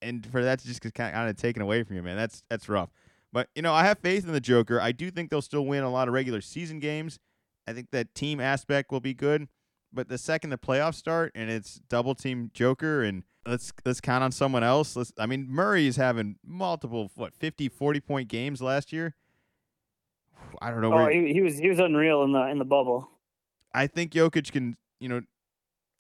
and 0.02 0.26
for 0.26 0.42
that 0.42 0.59
to 0.59 0.66
just 0.66 0.82
kind 0.94 1.30
of 1.30 1.37
taken 1.37 1.62
away 1.62 1.85
from 1.85 1.94
you, 1.94 2.02
man, 2.02 2.16
that's 2.16 2.42
that's 2.50 2.68
rough. 2.68 2.90
But 3.37 3.51
you 3.55 3.61
know, 3.61 3.75
I 3.75 3.85
have 3.85 3.99
faith 3.99 4.27
in 4.27 4.33
the 4.33 4.40
Joker. 4.40 4.81
I 4.81 4.92
do 4.92 5.11
think 5.11 5.29
they'll 5.29 5.42
still 5.42 5.66
win 5.66 5.83
a 5.85 5.90
lot 5.90 6.09
of 6.09 6.14
regular 6.14 6.40
season 6.40 6.79
games. 6.79 7.18
I 7.68 7.75
think 7.75 7.90
that 7.90 8.14
team 8.14 8.40
aspect 8.40 8.90
will 8.90 9.01
be 9.01 9.12
good. 9.12 9.49
But 9.92 10.09
the 10.09 10.16
second 10.16 10.49
the 10.49 10.57
playoffs 10.57 10.94
start 10.94 11.33
and 11.35 11.51
it's 11.51 11.79
double 11.90 12.14
team 12.14 12.51
Joker 12.55 13.03
and 13.03 13.25
let's 13.46 13.75
let's 13.85 14.01
count 14.01 14.25
on 14.25 14.33
someone 14.33 14.64
else. 14.64 14.96
Let's 14.96 15.12
I 15.18 15.27
mean 15.27 15.46
Murray 15.51 15.87
is 15.87 15.96
having 15.96 16.37
multiple 16.42 17.11
what 17.14 17.35
50 17.35 17.68
40 17.68 18.01
point 18.01 18.29
games 18.31 18.62
last 18.62 18.90
year. 18.90 19.16
I 20.62 20.70
don't 20.70 20.81
know. 20.81 20.94
Oh, 20.94 21.07
he, 21.07 21.35
he 21.35 21.42
was 21.42 21.59
he 21.59 21.68
was 21.68 21.79
unreal 21.79 22.22
in 22.22 22.33
the 22.33 22.46
in 22.46 22.59
the 22.59 22.64
bubble. 22.64 23.07
I 23.75 23.87
think 23.87 24.12
Jokic 24.12 24.51
can, 24.51 24.79
you 24.99 25.11
know, 25.11 25.20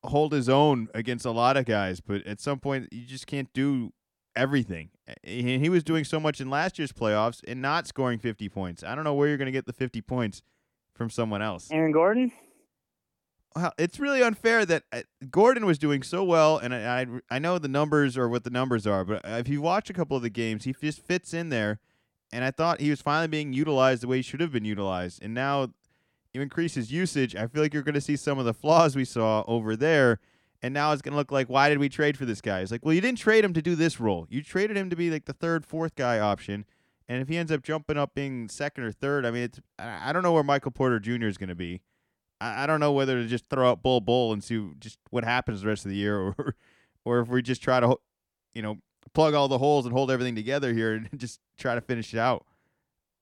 hold 0.04 0.32
his 0.32 0.48
own 0.48 0.88
against 0.94 1.26
a 1.26 1.32
lot 1.32 1.58
of 1.58 1.66
guys, 1.66 2.00
but 2.00 2.26
at 2.26 2.40
some 2.40 2.60
point 2.60 2.88
you 2.92 3.04
just 3.04 3.26
can't 3.26 3.52
do 3.52 3.92
everything. 4.34 4.88
He 5.22 5.68
was 5.68 5.84
doing 5.84 6.04
so 6.04 6.18
much 6.18 6.40
in 6.40 6.50
last 6.50 6.78
year's 6.78 6.92
playoffs 6.92 7.40
and 7.46 7.62
not 7.62 7.86
scoring 7.86 8.18
50 8.18 8.48
points. 8.48 8.82
I 8.82 8.94
don't 8.94 9.04
know 9.04 9.14
where 9.14 9.28
you're 9.28 9.36
going 9.36 9.46
to 9.46 9.52
get 9.52 9.66
the 9.66 9.72
50 9.72 10.00
points 10.00 10.42
from 10.94 11.10
someone 11.10 11.42
else. 11.42 11.70
Aaron 11.70 11.92
Gordon? 11.92 12.32
Well, 13.54 13.72
it's 13.78 13.98
really 13.98 14.22
unfair 14.22 14.66
that 14.66 14.82
uh, 14.92 15.02
Gordon 15.30 15.64
was 15.64 15.78
doing 15.78 16.02
so 16.02 16.22
well, 16.24 16.58
and 16.58 16.74
I, 16.74 17.00
I, 17.02 17.06
I 17.30 17.38
know 17.38 17.58
the 17.58 17.68
numbers 17.68 18.18
are 18.18 18.28
what 18.28 18.44
the 18.44 18.50
numbers 18.50 18.86
are, 18.86 19.04
but 19.04 19.22
if 19.24 19.48
you 19.48 19.62
watch 19.62 19.88
a 19.88 19.94
couple 19.94 20.16
of 20.16 20.22
the 20.22 20.28
games, 20.28 20.64
he 20.64 20.74
just 20.74 21.00
fits 21.00 21.32
in 21.32 21.48
there, 21.48 21.78
and 22.32 22.44
I 22.44 22.50
thought 22.50 22.80
he 22.80 22.90
was 22.90 23.00
finally 23.00 23.28
being 23.28 23.54
utilized 23.54 24.02
the 24.02 24.08
way 24.08 24.16
he 24.16 24.22
should 24.22 24.40
have 24.40 24.52
been 24.52 24.66
utilized, 24.66 25.22
and 25.22 25.32
now 25.32 25.70
you 26.34 26.42
increase 26.42 26.74
his 26.74 26.92
usage. 26.92 27.34
I 27.34 27.46
feel 27.46 27.62
like 27.62 27.72
you're 27.72 27.82
going 27.82 27.94
to 27.94 28.00
see 28.00 28.16
some 28.16 28.38
of 28.38 28.44
the 28.44 28.52
flaws 28.52 28.94
we 28.94 29.06
saw 29.06 29.42
over 29.46 29.74
there, 29.74 30.20
and 30.62 30.72
now 30.72 30.92
it's 30.92 31.02
going 31.02 31.12
to 31.12 31.16
look 31.16 31.32
like 31.32 31.48
why 31.48 31.68
did 31.68 31.78
we 31.78 31.88
trade 31.88 32.16
for 32.16 32.24
this 32.24 32.40
guy? 32.40 32.60
It's 32.60 32.70
like, 32.70 32.84
well, 32.84 32.94
you 32.94 33.00
didn't 33.00 33.18
trade 33.18 33.44
him 33.44 33.52
to 33.54 33.62
do 33.62 33.74
this 33.74 34.00
role. 34.00 34.26
You 34.30 34.42
traded 34.42 34.76
him 34.76 34.90
to 34.90 34.96
be 34.96 35.10
like 35.10 35.24
the 35.24 35.32
third, 35.32 35.66
fourth 35.66 35.94
guy 35.94 36.18
option, 36.18 36.64
and 37.08 37.22
if 37.22 37.28
he 37.28 37.36
ends 37.36 37.52
up 37.52 37.62
jumping 37.62 37.96
up 37.96 38.14
being 38.14 38.48
second 38.48 38.84
or 38.84 38.92
third, 38.92 39.24
I 39.24 39.30
mean, 39.30 39.44
it's 39.44 39.60
I 39.78 40.12
don't 40.12 40.22
know 40.22 40.32
where 40.32 40.42
Michael 40.42 40.72
Porter 40.72 40.98
Jr. 40.98 41.26
is 41.26 41.38
going 41.38 41.48
to 41.48 41.54
be. 41.54 41.82
I, 42.40 42.64
I 42.64 42.66
don't 42.66 42.80
know 42.80 42.92
whether 42.92 43.22
to 43.22 43.28
just 43.28 43.46
throw 43.48 43.70
out 43.70 43.82
Bol 43.82 44.00
Bol 44.00 44.32
and 44.32 44.42
see 44.42 44.70
just 44.78 44.98
what 45.10 45.24
happens 45.24 45.62
the 45.62 45.68
rest 45.68 45.84
of 45.84 45.90
the 45.90 45.96
year, 45.96 46.18
or 46.38 46.54
or 47.04 47.20
if 47.20 47.28
we 47.28 47.42
just 47.42 47.62
try 47.62 47.80
to, 47.80 47.96
you 48.54 48.62
know, 48.62 48.78
plug 49.14 49.34
all 49.34 49.48
the 49.48 49.58
holes 49.58 49.86
and 49.86 49.94
hold 49.94 50.10
everything 50.10 50.34
together 50.34 50.72
here 50.72 50.94
and 50.94 51.08
just 51.16 51.40
try 51.56 51.74
to 51.74 51.80
finish 51.80 52.12
it 52.12 52.18
out. 52.18 52.44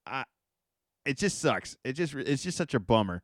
I, 0.07 0.25
it 1.05 1.18
just 1.18 1.38
sucks. 1.38 1.77
It 1.85 1.92
just 1.92 2.14
it's 2.14 2.42
just 2.42 2.57
such 2.57 2.75
a 2.75 2.81
bummer. 2.81 3.23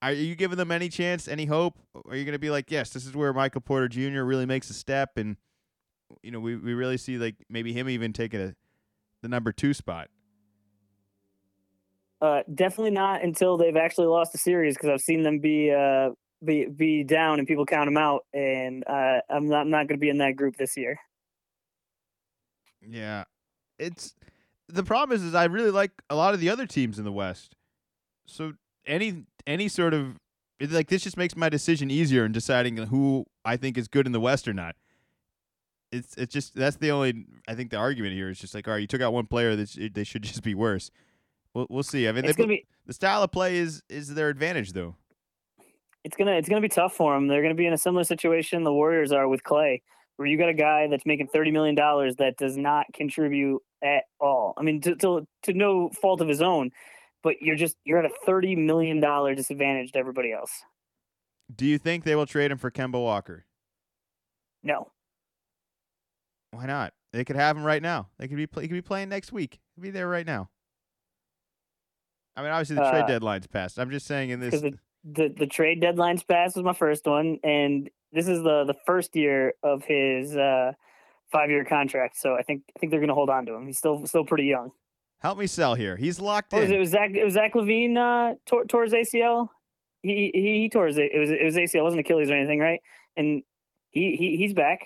Are 0.00 0.12
you 0.12 0.36
giving 0.36 0.58
them 0.58 0.70
any 0.70 0.88
chance, 0.88 1.26
any 1.26 1.46
hope? 1.46 1.78
Are 2.08 2.16
you 2.16 2.24
going 2.24 2.34
to 2.34 2.38
be 2.38 2.50
like, 2.50 2.70
yes, 2.70 2.90
this 2.90 3.06
is 3.06 3.14
where 3.14 3.32
Michael 3.32 3.60
Porter 3.60 3.88
Jr. 3.88 4.22
really 4.22 4.46
makes 4.46 4.70
a 4.70 4.74
step, 4.74 5.16
and 5.16 5.36
you 6.22 6.30
know, 6.30 6.40
we 6.40 6.56
we 6.56 6.74
really 6.74 6.96
see 6.96 7.18
like 7.18 7.36
maybe 7.48 7.72
him 7.72 7.88
even 7.88 8.12
taking 8.12 8.40
a 8.40 8.54
the 9.22 9.28
number 9.28 9.52
two 9.52 9.74
spot. 9.74 10.08
Uh, 12.20 12.42
definitely 12.52 12.90
not 12.90 13.22
until 13.22 13.56
they've 13.56 13.76
actually 13.76 14.06
lost 14.06 14.34
a 14.34 14.38
series 14.38 14.74
because 14.74 14.90
I've 14.90 15.00
seen 15.00 15.22
them 15.22 15.38
be 15.38 15.70
uh, 15.70 16.10
be 16.44 16.66
be 16.66 17.04
down 17.04 17.38
and 17.38 17.46
people 17.46 17.64
count 17.64 17.86
them 17.86 17.96
out, 17.96 18.24
and 18.32 18.84
uh, 18.86 19.20
I'm 19.30 19.48
not 19.48 19.62
I'm 19.62 19.70
not 19.70 19.88
going 19.88 19.98
to 19.98 19.98
be 19.98 20.08
in 20.08 20.18
that 20.18 20.36
group 20.36 20.56
this 20.56 20.76
year. 20.76 20.98
Yeah, 22.80 23.24
it's 23.78 24.14
the 24.68 24.82
problem 24.82 25.16
is 25.16 25.22
is 25.22 25.34
I 25.34 25.44
really 25.44 25.70
like 25.70 25.92
a 26.10 26.16
lot 26.16 26.34
of 26.34 26.40
the 26.40 26.50
other 26.50 26.66
teams 26.66 26.98
in 26.98 27.04
the 27.04 27.12
West, 27.12 27.54
so 28.26 28.54
any 28.86 29.24
any 29.46 29.68
sort 29.68 29.94
of 29.94 30.18
like 30.60 30.88
this 30.88 31.02
just 31.02 31.16
makes 31.16 31.36
my 31.36 31.48
decision 31.48 31.90
easier 31.90 32.24
in 32.24 32.32
deciding 32.32 32.76
who 32.76 33.26
I 33.44 33.56
think 33.56 33.78
is 33.78 33.88
good 33.88 34.06
in 34.06 34.12
the 34.12 34.20
West 34.20 34.48
or 34.48 34.52
not. 34.52 34.74
It's 35.90 36.14
it's 36.16 36.32
just 36.32 36.54
that's 36.54 36.76
the 36.76 36.90
only 36.90 37.26
I 37.46 37.54
think 37.54 37.70
the 37.70 37.76
argument 37.76 38.14
here 38.14 38.28
is 38.28 38.38
just 38.38 38.54
like 38.54 38.68
all 38.68 38.74
right, 38.74 38.80
you 38.80 38.86
took 38.86 39.00
out 39.00 39.12
one 39.12 39.26
player 39.26 39.56
that 39.56 39.90
they 39.94 40.04
should 40.04 40.22
just 40.22 40.42
be 40.42 40.54
worse. 40.54 40.90
We'll, 41.54 41.66
we'll 41.70 41.82
see. 41.82 42.08
I 42.08 42.12
mean, 42.12 42.26
they, 42.26 42.32
be, 42.32 42.66
the 42.86 42.92
style 42.92 43.22
of 43.22 43.32
play 43.32 43.56
is 43.56 43.82
is 43.88 44.14
their 44.14 44.28
advantage, 44.28 44.72
though. 44.72 44.96
It's 46.04 46.16
gonna 46.16 46.32
it's 46.32 46.48
gonna 46.48 46.60
be 46.60 46.68
tough 46.68 46.94
for 46.94 47.14
them. 47.14 47.26
They're 47.26 47.42
gonna 47.42 47.54
be 47.54 47.66
in 47.66 47.72
a 47.72 47.78
similar 47.78 48.04
situation 48.04 48.64
the 48.64 48.72
Warriors 48.72 49.12
are 49.12 49.28
with 49.28 49.42
Clay, 49.42 49.82
where 50.16 50.28
you 50.28 50.38
got 50.38 50.48
a 50.48 50.54
guy 50.54 50.88
that's 50.88 51.06
making 51.06 51.28
thirty 51.28 51.50
million 51.50 51.74
dollars 51.74 52.16
that 52.16 52.36
does 52.36 52.56
not 52.56 52.86
contribute 52.94 53.62
at 53.82 54.04
all. 54.20 54.54
I 54.56 54.62
mean, 54.62 54.80
to, 54.82 54.94
to 54.96 55.26
to 55.44 55.52
no 55.52 55.90
fault 55.90 56.20
of 56.20 56.28
his 56.28 56.42
own, 56.42 56.70
but 57.22 57.36
you're 57.40 57.56
just 57.56 57.76
you're 57.84 57.98
at 57.98 58.04
a 58.04 58.14
thirty 58.24 58.56
million 58.56 59.00
dollar 59.00 59.34
disadvantage 59.34 59.92
to 59.92 59.98
everybody 59.98 60.32
else. 60.32 60.52
Do 61.54 61.66
you 61.66 61.78
think 61.78 62.04
they 62.04 62.14
will 62.14 62.26
trade 62.26 62.50
him 62.50 62.58
for 62.58 62.70
Kemba 62.70 63.02
Walker? 63.02 63.46
No. 64.62 64.90
Why 66.50 66.66
not? 66.66 66.92
They 67.12 67.24
could 67.24 67.36
have 67.36 67.56
him 67.56 67.64
right 67.64 67.82
now. 67.82 68.08
They 68.18 68.28
could 68.28 68.36
be 68.36 68.48
he 68.60 68.68
could 68.68 68.70
be 68.70 68.82
playing 68.82 69.08
next 69.08 69.32
week. 69.32 69.58
He'd 69.74 69.82
be 69.82 69.90
there 69.90 70.08
right 70.08 70.26
now. 70.26 70.50
I 72.36 72.42
mean, 72.42 72.50
obviously 72.50 72.76
the 72.76 72.82
uh, 72.82 72.90
trade 72.90 73.06
deadline's 73.06 73.46
passed. 73.46 73.78
I'm 73.78 73.90
just 73.90 74.06
saying 74.06 74.30
in 74.30 74.40
this. 74.40 74.60
The, 74.60 74.78
the, 75.04 75.34
the 75.36 75.46
trade 75.46 75.80
deadline's 75.80 76.22
passed 76.22 76.54
was 76.54 76.64
my 76.64 76.72
first 76.72 77.06
one, 77.06 77.38
and 77.42 77.90
this 78.12 78.28
is 78.28 78.42
the 78.42 78.64
the 78.64 78.74
first 78.86 79.16
year 79.16 79.54
of 79.62 79.84
his 79.84 80.36
uh, 80.36 80.72
five 81.32 81.50
year 81.50 81.64
contract. 81.64 82.16
So 82.16 82.34
I 82.34 82.42
think 82.42 82.62
I 82.76 82.78
think 82.78 82.90
they're 82.90 83.00
going 83.00 83.08
to 83.08 83.14
hold 83.14 83.30
on 83.30 83.46
to 83.46 83.54
him. 83.54 83.66
He's 83.66 83.78
still 83.78 84.06
still 84.06 84.24
pretty 84.24 84.44
young. 84.44 84.70
Help 85.20 85.38
me 85.38 85.46
sell 85.46 85.74
here. 85.74 85.96
He's 85.96 86.20
locked 86.20 86.52
in. 86.52 86.60
Was 86.60 86.70
it? 86.70 86.76
it 86.76 86.78
was 86.78 86.90
Zach. 86.90 87.10
It 87.12 87.24
was 87.24 87.34
Zach 87.34 87.54
LaVine 87.54 87.96
uh, 87.96 88.34
tore, 88.46 88.64
tore 88.64 88.84
his 88.84 88.92
ACL. 88.92 89.48
He, 90.02 90.30
he 90.32 90.60
he 90.60 90.68
tore 90.68 90.86
his 90.86 90.96
it 90.96 91.18
was 91.18 91.30
it 91.30 91.44
was 91.44 91.56
ACL. 91.56 91.80
It 91.80 91.82
wasn't 91.82 92.00
Achilles 92.00 92.30
or 92.30 92.34
anything, 92.34 92.60
right? 92.60 92.80
And 93.16 93.42
he 93.90 94.16
he 94.16 94.36
he's 94.36 94.54
back. 94.54 94.80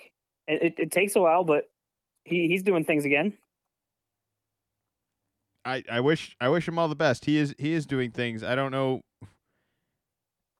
It, 0.47 0.63
it, 0.63 0.73
it 0.77 0.91
takes 0.91 1.15
a 1.15 1.21
while, 1.21 1.43
but 1.43 1.65
he 2.23 2.47
he's 2.47 2.63
doing 2.63 2.83
things 2.83 3.05
again. 3.05 3.33
I, 5.65 5.83
I 5.89 5.99
wish 5.99 6.35
I 6.41 6.49
wish 6.49 6.67
him 6.67 6.79
all 6.79 6.87
the 6.87 6.95
best. 6.95 7.25
He 7.25 7.37
is 7.37 7.53
he 7.57 7.73
is 7.73 7.85
doing 7.85 8.11
things. 8.11 8.43
I 8.43 8.55
don't 8.55 8.71
know. 8.71 9.01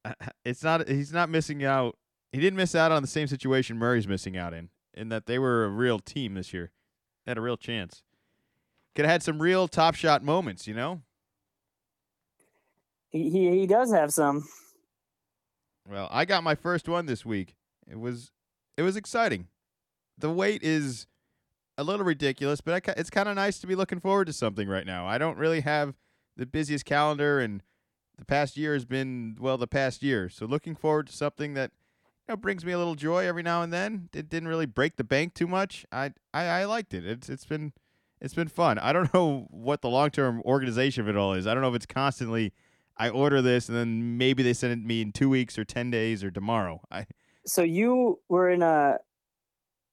It's 0.43 0.61
not 0.61 0.89
he's 0.89 1.13
not 1.13 1.29
missing 1.29 1.63
out. 1.63 1.95
He 2.33 2.41
didn't 2.41 2.57
miss 2.57 2.75
out 2.75 2.91
on 2.91 3.01
the 3.01 3.07
same 3.07 3.27
situation 3.27 3.77
Murray's 3.77 4.05
missing 4.05 4.35
out 4.35 4.53
in, 4.53 4.69
in 4.93 5.07
that 5.09 5.27
they 5.27 5.39
were 5.39 5.63
a 5.63 5.69
real 5.69 5.97
team 5.97 6.33
this 6.33 6.51
year. 6.53 6.71
They 7.25 7.29
had 7.29 7.37
a 7.37 7.41
real 7.41 7.55
chance. 7.55 8.03
Could 8.95 9.05
have 9.05 9.11
had 9.11 9.23
some 9.23 9.41
real 9.41 9.67
top 9.67 9.95
shot 9.95 10.23
moments, 10.23 10.67
you 10.67 10.73
know. 10.73 11.01
He 13.09 13.29
he 13.29 13.51
he 13.51 13.67
does 13.67 13.91
have 13.93 14.11
some. 14.11 14.43
Well, 15.89 16.07
I 16.11 16.25
got 16.25 16.43
my 16.43 16.55
first 16.55 16.87
one 16.87 17.05
this 17.05 17.25
week. 17.25 17.55
It 17.87 17.99
was 17.99 18.31
it 18.77 18.83
was 18.83 18.95
exciting. 18.95 19.47
The 20.17 20.29
wait 20.29 20.63
is 20.63 21.07
a 21.77 21.83
little 21.83 22.05
ridiculous, 22.05 22.61
but 22.61 22.87
I, 22.87 22.93
it's 22.97 23.09
kind 23.09 23.27
of 23.27 23.35
nice 23.35 23.59
to 23.59 23.67
be 23.67 23.75
looking 23.75 23.99
forward 23.99 24.25
to 24.25 24.33
something 24.33 24.67
right 24.67 24.85
now. 24.85 25.07
I 25.07 25.17
don't 25.17 25.37
really 25.37 25.61
have 25.61 25.95
the 26.37 26.45
busiest 26.45 26.85
calendar, 26.85 27.39
and 27.39 27.61
the 28.17 28.25
past 28.25 28.57
year 28.57 28.73
has 28.73 28.85
been 28.85 29.37
well 29.39 29.57
the 29.57 29.67
past 29.67 30.03
year. 30.03 30.29
So 30.29 30.45
looking 30.45 30.75
forward 30.75 31.07
to 31.07 31.13
something 31.13 31.55
that 31.55 31.71
you 32.27 32.33
know 32.33 32.37
brings 32.37 32.63
me 32.63 32.71
a 32.71 32.77
little 32.77 32.95
joy 32.95 33.25
every 33.25 33.43
now 33.43 33.61
and 33.61 33.73
then. 33.73 34.09
It 34.13 34.29
didn't 34.29 34.49
really 34.49 34.65
break 34.65 34.95
the 34.95 35.03
bank 35.03 35.33
too 35.33 35.47
much. 35.47 35.85
I 35.91 36.13
I, 36.33 36.45
I 36.45 36.65
liked 36.65 36.93
it. 36.93 37.05
It's 37.05 37.29
it's 37.29 37.45
been 37.45 37.73
it's 38.23 38.33
been 38.33 38.47
fun. 38.47 38.79
I 38.79 38.93
don't 38.93 39.13
know 39.13 39.47
what 39.51 39.81
the 39.81 39.89
long 39.89 40.09
term 40.09 40.41
organization 40.45 41.03
of 41.03 41.09
it 41.09 41.17
all 41.17 41.33
is. 41.33 41.45
I 41.45 41.53
don't 41.53 41.61
know 41.61 41.69
if 41.69 41.75
it's 41.75 41.85
constantly 41.85 42.53
I 42.97 43.09
order 43.09 43.41
this 43.41 43.69
and 43.69 43.77
then 43.77 44.17
maybe 44.17 44.41
they 44.41 44.53
send 44.53 44.73
it 44.73 44.83
me 44.83 45.01
in 45.01 45.11
two 45.11 45.29
weeks 45.29 45.57
or 45.59 45.65
ten 45.65 45.91
days 45.91 46.23
or 46.23 46.31
tomorrow. 46.31 46.81
I 46.89 47.05
so 47.45 47.61
you 47.61 48.19
were 48.29 48.49
in 48.49 48.63
a 48.63 48.97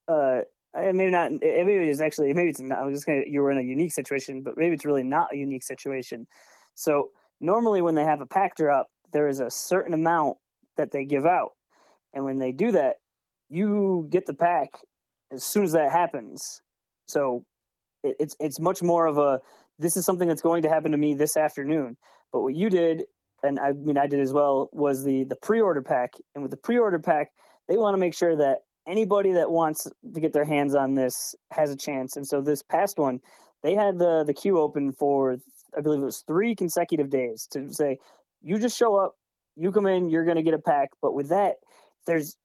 uh 0.07 0.41
maybe 0.73 1.11
not. 1.11 1.31
Maybe 1.31 1.73
it's 1.73 2.01
actually 2.01 2.33
maybe 2.33 2.49
it's 2.49 2.61
not. 2.61 2.79
I 2.79 2.85
was 2.85 2.95
just 2.95 3.05
gonna. 3.05 3.23
You 3.27 3.41
were 3.41 3.51
in 3.51 3.57
a 3.57 3.61
unique 3.61 3.93
situation, 3.93 4.41
but 4.41 4.57
maybe 4.57 4.73
it's 4.73 4.85
really 4.85 5.03
not 5.03 5.33
a 5.33 5.37
unique 5.37 5.63
situation. 5.63 6.27
So 6.75 7.09
normally, 7.39 7.81
when 7.81 7.95
they 7.95 8.05
have 8.05 8.21
a 8.21 8.25
pack 8.25 8.53
up, 8.61 8.87
there 9.11 9.27
is 9.27 9.39
a 9.39 9.49
certain 9.49 9.93
amount 9.93 10.37
that 10.77 10.91
they 10.91 11.03
give 11.03 11.25
out, 11.25 11.51
and 12.13 12.23
when 12.23 12.39
they 12.39 12.51
do 12.51 12.71
that, 12.71 12.97
you 13.49 14.07
get 14.09 14.25
the 14.25 14.33
pack 14.33 14.69
as 15.31 15.43
soon 15.43 15.63
as 15.63 15.73
that 15.73 15.91
happens. 15.91 16.61
So 17.07 17.43
it's 18.03 18.35
it's 18.39 18.59
much 18.59 18.81
more 18.81 19.05
of 19.05 19.17
a. 19.17 19.39
This 19.79 19.97
is 19.97 20.05
something 20.05 20.27
that's 20.27 20.41
going 20.41 20.61
to 20.63 20.69
happen 20.69 20.91
to 20.91 20.97
me 20.97 21.13
this 21.13 21.37
afternoon. 21.37 21.97
But 22.31 22.41
what 22.41 22.55
you 22.55 22.69
did, 22.69 23.03
and 23.43 23.59
I 23.59 23.71
mean 23.73 23.97
I 23.97 24.07
did 24.07 24.19
as 24.19 24.33
well, 24.33 24.69
was 24.71 25.03
the 25.03 25.23
the 25.25 25.35
pre-order 25.35 25.81
pack. 25.81 26.13
And 26.35 26.43
with 26.43 26.51
the 26.51 26.57
pre-order 26.57 26.99
pack, 26.99 27.31
they 27.67 27.77
want 27.77 27.93
to 27.95 27.99
make 27.99 28.13
sure 28.13 28.35
that 28.35 28.59
anybody 28.87 29.31
that 29.33 29.51
wants 29.51 29.87
to 30.13 30.19
get 30.19 30.33
their 30.33 30.45
hands 30.45 30.75
on 30.75 30.95
this 30.95 31.35
has 31.51 31.71
a 31.71 31.77
chance. 31.77 32.15
And 32.15 32.27
so 32.27 32.41
this 32.41 32.63
past 32.63 32.97
one, 32.97 33.19
they 33.63 33.75
had 33.75 33.97
the 33.97 34.23
the 34.23 34.33
queue 34.33 34.59
open 34.59 34.91
for 34.91 35.37
I 35.77 35.81
believe 35.81 36.01
it 36.01 36.05
was 36.05 36.23
three 36.27 36.55
consecutive 36.55 37.09
days 37.09 37.47
to 37.51 37.73
say, 37.73 37.97
you 38.41 38.59
just 38.59 38.77
show 38.77 38.95
up, 38.97 39.15
you 39.55 39.71
come 39.71 39.85
in, 39.85 40.09
you're 40.09 40.25
gonna 40.25 40.43
get 40.43 40.53
a 40.53 40.59
pack. 40.59 40.89
But 41.01 41.13
with 41.13 41.29
that, 41.29 41.55
there's 42.05 42.35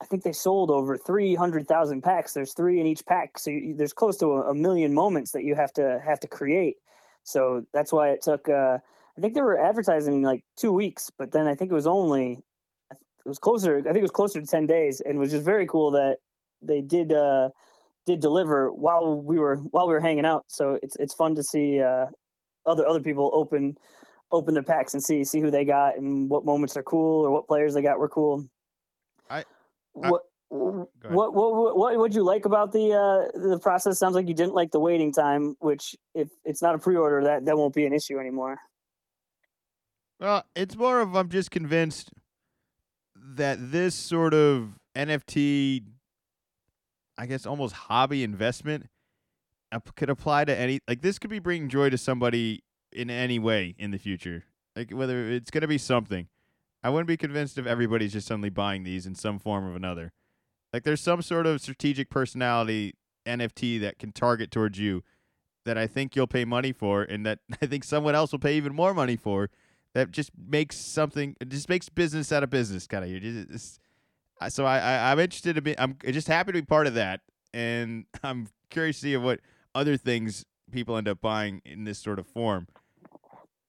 I 0.00 0.06
think 0.06 0.22
they 0.22 0.32
sold 0.32 0.70
over 0.70 0.96
300,000 0.96 2.02
packs. 2.02 2.32
There's 2.32 2.52
three 2.52 2.80
in 2.80 2.86
each 2.86 3.06
pack. 3.06 3.38
So 3.38 3.50
you, 3.50 3.74
there's 3.74 3.92
close 3.92 4.16
to 4.18 4.26
a, 4.26 4.50
a, 4.50 4.54
million 4.54 4.92
moments 4.92 5.32
that 5.32 5.44
you 5.44 5.54
have 5.54 5.72
to 5.74 6.00
have 6.04 6.20
to 6.20 6.26
create. 6.26 6.76
So 7.22 7.64
that's 7.72 7.92
why 7.92 8.10
it 8.10 8.22
took 8.22 8.48
uh, 8.48 8.78
I 9.16 9.20
think 9.20 9.34
they 9.34 9.40
were 9.40 9.58
advertising 9.58 10.22
like 10.22 10.44
2 10.56 10.72
weeks, 10.72 11.10
but 11.16 11.32
then 11.32 11.46
I 11.46 11.54
think 11.54 11.70
it 11.70 11.74
was 11.74 11.86
only 11.86 12.42
it 12.90 13.28
was 13.28 13.38
closer 13.38 13.78
I 13.78 13.82
think 13.82 13.96
it 13.96 14.02
was 14.02 14.10
closer 14.10 14.40
to 14.40 14.46
10 14.46 14.66
days 14.66 15.00
and 15.00 15.16
it 15.16 15.18
was 15.18 15.30
just 15.30 15.44
very 15.44 15.66
cool 15.66 15.92
that 15.92 16.18
they 16.60 16.80
did 16.80 17.12
uh, 17.12 17.50
did 18.06 18.20
deliver 18.20 18.72
while 18.72 19.20
we 19.20 19.38
were 19.38 19.56
while 19.56 19.86
we 19.86 19.94
were 19.94 20.00
hanging 20.00 20.26
out. 20.26 20.44
So 20.48 20.78
it's 20.82 20.96
it's 20.96 21.14
fun 21.14 21.34
to 21.36 21.42
see 21.42 21.80
uh, 21.80 22.06
other 22.66 22.86
other 22.86 23.00
people 23.00 23.30
open 23.32 23.76
open 24.32 24.54
their 24.54 24.62
packs 24.62 24.94
and 24.94 25.02
see 25.02 25.24
see 25.24 25.40
who 25.40 25.50
they 25.50 25.64
got 25.64 25.96
and 25.96 26.28
what 26.28 26.44
moments 26.44 26.76
are 26.76 26.82
cool 26.82 27.24
or 27.24 27.30
what 27.30 27.46
players 27.46 27.74
they 27.74 27.82
got 27.82 27.98
were 27.98 28.08
cool. 28.08 28.46
I, 29.30 29.44
I 30.02 30.10
what. 30.10 30.22
What 30.50 31.34
what 31.34 31.76
what 31.76 31.98
would 31.98 32.14
you 32.14 32.22
like 32.22 32.44
about 32.44 32.70
the 32.70 32.92
uh, 32.92 33.38
the 33.50 33.58
process? 33.58 33.98
Sounds 33.98 34.14
like 34.14 34.28
you 34.28 34.34
didn't 34.34 34.54
like 34.54 34.70
the 34.70 34.78
waiting 34.78 35.12
time, 35.12 35.56
which 35.58 35.96
if 36.14 36.28
it's 36.44 36.62
not 36.62 36.76
a 36.76 36.78
pre-order, 36.78 37.24
that 37.24 37.44
that 37.46 37.56
won't 37.56 37.74
be 37.74 37.86
an 37.86 37.92
issue 37.92 38.20
anymore. 38.20 38.58
Well, 40.20 40.44
it's 40.54 40.76
more 40.76 41.00
of 41.00 41.16
I'm 41.16 41.28
just 41.28 41.50
convinced 41.50 42.12
that 43.16 43.72
this 43.72 43.96
sort 43.96 44.32
of 44.32 44.78
NFT 44.94 45.82
I 47.16 47.26
guess 47.26 47.46
almost 47.46 47.74
hobby 47.74 48.22
investment 48.22 48.86
could 49.96 50.10
apply 50.10 50.44
to 50.44 50.56
any 50.56 50.80
like 50.88 51.02
this 51.02 51.18
could 51.18 51.30
be 51.30 51.38
bringing 51.38 51.68
joy 51.68 51.90
to 51.90 51.98
somebody 51.98 52.62
in 52.92 53.10
any 53.10 53.38
way 53.38 53.74
in 53.78 53.90
the 53.90 53.98
future. 53.98 54.44
Like 54.76 54.90
whether 54.90 55.28
it's 55.30 55.50
going 55.50 55.62
to 55.62 55.68
be 55.68 55.78
something. 55.78 56.28
I 56.84 56.90
wouldn't 56.90 57.08
be 57.08 57.16
convinced 57.16 57.58
if 57.58 57.66
everybody's 57.66 58.12
just 58.12 58.28
suddenly 58.28 58.50
buying 58.50 58.84
these 58.84 59.06
in 59.06 59.16
some 59.16 59.40
form 59.40 59.64
or 59.64 59.74
another. 59.74 60.12
Like 60.72 60.84
there's 60.84 61.00
some 61.00 61.22
sort 61.22 61.46
of 61.46 61.60
strategic 61.60 62.10
personality 62.10 62.94
NFT 63.26 63.80
that 63.80 63.98
can 63.98 64.12
target 64.12 64.52
towards 64.52 64.78
you 64.78 65.02
that 65.64 65.78
I 65.78 65.86
think 65.86 66.14
you'll 66.14 66.26
pay 66.26 66.44
money 66.44 66.72
for 66.72 67.02
and 67.02 67.24
that 67.26 67.40
I 67.62 67.66
think 67.66 67.82
someone 67.82 68.14
else 68.14 68.30
will 68.30 68.38
pay 68.38 68.56
even 68.56 68.74
more 68.74 68.94
money 68.94 69.16
for 69.16 69.50
that 69.94 70.12
just 70.12 70.30
makes 70.36 70.76
something 70.76 71.34
it 71.40 71.48
just 71.48 71.68
makes 71.68 71.88
business 71.88 72.30
out 72.30 72.44
of 72.44 72.50
business 72.50 72.86
kind 72.86 73.04
of 73.04 73.10
so 74.48 74.64
I, 74.64 74.78
I 74.78 75.12
am 75.12 75.18
interested 75.18 75.54
to 75.56 75.62
be 75.62 75.78
I'm 75.78 75.96
just 76.04 76.28
happy 76.28 76.52
to 76.52 76.60
be 76.60 76.66
part 76.66 76.86
of 76.86 76.94
that, 76.94 77.20
and 77.52 78.04
I'm 78.22 78.48
curious 78.70 78.96
to 78.96 79.02
see 79.02 79.16
what 79.16 79.40
other 79.74 79.96
things 79.96 80.44
people 80.70 80.96
end 80.96 81.08
up 81.08 81.20
buying 81.20 81.62
in 81.64 81.84
this 81.84 81.98
sort 81.98 82.18
of 82.18 82.26
form. 82.26 82.66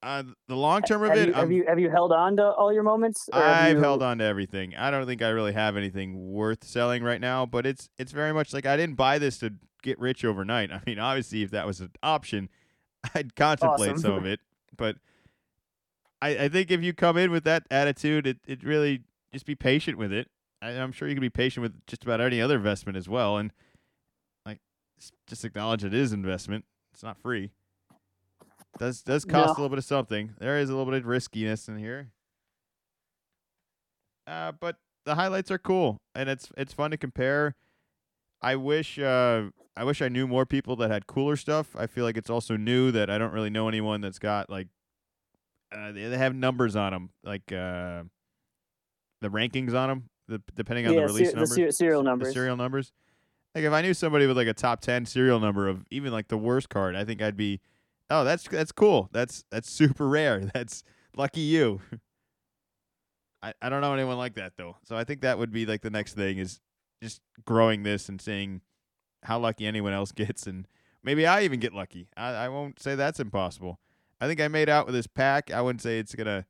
Uh, 0.05 0.23
the 0.47 0.55
long 0.55 0.81
term 0.83 1.03
of 1.03 1.09
have 1.09 1.17
it, 1.17 1.27
you, 1.29 1.33
have 1.33 1.51
you 1.51 1.65
have 1.67 1.79
you 1.79 1.89
held 1.89 2.11
on 2.11 2.37
to 2.37 2.43
all 2.43 2.71
your 2.71 2.83
moments? 2.83 3.27
I've 3.33 3.77
you... 3.77 3.81
held 3.81 4.03
on 4.03 4.19
to 4.19 4.23
everything. 4.23 4.75
I 4.75 4.91
don't 4.91 5.05
think 5.05 5.21
I 5.21 5.29
really 5.29 5.53
have 5.53 5.75
anything 5.75 6.31
worth 6.31 6.63
selling 6.63 7.03
right 7.03 7.19
now, 7.19 7.45
but 7.45 7.65
it's 7.65 7.89
it's 7.97 8.11
very 8.11 8.31
much 8.31 8.53
like 8.53 8.65
I 8.65 8.77
didn't 8.77 8.95
buy 8.95 9.17
this 9.17 9.39
to 9.39 9.53
get 9.81 9.99
rich 9.99 10.23
overnight. 10.23 10.71
I 10.73 10.81
mean, 10.85 10.99
obviously, 10.99 11.41
if 11.41 11.51
that 11.51 11.65
was 11.65 11.81
an 11.81 11.91
option, 12.03 12.49
I'd 13.15 13.35
contemplate 13.35 13.93
awesome. 13.93 14.01
some 14.01 14.13
of 14.13 14.25
it. 14.25 14.39
But 14.77 14.97
I, 16.21 16.37
I 16.37 16.49
think 16.49 16.69
if 16.69 16.83
you 16.83 16.93
come 16.93 17.17
in 17.17 17.31
with 17.31 17.43
that 17.45 17.63
attitude, 17.71 18.27
it, 18.27 18.37
it 18.45 18.63
really 18.63 19.01
just 19.33 19.45
be 19.45 19.55
patient 19.55 19.97
with 19.97 20.13
it 20.13 20.29
I, 20.65 20.71
am 20.71 20.91
sure 20.91 21.07
you 21.07 21.15
can 21.15 21.21
be 21.21 21.29
patient 21.29 21.61
with 21.61 21.85
just 21.85 22.03
about 22.03 22.21
any 22.21 22.41
other 22.41 22.55
investment 22.55 22.97
as 22.97 23.07
well, 23.07 23.37
and 23.37 23.51
like 24.45 24.59
just 25.27 25.45
acknowledge 25.45 25.83
it 25.83 25.93
is 25.93 26.13
investment. 26.13 26.65
It's 26.93 27.03
not 27.03 27.17
free. 27.17 27.51
Does 28.79 29.01
does 29.01 29.25
cost 29.25 29.47
no. 29.47 29.51
a 29.51 29.55
little 29.55 29.69
bit 29.69 29.77
of 29.77 29.85
something. 29.85 30.33
There 30.39 30.57
is 30.59 30.69
a 30.69 30.75
little 30.75 30.91
bit 30.91 31.01
of 31.01 31.07
riskiness 31.07 31.67
in 31.67 31.77
here. 31.77 32.11
Uh, 34.27 34.51
but 34.51 34.77
the 35.05 35.15
highlights 35.15 35.51
are 35.51 35.57
cool, 35.57 36.01
and 36.13 36.29
it's 36.29 36.49
it's 36.57 36.73
fun 36.73 36.91
to 36.91 36.97
compare. 36.97 37.55
I 38.41 38.55
wish 38.55 38.99
uh, 38.99 39.43
I 39.77 39.83
wish 39.83 40.01
I 40.01 40.09
knew 40.09 40.27
more 40.27 40.45
people 40.45 40.75
that 40.77 40.91
had 40.91 41.07
cooler 41.07 41.35
stuff. 41.35 41.75
I 41.77 41.87
feel 41.87 42.03
like 42.03 42.17
it's 42.17 42.29
also 42.29 42.57
new 42.57 42.91
that 42.91 43.09
I 43.09 43.17
don't 43.17 43.31
really 43.31 43.49
know 43.49 43.67
anyone 43.67 44.01
that's 44.01 44.19
got 44.19 44.49
like 44.49 44.67
uh, 45.71 45.91
they, 45.91 46.07
they 46.07 46.17
have 46.17 46.35
numbers 46.35 46.75
on 46.75 46.91
them, 46.91 47.09
like 47.23 47.51
uh, 47.51 48.03
the 49.21 49.29
rankings 49.29 49.73
on 49.73 49.89
them 49.89 50.09
the, 50.27 50.41
depending 50.55 50.87
on 50.87 50.93
yeah, 50.93 51.01
the 51.01 51.05
release 51.07 51.29
ser- 51.29 51.35
numbers, 51.35 51.49
the 51.49 51.55
ser- 51.55 51.71
serial 51.71 52.03
numbers, 52.03 52.29
the 52.29 52.33
serial 52.33 52.57
numbers. 52.57 52.91
Like 53.53 53.63
if 53.63 53.71
I 53.71 53.81
knew 53.81 53.93
somebody 53.93 54.27
with 54.27 54.37
like 54.37 54.47
a 54.47 54.53
top 54.53 54.81
ten 54.81 55.05
serial 55.05 55.39
number 55.39 55.67
of 55.67 55.85
even 55.91 56.11
like 56.11 56.27
the 56.27 56.37
worst 56.37 56.69
card, 56.69 56.95
I 56.95 57.05
think 57.05 57.21
I'd 57.21 57.37
be, 57.37 57.61
oh, 58.09 58.23
that's 58.23 58.47
that's 58.47 58.71
cool. 58.71 59.09
That's 59.11 59.43
that's 59.51 59.69
super 59.69 60.07
rare. 60.07 60.39
That's 60.53 60.83
lucky 61.15 61.41
you. 61.41 61.81
I, 63.41 63.53
I 63.61 63.69
don't 63.69 63.81
know 63.81 63.93
anyone 63.93 64.17
like 64.17 64.35
that 64.35 64.53
though. 64.57 64.77
So 64.83 64.97
I 64.97 65.03
think 65.03 65.21
that 65.21 65.37
would 65.37 65.51
be 65.51 65.65
like 65.65 65.81
the 65.81 65.89
next 65.89 66.13
thing 66.13 66.39
is 66.39 66.59
just 67.01 67.21
growing 67.45 67.83
this 67.83 68.09
and 68.09 68.19
seeing 68.19 68.61
how 69.23 69.39
lucky 69.39 69.65
anyone 69.67 69.93
else 69.93 70.11
gets 70.13 70.47
and 70.47 70.67
maybe 71.03 71.25
I 71.27 71.43
even 71.43 71.59
get 71.59 71.73
lucky. 71.73 72.09
I, 72.17 72.29
I 72.29 72.49
won't 72.49 72.81
say 72.81 72.95
that's 72.95 73.19
impossible. 73.19 73.79
I 74.19 74.27
think 74.27 74.41
I 74.41 74.47
made 74.47 74.69
out 74.69 74.85
with 74.85 74.95
this 74.95 75.07
pack. 75.07 75.51
I 75.51 75.61
wouldn't 75.61 75.81
say 75.81 75.99
it's 75.99 76.15
gonna 76.15 76.45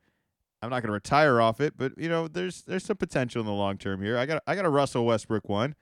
I'm 0.62 0.70
not 0.70 0.82
to 0.84 0.92
retire 0.92 1.42
off 1.42 1.62
it, 1.62 1.74
but 1.78 1.94
you 1.98 2.10
know, 2.10 2.28
there's 2.28 2.64
there's 2.64 2.86
some 2.86 2.98
potential 2.98 3.40
in 3.42 3.46
the 3.46 3.54
long 3.54 3.78
term 3.78 4.02
here. 4.02 4.18
I 4.18 4.26
got 4.26 4.42
I 4.48 4.56
got 4.56 4.66
a 4.66 4.70
Russell 4.70 5.06
Westbrook 5.06 5.48
one. 5.50 5.76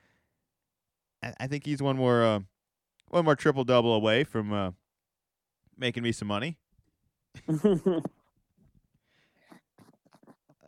I, 1.22 1.32
I 1.40 1.46
think 1.46 1.64
he's 1.64 1.80
one 1.80 1.96
more 1.96 2.22
uh, 2.22 2.40
one 3.08 3.24
more 3.24 3.36
triple 3.36 3.64
double 3.64 3.94
away 3.94 4.24
from 4.24 4.52
uh, 4.52 4.70
making 5.78 6.02
me 6.02 6.12
some 6.12 6.28
money. 6.28 6.56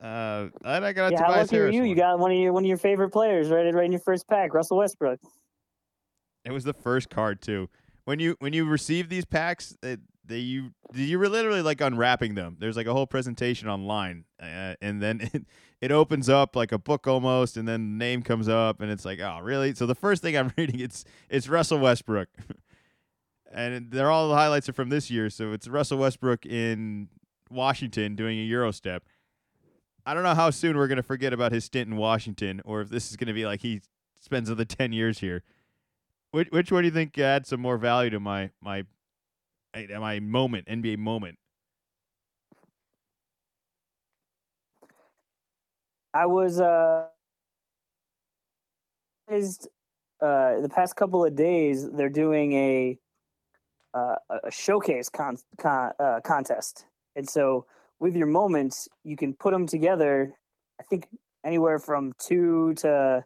Uh, 0.00 0.48
and 0.62 0.84
I 0.84 0.92
got 0.92 1.12
yeah, 1.12 1.22
how 1.22 1.30
lucky 1.30 1.59
are 1.59 1.68
you? 1.68 1.80
One. 1.80 1.88
You 1.88 1.96
got 1.96 2.18
one 2.18 2.30
of 2.30 2.36
your 2.36 2.52
one 2.52 2.64
of 2.64 2.68
your 2.68 2.76
favorite 2.76 3.11
players 3.11 3.48
right 3.48 3.72
right 3.74 3.86
in 3.86 3.92
your 3.92 4.00
first 4.00 4.28
pack, 4.28 4.52
Russell 4.52 4.76
Westbrook. 4.76 5.18
It 6.44 6.52
was 6.52 6.64
the 6.64 6.74
first 6.74 7.09
card 7.09 7.40
too. 7.40 7.68
When 8.04 8.20
you 8.20 8.36
when 8.38 8.52
you 8.52 8.66
receive 8.66 9.09
these 9.09 9.24
packs, 9.24 9.76
it, 9.82 10.00
they 10.24 10.38
you 10.38 10.70
you 10.94 11.18
were 11.18 11.28
literally 11.28 11.62
like 11.62 11.80
unwrapping 11.80 12.34
them. 12.34 12.57
There's 12.61 12.76
like 12.76 12.86
a 12.86 12.92
whole 12.92 13.07
presentation 13.07 13.68
online, 13.68 14.24
uh, 14.40 14.74
and 14.80 15.02
then 15.02 15.28
it, 15.32 15.44
it 15.80 15.90
opens 15.90 16.28
up 16.28 16.54
like 16.54 16.72
a 16.72 16.78
book 16.78 17.07
almost, 17.07 17.57
and 17.57 17.66
then 17.66 17.98
the 17.98 18.04
name 18.04 18.22
comes 18.22 18.48
up, 18.48 18.80
and 18.80 18.90
it's 18.90 19.04
like, 19.04 19.18
oh, 19.20 19.40
really? 19.42 19.74
So 19.74 19.86
the 19.86 19.94
first 19.94 20.22
thing 20.22 20.36
I'm 20.36 20.52
reading 20.59 20.78
it's 20.80 21.04
it's 21.28 21.48
Russell 21.48 21.78
Westbrook, 21.78 22.28
and 23.53 23.90
they're 23.90 24.11
all 24.11 24.28
the 24.28 24.34
highlights 24.34 24.68
are 24.68 24.72
from 24.72 24.88
this 24.88 25.11
year. 25.11 25.30
So 25.30 25.53
it's 25.53 25.68
Russell 25.68 25.99
Westbrook 25.99 26.47
in 26.47 27.09
Washington 27.51 28.16
doing 28.16 28.38
a 28.38 28.42
Euro 28.42 28.70
step. 28.70 29.05
I 30.05 30.14
don't 30.14 30.22
know 30.22 30.34
how 30.34 30.51
soon 30.51 30.76
we're 30.76 30.88
gonna 30.88 31.03
forget 31.03 31.32
about 31.32 31.53
his 31.53 31.64
stint 31.64 31.90
in 31.90 31.97
Washington, 31.97 32.62
or 32.64 32.80
if 32.80 32.88
this 32.88 33.11
is 33.11 33.16
gonna 33.16 33.34
be 33.34 33.44
like 33.44 33.61
he 33.61 33.80
spends 34.20 34.49
another 34.49 34.64
ten 34.66 34.92
years 34.92 35.18
here. 35.18 35.42
Which 36.30 36.49
which 36.51 36.72
one 36.72 36.82
do 36.82 36.88
you 36.88 36.94
think 36.94 37.18
adds 37.18 37.49
some 37.49 37.61
more 37.61 37.78
value 37.78 38.11
to 38.11 38.20
my 38.20 38.51
my 38.61 38.84
my 39.74 40.20
moment, 40.20 40.66
NBA 40.66 40.99
moment? 40.99 41.38
I 46.14 46.26
was 46.26 46.61
uh, 46.61 47.09
uh 49.28 50.61
the 50.61 50.70
past 50.74 50.97
couple 50.97 51.24
of 51.24 51.34
days 51.34 51.90
they're 51.90 52.09
doing 52.09 52.53
a 52.53 52.99
uh, 53.97 54.16
a 54.44 54.51
showcase 54.51 55.09
con, 55.09 55.36
con 55.59 55.92
uh, 55.99 56.20
contest, 56.24 56.84
and 57.14 57.28
so 57.28 57.66
with 57.99 58.14
your 58.14 58.26
moments 58.26 58.88
you 59.05 59.16
can 59.16 59.34
put 59.34 59.53
them 59.53 59.66
together. 59.66 60.34
I 60.78 60.84
think 60.84 61.09
anywhere 61.44 61.78
from 61.78 62.12
two 62.18 62.74
to 62.74 63.24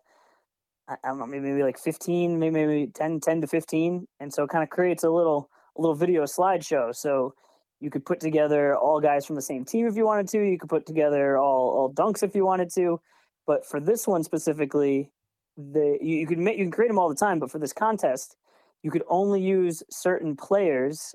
I 0.91 1.09
don't 1.09 1.18
know, 1.18 1.27
maybe, 1.27 1.62
like 1.62 1.79
15, 1.79 2.39
maybe, 2.39 2.66
maybe 2.66 2.87
10, 2.89 3.21
10 3.21 3.41
to 3.43 3.47
15. 3.47 4.09
And 4.18 4.33
so 4.33 4.45
it 4.45 4.51
kind 4.51 4.64
of 4.64 4.71
creates 4.71 5.05
a 5.05 5.11
little 5.11 5.49
a 5.77 5.81
little 5.81 5.95
video 5.95 6.25
slideshow. 6.25 6.95
So 6.95 7.35
you 7.81 7.91
could 7.91 8.05
put 8.05 8.21
together 8.21 8.77
all 8.77 9.01
guys 9.01 9.25
from 9.25 9.37
the 9.37 9.43
same 9.43 9.64
team 9.64 9.87
if 9.87 9.97
you 9.97 10.05
wanted 10.05 10.29
to. 10.29 10.41
You 10.41 10.59
could 10.59 10.68
put 10.68 10.87
together 10.87 11.39
all, 11.39 11.71
all 11.71 11.93
dunks 11.93 12.23
if 12.23 12.35
you 12.35 12.45
wanted 12.45 12.71
to. 12.75 13.01
But 13.47 13.64
for 13.64 13.81
this 13.81 14.07
one 14.07 14.25
specifically, 14.25 15.11
the 15.57 15.99
you, 16.01 16.16
you 16.16 16.27
can 16.27 16.43
make 16.43 16.59
you 16.59 16.64
can 16.64 16.73
create 16.73 16.89
them 16.89 16.99
all 16.99 17.09
the 17.09 17.14
time. 17.14 17.39
But 17.39 17.51
for 17.51 17.59
this 17.59 17.73
contest, 17.73 18.37
you 18.83 18.91
could 18.91 19.05
only 19.09 19.41
use 19.41 19.83
certain 19.91 20.37
players. 20.37 21.14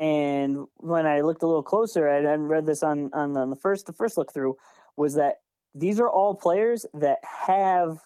And 0.00 0.66
when 0.76 1.06
I 1.06 1.20
looked 1.20 1.42
a 1.42 1.46
little 1.46 1.62
closer, 1.62 2.08
I, 2.08 2.34
read 2.34 2.66
this 2.66 2.82
on, 2.82 3.10
on 3.12 3.36
on 3.36 3.50
the 3.50 3.56
first 3.56 3.86
the 3.86 3.92
first 3.92 4.16
look 4.16 4.32
through 4.32 4.56
was 4.96 5.14
that 5.14 5.36
these 5.74 6.00
are 6.00 6.08
all 6.08 6.34
players 6.34 6.84
that 6.94 7.18
have 7.22 7.98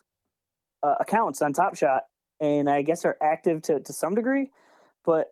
uh, 0.82 0.96
accounts 1.00 1.42
on 1.42 1.52
Top 1.52 1.76
Shot, 1.76 2.02
and 2.40 2.68
I 2.68 2.82
guess 2.82 3.04
are 3.04 3.16
active 3.22 3.62
to 3.62 3.80
to 3.80 3.92
some 3.92 4.14
degree. 4.14 4.50
But 5.04 5.28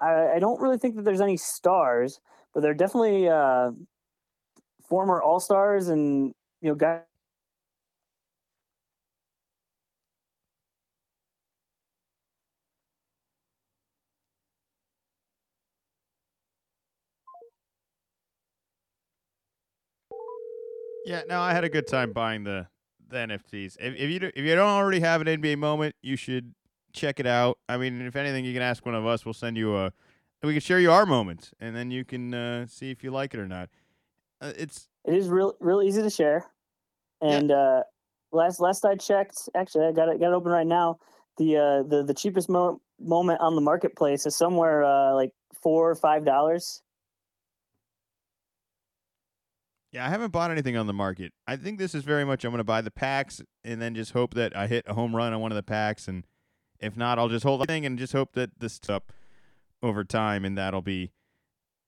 I, 0.00 0.36
I 0.36 0.38
don't 0.38 0.60
really 0.60 0.78
think 0.78 0.96
that 0.96 1.04
there's 1.04 1.20
any 1.20 1.36
stars, 1.36 2.20
but 2.54 2.62
they're 2.62 2.74
definitely 2.74 3.28
uh, 3.28 3.72
former 4.88 5.20
All 5.20 5.40
Stars 5.40 5.88
and 5.88 6.34
you 6.60 6.70
know 6.70 6.74
guys. 6.74 7.02
Yeah, 21.04 21.22
no, 21.28 21.40
I 21.40 21.52
had 21.52 21.64
a 21.64 21.68
good 21.68 21.86
time 21.86 22.12
buying 22.12 22.44
the 22.44 22.66
the 23.08 23.16
NFTs. 23.16 23.76
If, 23.78 23.94
if 23.96 24.10
you 24.10 24.18
do, 24.18 24.30
if 24.34 24.44
you 24.44 24.54
don't 24.54 24.68
already 24.68 25.00
have 25.00 25.20
an 25.20 25.26
NBA 25.26 25.58
moment, 25.58 25.94
you 26.02 26.16
should 26.16 26.54
check 26.92 27.20
it 27.20 27.26
out. 27.26 27.58
I 27.68 27.76
mean, 27.76 28.00
if 28.02 28.16
anything, 28.16 28.44
you 28.44 28.52
can 28.52 28.62
ask 28.62 28.84
one 28.86 28.94
of 28.94 29.06
us. 29.06 29.24
We'll 29.24 29.34
send 29.34 29.56
you 29.56 29.76
a. 29.76 29.92
We 30.42 30.52
can 30.52 30.60
share 30.60 30.78
you 30.78 30.92
our 30.92 31.06
moments, 31.06 31.52
and 31.58 31.74
then 31.74 31.90
you 31.90 32.04
can 32.04 32.34
uh, 32.34 32.66
see 32.66 32.90
if 32.90 33.02
you 33.02 33.10
like 33.10 33.32
it 33.32 33.40
or 33.40 33.48
not. 33.48 33.70
Uh, 34.42 34.52
it's 34.58 34.88
it 35.06 35.14
is 35.14 35.28
real 35.28 35.54
real 35.60 35.80
easy 35.82 36.02
to 36.02 36.10
share, 36.10 36.44
and 37.22 37.48
yeah. 37.48 37.56
uh, 37.56 37.82
last 38.30 38.60
last 38.60 38.84
I 38.84 38.94
checked, 38.96 39.48
actually 39.54 39.86
I 39.86 39.92
got 39.92 40.08
it 40.10 40.20
got 40.20 40.32
it 40.32 40.34
open 40.34 40.52
right 40.52 40.66
now. 40.66 40.98
The 41.38 41.56
uh, 41.56 41.82
the 41.84 42.02
the 42.02 42.12
cheapest 42.12 42.50
mo- 42.50 42.80
moment 43.00 43.40
on 43.40 43.54
the 43.54 43.62
marketplace 43.62 44.26
is 44.26 44.36
somewhere 44.36 44.84
uh, 44.84 45.14
like 45.14 45.32
four 45.62 45.90
or 45.90 45.94
five 45.94 46.26
dollars. 46.26 46.82
Yeah, 49.94 50.04
I 50.04 50.08
haven't 50.08 50.32
bought 50.32 50.50
anything 50.50 50.76
on 50.76 50.88
the 50.88 50.92
market. 50.92 51.32
I 51.46 51.54
think 51.54 51.78
this 51.78 51.94
is 51.94 52.02
very 52.02 52.24
much 52.24 52.44
I'm 52.44 52.50
going 52.50 52.58
to 52.58 52.64
buy 52.64 52.80
the 52.80 52.90
packs 52.90 53.40
and 53.62 53.80
then 53.80 53.94
just 53.94 54.10
hope 54.10 54.34
that 54.34 54.56
I 54.56 54.66
hit 54.66 54.84
a 54.88 54.94
home 54.94 55.14
run 55.14 55.32
on 55.32 55.40
one 55.40 55.52
of 55.52 55.56
the 55.56 55.62
packs, 55.62 56.08
and 56.08 56.24
if 56.80 56.96
not, 56.96 57.16
I'll 57.16 57.28
just 57.28 57.44
hold 57.44 57.60
the 57.60 57.66
thing 57.66 57.86
and 57.86 57.96
just 57.96 58.12
hope 58.12 58.32
that 58.32 58.58
this 58.58 58.80
up 58.88 59.12
over 59.84 60.02
time, 60.02 60.44
and 60.44 60.58
that'll 60.58 60.82
be 60.82 61.12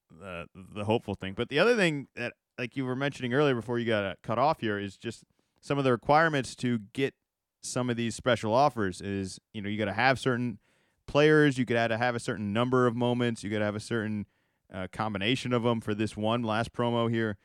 the 0.08 0.46
the 0.54 0.84
hopeful 0.84 1.16
thing. 1.16 1.34
But 1.34 1.48
the 1.48 1.58
other 1.58 1.74
thing 1.74 2.06
that, 2.14 2.34
like 2.56 2.76
you 2.76 2.84
were 2.84 2.94
mentioning 2.94 3.34
earlier 3.34 3.56
before 3.56 3.80
you 3.80 3.86
got 3.86 4.22
cut 4.22 4.38
off 4.38 4.60
here, 4.60 4.78
is 4.78 4.96
just 4.96 5.24
some 5.60 5.76
of 5.76 5.82
the 5.82 5.90
requirements 5.90 6.54
to 6.56 6.78
get 6.92 7.12
some 7.60 7.90
of 7.90 7.96
these 7.96 8.14
special 8.14 8.54
offers. 8.54 9.00
Is 9.00 9.40
you 9.52 9.60
know 9.60 9.68
you 9.68 9.78
got 9.78 9.86
to 9.86 9.92
have 9.92 10.20
certain 10.20 10.60
players, 11.08 11.58
you 11.58 11.64
got 11.64 11.88
to 11.88 11.98
have 11.98 12.14
a 12.14 12.20
certain 12.20 12.52
number 12.52 12.86
of 12.86 12.94
moments, 12.94 13.42
you 13.42 13.50
got 13.50 13.58
to 13.58 13.64
have 13.64 13.74
a 13.74 13.80
certain 13.80 14.26
uh, 14.72 14.86
combination 14.92 15.52
of 15.52 15.64
them 15.64 15.80
for 15.80 15.92
this 15.92 16.16
one 16.16 16.44
last 16.44 16.72
promo 16.72 17.10
here 17.10 17.36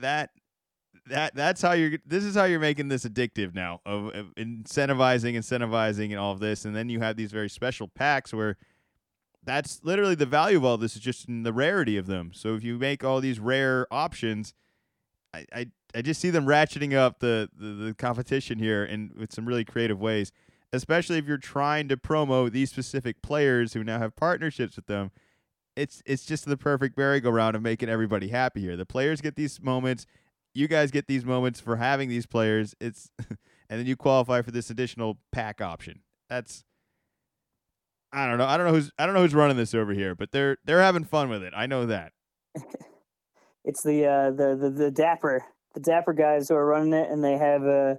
that 0.00 0.30
that 1.06 1.34
that's 1.34 1.60
how 1.60 1.72
you're 1.72 1.98
this 2.06 2.24
is 2.24 2.34
how 2.34 2.44
you're 2.44 2.60
making 2.60 2.88
this 2.88 3.04
addictive 3.04 3.54
now 3.54 3.80
of, 3.84 4.14
of, 4.14 4.34
incentivizing 4.36 5.34
incentivizing 5.34 6.10
and 6.10 6.18
all 6.18 6.32
of 6.32 6.40
this. 6.40 6.64
And 6.64 6.74
then 6.74 6.88
you 6.88 7.00
have 7.00 7.16
these 7.16 7.32
very 7.32 7.50
special 7.50 7.88
packs 7.88 8.32
where 8.32 8.56
that's 9.42 9.80
literally 9.82 10.14
the 10.14 10.26
value 10.26 10.56
of 10.56 10.64
all 10.64 10.78
this 10.78 10.96
is 10.96 11.02
just 11.02 11.28
in 11.28 11.42
the 11.42 11.52
rarity 11.52 11.98
of 11.98 12.06
them. 12.06 12.30
So 12.32 12.54
if 12.54 12.64
you 12.64 12.78
make 12.78 13.04
all 13.04 13.20
these 13.20 13.38
rare 13.38 13.86
options 13.90 14.54
i 15.34 15.44
i, 15.52 15.66
I 15.94 16.02
just 16.02 16.20
see 16.20 16.30
them 16.30 16.46
ratcheting 16.46 16.94
up 16.94 17.18
the, 17.18 17.48
the 17.56 17.66
the 17.66 17.94
competition 17.94 18.58
here 18.58 18.84
and 18.84 19.12
with 19.14 19.32
some 19.32 19.46
really 19.46 19.64
creative 19.64 20.00
ways 20.00 20.32
especially 20.72 21.18
if 21.18 21.26
you're 21.26 21.36
trying 21.38 21.88
to 21.88 21.96
promo 21.96 22.50
these 22.50 22.70
specific 22.70 23.22
players 23.22 23.74
who 23.74 23.84
now 23.84 23.98
have 23.98 24.16
partnerships 24.16 24.76
with 24.76 24.86
them 24.86 25.10
it's 25.76 26.02
it's 26.06 26.24
just 26.24 26.44
the 26.44 26.56
perfect 26.56 26.96
merry-go-round 26.96 27.56
of 27.56 27.62
making 27.62 27.88
everybody 27.88 28.28
happy 28.28 28.60
here. 28.60 28.76
The 28.76 28.86
players 28.86 29.20
get 29.20 29.36
these 29.36 29.60
moments, 29.60 30.06
you 30.54 30.68
guys 30.68 30.90
get 30.90 31.06
these 31.06 31.24
moments 31.24 31.60
for 31.60 31.76
having 31.76 32.08
these 32.08 32.26
players. 32.26 32.74
It's 32.80 33.10
and 33.18 33.80
then 33.80 33.86
you 33.86 33.96
qualify 33.96 34.42
for 34.42 34.50
this 34.50 34.70
additional 34.70 35.18
pack 35.32 35.60
option. 35.60 36.00
That's 36.30 36.64
I 38.12 38.28
don't 38.28 38.38
know. 38.38 38.46
I 38.46 38.56
don't 38.56 38.66
know 38.66 38.72
who's 38.72 38.90
I 38.98 39.06
don't 39.06 39.14
know 39.14 39.22
who's 39.22 39.34
running 39.34 39.56
this 39.56 39.74
over 39.74 39.92
here, 39.92 40.14
but 40.14 40.30
they're 40.30 40.56
they're 40.64 40.82
having 40.82 41.04
fun 41.04 41.28
with 41.28 41.42
it. 41.42 41.52
I 41.56 41.66
know 41.66 41.86
that. 41.86 42.12
it's 43.64 43.82
the 43.82 44.06
uh 44.06 44.30
the, 44.30 44.56
the 44.56 44.70
the 44.70 44.90
dapper 44.90 45.44
the 45.74 45.80
dapper 45.80 46.12
guys 46.12 46.48
who 46.48 46.54
are 46.54 46.64
running 46.66 46.92
it, 46.92 47.10
and 47.10 47.22
they 47.22 47.36
have 47.36 47.64
a 47.64 47.98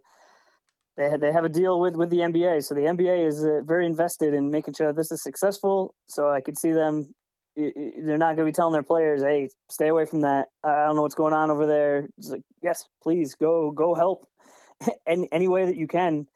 they 0.95 1.09
have, 1.09 1.19
they 1.19 1.33
have 1.33 1.43
a 1.43 1.49
deal 1.49 1.81
with 1.81 1.95
with 1.97 2.09
the 2.09 2.19
NBA. 2.19 2.63
So 2.63 2.73
the 2.73 2.81
NBA 2.81 3.27
is 3.27 3.43
uh, 3.43 3.61
very 3.65 3.85
invested 3.85 4.33
in 4.33 4.49
making 4.49 4.75
sure 4.75 4.93
this 4.93 5.11
is 5.11 5.21
successful. 5.21 5.93
So 6.07 6.29
I 6.29 6.39
could 6.39 6.57
see 6.57 6.71
them 6.71 7.13
they're 7.55 8.17
not 8.17 8.35
going 8.35 8.45
to 8.45 8.45
be 8.45 8.51
telling 8.51 8.73
their 8.73 8.83
players, 8.83 9.21
"Hey, 9.21 9.49
stay 9.69 9.87
away 9.87 10.05
from 10.05 10.21
that. 10.21 10.49
I 10.63 10.85
don't 10.85 10.95
know 10.95 11.01
what's 11.01 11.15
going 11.15 11.33
on 11.33 11.51
over 11.51 11.65
there." 11.65 12.07
It's 12.17 12.29
like, 12.29 12.43
yes, 12.61 12.85
please 13.01 13.35
go, 13.35 13.71
go 13.71 13.95
help, 13.95 14.27
any 15.07 15.29
any 15.31 15.47
way 15.47 15.65
that 15.65 15.77
you 15.77 15.87
can. 15.87 16.27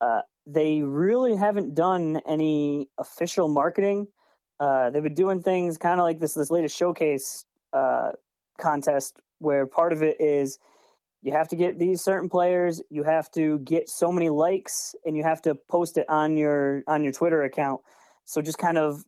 Uh, 0.00 0.22
they 0.46 0.82
really 0.82 1.36
haven't 1.36 1.74
done 1.74 2.20
any 2.26 2.88
official 2.98 3.48
marketing. 3.48 4.08
Uh, 4.58 4.90
they've 4.90 5.02
been 5.02 5.14
doing 5.14 5.42
things 5.42 5.78
kind 5.78 6.00
of 6.00 6.04
like 6.04 6.20
this 6.20 6.34
this 6.34 6.50
latest 6.50 6.76
showcase 6.76 7.44
uh, 7.72 8.12
contest, 8.58 9.18
where 9.38 9.66
part 9.66 9.92
of 9.92 10.02
it 10.02 10.20
is 10.20 10.58
you 11.22 11.32
have 11.32 11.48
to 11.48 11.56
get 11.56 11.78
these 11.78 12.02
certain 12.02 12.28
players, 12.28 12.80
you 12.90 13.02
have 13.02 13.30
to 13.32 13.58
get 13.60 13.88
so 13.88 14.10
many 14.10 14.28
likes, 14.30 14.94
and 15.04 15.16
you 15.16 15.22
have 15.22 15.42
to 15.42 15.54
post 15.54 15.98
it 15.98 16.08
on 16.08 16.36
your 16.36 16.82
on 16.86 17.02
your 17.02 17.12
Twitter 17.12 17.42
account. 17.42 17.80
So 18.24 18.40
just 18.40 18.58
kind 18.58 18.78
of 18.78 19.04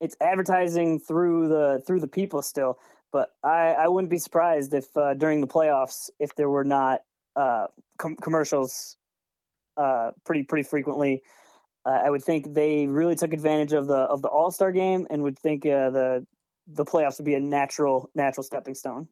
it's 0.00 0.16
advertising 0.20 0.98
through 1.00 1.48
the 1.48 1.82
through 1.86 2.00
the 2.00 2.08
people 2.08 2.42
still. 2.42 2.78
But 3.12 3.30
I, 3.42 3.72
I 3.72 3.88
wouldn't 3.88 4.10
be 4.10 4.18
surprised 4.18 4.74
if 4.74 4.94
uh, 4.96 5.14
during 5.14 5.40
the 5.40 5.46
playoffs 5.46 6.10
if 6.18 6.34
there 6.34 6.50
were 6.50 6.64
not 6.64 7.00
uh, 7.34 7.66
com- 7.98 8.16
commercials 8.16 8.96
uh, 9.76 10.10
pretty 10.24 10.42
pretty 10.42 10.68
frequently. 10.68 11.22
Uh, 11.84 12.02
I 12.04 12.10
would 12.10 12.22
think 12.22 12.52
they 12.52 12.86
really 12.86 13.14
took 13.14 13.32
advantage 13.32 13.72
of 13.72 13.86
the 13.86 13.94
of 13.94 14.22
the 14.22 14.28
All 14.28 14.50
Star 14.50 14.72
game 14.72 15.06
and 15.08 15.22
would 15.22 15.38
think 15.38 15.64
uh, 15.64 15.90
the 15.90 16.26
the 16.66 16.84
playoffs 16.84 17.18
would 17.18 17.26
be 17.26 17.34
a 17.34 17.40
natural 17.40 18.10
natural 18.14 18.42
stepping 18.42 18.74
stone. 18.74 19.08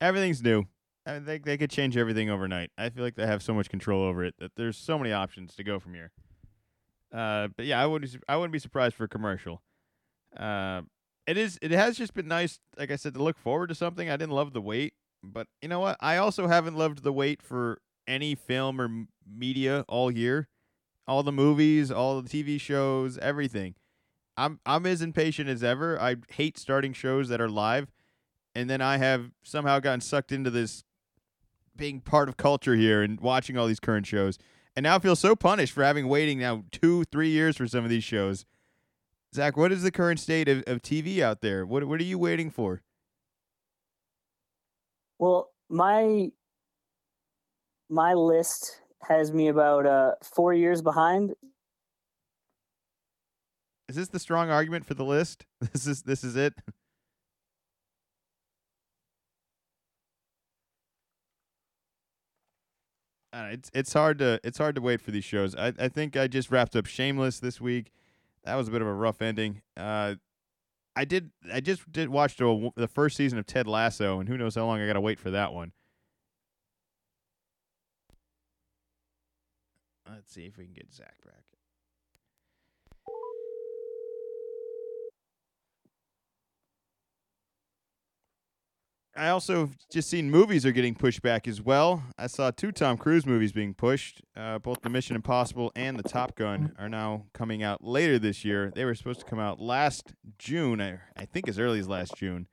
Everything's 0.00 0.42
new. 0.42 0.64
I 1.06 1.18
think 1.20 1.44
they 1.44 1.56
could 1.56 1.70
change 1.70 1.96
everything 1.96 2.30
overnight. 2.30 2.70
I 2.78 2.90
feel 2.90 3.04
like 3.04 3.16
they 3.16 3.26
have 3.26 3.42
so 3.42 3.54
much 3.54 3.68
control 3.68 4.02
over 4.02 4.24
it 4.24 4.34
that 4.38 4.52
there's 4.56 4.76
so 4.76 4.98
many 4.98 5.12
options 5.12 5.54
to 5.56 5.64
go 5.64 5.78
from 5.78 5.94
here. 5.94 6.10
Uh, 7.12 7.48
but 7.56 7.66
yeah, 7.66 7.82
I 7.82 7.86
wouldn't 7.86 8.16
I 8.28 8.36
wouldn't 8.36 8.52
be 8.52 8.58
surprised 8.58 8.94
for 8.94 9.04
a 9.04 9.08
commercial. 9.08 9.62
Uh, 10.36 10.82
it 11.26 11.36
is 11.36 11.58
it 11.60 11.70
has 11.70 11.96
just 11.96 12.14
been 12.14 12.28
nice, 12.28 12.58
like 12.78 12.90
I 12.90 12.96
said, 12.96 13.14
to 13.14 13.22
look 13.22 13.38
forward 13.38 13.68
to 13.68 13.74
something. 13.74 14.08
I 14.08 14.16
didn't 14.16 14.32
love 14.32 14.52
the 14.52 14.60
wait, 14.60 14.94
but 15.22 15.46
you 15.60 15.68
know 15.68 15.80
what? 15.80 15.96
I 16.00 16.16
also 16.16 16.46
haven't 16.46 16.76
loved 16.76 17.02
the 17.02 17.12
wait 17.12 17.42
for 17.42 17.80
any 18.06 18.34
film 18.34 18.80
or 18.80 19.06
media 19.30 19.84
all 19.88 20.10
year. 20.10 20.48
All 21.06 21.22
the 21.22 21.32
movies, 21.32 21.90
all 21.90 22.22
the 22.22 22.28
TV 22.28 22.60
shows, 22.60 23.18
everything. 23.18 23.74
I'm 24.36 24.60
I'm 24.64 24.86
as 24.86 25.02
impatient 25.02 25.48
as 25.48 25.62
ever. 25.62 26.00
I 26.00 26.16
hate 26.30 26.56
starting 26.58 26.92
shows 26.92 27.28
that 27.28 27.40
are 27.40 27.48
live, 27.48 27.92
and 28.54 28.70
then 28.70 28.80
I 28.80 28.96
have 28.96 29.32
somehow 29.42 29.80
gotten 29.80 30.00
sucked 30.00 30.32
into 30.32 30.48
this 30.48 30.84
being 31.76 32.00
part 32.00 32.28
of 32.28 32.36
culture 32.36 32.76
here 32.76 33.02
and 33.02 33.20
watching 33.20 33.58
all 33.58 33.66
these 33.66 33.80
current 33.80 34.06
shows 34.06 34.38
and 34.76 34.84
now 34.84 34.98
feel 34.98 35.16
so 35.16 35.36
punished 35.36 35.72
for 35.72 35.82
having 35.82 36.08
waiting 36.08 36.38
now 36.38 36.64
two, 36.70 37.04
three 37.04 37.30
years 37.30 37.56
for 37.56 37.66
some 37.66 37.84
of 37.84 37.90
these 37.90 38.04
shows. 38.04 38.44
Zach, 39.34 39.56
what 39.56 39.72
is 39.72 39.82
the 39.82 39.90
current 39.90 40.20
state 40.20 40.48
of, 40.48 40.62
of 40.66 40.82
TV 40.82 41.20
out 41.20 41.40
there? 41.40 41.64
What 41.64 41.84
what 41.84 42.00
are 42.00 42.04
you 42.04 42.18
waiting 42.18 42.50
for? 42.50 42.82
Well, 45.18 45.50
my 45.68 46.30
my 47.88 48.14
list 48.14 48.80
has 49.02 49.32
me 49.32 49.48
about 49.48 49.86
uh, 49.86 50.12
four 50.22 50.52
years 50.52 50.82
behind. 50.82 51.34
Is 53.88 53.96
this 53.96 54.08
the 54.08 54.18
strong 54.18 54.50
argument 54.50 54.86
for 54.86 54.94
the 54.94 55.04
list? 55.04 55.44
This 55.72 55.86
is 55.86 56.02
this 56.02 56.24
is 56.24 56.36
it. 56.36 56.54
It's 63.32 63.70
it's 63.72 63.92
hard 63.92 64.18
to 64.18 64.40
it's 64.44 64.58
hard 64.58 64.74
to 64.74 64.80
wait 64.80 65.00
for 65.00 65.10
these 65.10 65.24
shows. 65.24 65.54
I 65.54 65.72
I 65.78 65.88
think 65.88 66.16
I 66.16 66.26
just 66.26 66.50
wrapped 66.50 66.76
up 66.76 66.86
Shameless 66.86 67.40
this 67.40 67.60
week. 67.60 67.90
That 68.44 68.56
was 68.56 68.68
a 68.68 68.70
bit 68.70 68.82
of 68.82 68.88
a 68.88 68.92
rough 68.92 69.22
ending. 69.22 69.62
Uh, 69.76 70.16
I 70.94 71.04
did 71.04 71.30
I 71.52 71.60
just 71.60 71.90
did 71.90 72.08
watch 72.10 72.36
the 72.36 72.70
the 72.76 72.88
first 72.88 73.16
season 73.16 73.38
of 73.38 73.46
Ted 73.46 73.66
Lasso, 73.66 74.20
and 74.20 74.28
who 74.28 74.36
knows 74.36 74.54
how 74.54 74.66
long 74.66 74.80
I 74.80 74.86
got 74.86 74.94
to 74.94 75.00
wait 75.00 75.18
for 75.18 75.30
that 75.30 75.52
one. 75.52 75.72
Let's 80.08 80.32
see 80.32 80.44
if 80.44 80.58
we 80.58 80.64
can 80.64 80.74
get 80.74 80.92
Zach 80.92 81.16
back. 81.24 81.51
I 89.14 89.28
also 89.28 89.70
just 89.90 90.08
seen 90.08 90.30
movies 90.30 90.64
are 90.64 90.72
getting 90.72 90.94
pushed 90.94 91.20
back 91.20 91.46
as 91.46 91.60
well. 91.60 92.02
I 92.18 92.26
saw 92.28 92.50
two 92.50 92.72
Tom 92.72 92.96
Cruise 92.96 93.26
movies 93.26 93.52
being 93.52 93.74
pushed. 93.74 94.22
Uh, 94.34 94.58
both 94.58 94.80
the 94.80 94.88
Mission 94.88 95.16
Impossible 95.16 95.70
and 95.76 95.98
the 95.98 96.02
Top 96.02 96.34
Gun 96.34 96.74
are 96.78 96.88
now 96.88 97.26
coming 97.34 97.62
out 97.62 97.84
later 97.84 98.18
this 98.18 98.42
year. 98.42 98.72
They 98.74 98.86
were 98.86 98.94
supposed 98.94 99.20
to 99.20 99.26
come 99.26 99.38
out 99.38 99.60
last 99.60 100.14
June, 100.38 100.80
I, 100.80 101.00
I 101.14 101.26
think 101.26 101.46
as 101.46 101.58
early 101.58 101.78
as 101.78 101.88
last 101.88 102.16
June. 102.16 102.46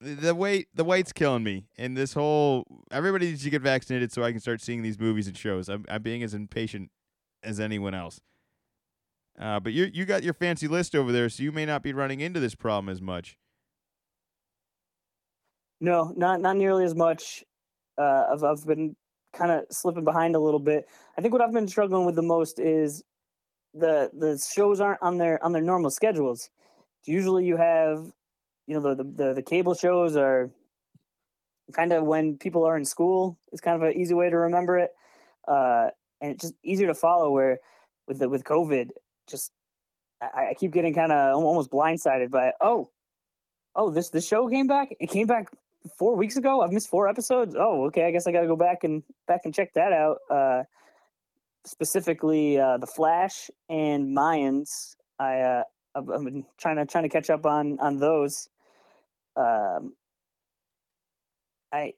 The, 0.00 0.14
the 0.14 0.34
wait, 0.34 0.68
the 0.74 0.84
wait's 0.84 1.12
killing 1.12 1.44
me, 1.44 1.66
and 1.76 1.94
this 1.94 2.14
whole 2.14 2.66
everybody 2.90 3.26
needs 3.26 3.44
to 3.44 3.50
get 3.50 3.62
vaccinated 3.62 4.12
so 4.12 4.22
I 4.22 4.30
can 4.30 4.40
start 4.40 4.62
seeing 4.62 4.82
these 4.82 4.98
movies 4.98 5.26
and 5.26 5.36
shows. 5.36 5.68
I'm, 5.68 5.84
I'm 5.88 6.02
being 6.02 6.22
as 6.22 6.32
impatient 6.32 6.90
as 7.42 7.60
anyone 7.60 7.94
else. 7.94 8.20
Uh, 9.38 9.60
but 9.60 9.72
you 9.72 9.90
you 9.92 10.04
got 10.06 10.22
your 10.22 10.34
fancy 10.34 10.68
list 10.68 10.94
over 10.94 11.12
there, 11.12 11.28
so 11.28 11.42
you 11.42 11.52
may 11.52 11.66
not 11.66 11.82
be 11.82 11.92
running 11.92 12.20
into 12.20 12.40
this 12.40 12.54
problem 12.54 12.88
as 12.88 13.02
much. 13.02 13.36
No, 15.84 16.14
not 16.16 16.40
not 16.40 16.56
nearly 16.56 16.86
as 16.86 16.94
much. 16.94 17.44
Uh, 17.98 18.24
I've 18.32 18.42
I've 18.42 18.66
been 18.66 18.96
kind 19.34 19.50
of 19.50 19.64
slipping 19.70 20.02
behind 20.02 20.34
a 20.34 20.38
little 20.38 20.58
bit. 20.58 20.88
I 21.18 21.20
think 21.20 21.34
what 21.34 21.42
I've 21.42 21.52
been 21.52 21.68
struggling 21.68 22.06
with 22.06 22.14
the 22.14 22.22
most 22.22 22.58
is 22.58 23.04
the 23.74 24.10
the 24.14 24.38
shows 24.38 24.80
aren't 24.80 25.02
on 25.02 25.18
their 25.18 25.44
on 25.44 25.52
their 25.52 25.60
normal 25.60 25.90
schedules. 25.90 26.48
Usually, 27.04 27.44
you 27.44 27.58
have, 27.58 28.10
you 28.66 28.80
know, 28.80 28.94
the 28.94 29.04
the 29.04 29.34
the, 29.34 29.42
cable 29.42 29.74
shows 29.74 30.16
are 30.16 30.50
kind 31.74 31.92
of 31.92 32.04
when 32.04 32.38
people 32.38 32.64
are 32.64 32.78
in 32.78 32.86
school. 32.86 33.38
It's 33.52 33.60
kind 33.60 33.76
of 33.76 33.86
an 33.86 33.94
easy 33.94 34.14
way 34.14 34.30
to 34.30 34.36
remember 34.38 34.78
it, 34.78 34.90
uh, 35.46 35.90
and 36.22 36.32
it's 36.32 36.44
just 36.44 36.54
easier 36.64 36.86
to 36.86 36.94
follow. 36.94 37.30
Where 37.30 37.58
with 38.08 38.20
the, 38.20 38.30
with 38.30 38.44
COVID, 38.44 38.88
just 39.28 39.52
I, 40.22 40.48
I 40.50 40.54
keep 40.54 40.72
getting 40.72 40.94
kind 40.94 41.12
of 41.12 41.36
almost 41.36 41.70
blindsided 41.70 42.30
by 42.30 42.52
oh, 42.62 42.88
oh 43.76 43.90
this 43.90 44.08
the 44.08 44.22
show 44.22 44.48
came 44.48 44.66
back. 44.66 44.88
It 44.98 45.10
came 45.10 45.26
back 45.26 45.48
four 45.98 46.16
weeks 46.16 46.36
ago. 46.36 46.62
I've 46.62 46.72
missed 46.72 46.88
four 46.88 47.08
episodes. 47.08 47.54
Oh, 47.58 47.84
okay. 47.86 48.06
I 48.06 48.10
guess 48.10 48.26
I 48.26 48.32
got 48.32 48.40
to 48.40 48.46
go 48.46 48.56
back 48.56 48.84
and 48.84 49.02
back 49.26 49.42
and 49.44 49.54
check 49.54 49.74
that 49.74 49.92
out. 49.92 50.18
Uh, 50.30 50.62
specifically, 51.64 52.58
uh, 52.58 52.78
the 52.78 52.86
Flash 52.86 53.50
and 53.68 54.16
Mayans. 54.16 54.96
I 55.18 55.40
uh, 55.40 55.62
I've, 55.94 56.10
I've 56.10 56.24
been 56.24 56.44
trying 56.58 56.76
to 56.76 56.86
trying 56.86 57.04
to 57.04 57.10
catch 57.10 57.30
up 57.30 57.46
on 57.46 57.78
on 57.80 57.98
those. 57.98 58.48
Um, 59.36 59.94
I, 61.72 61.94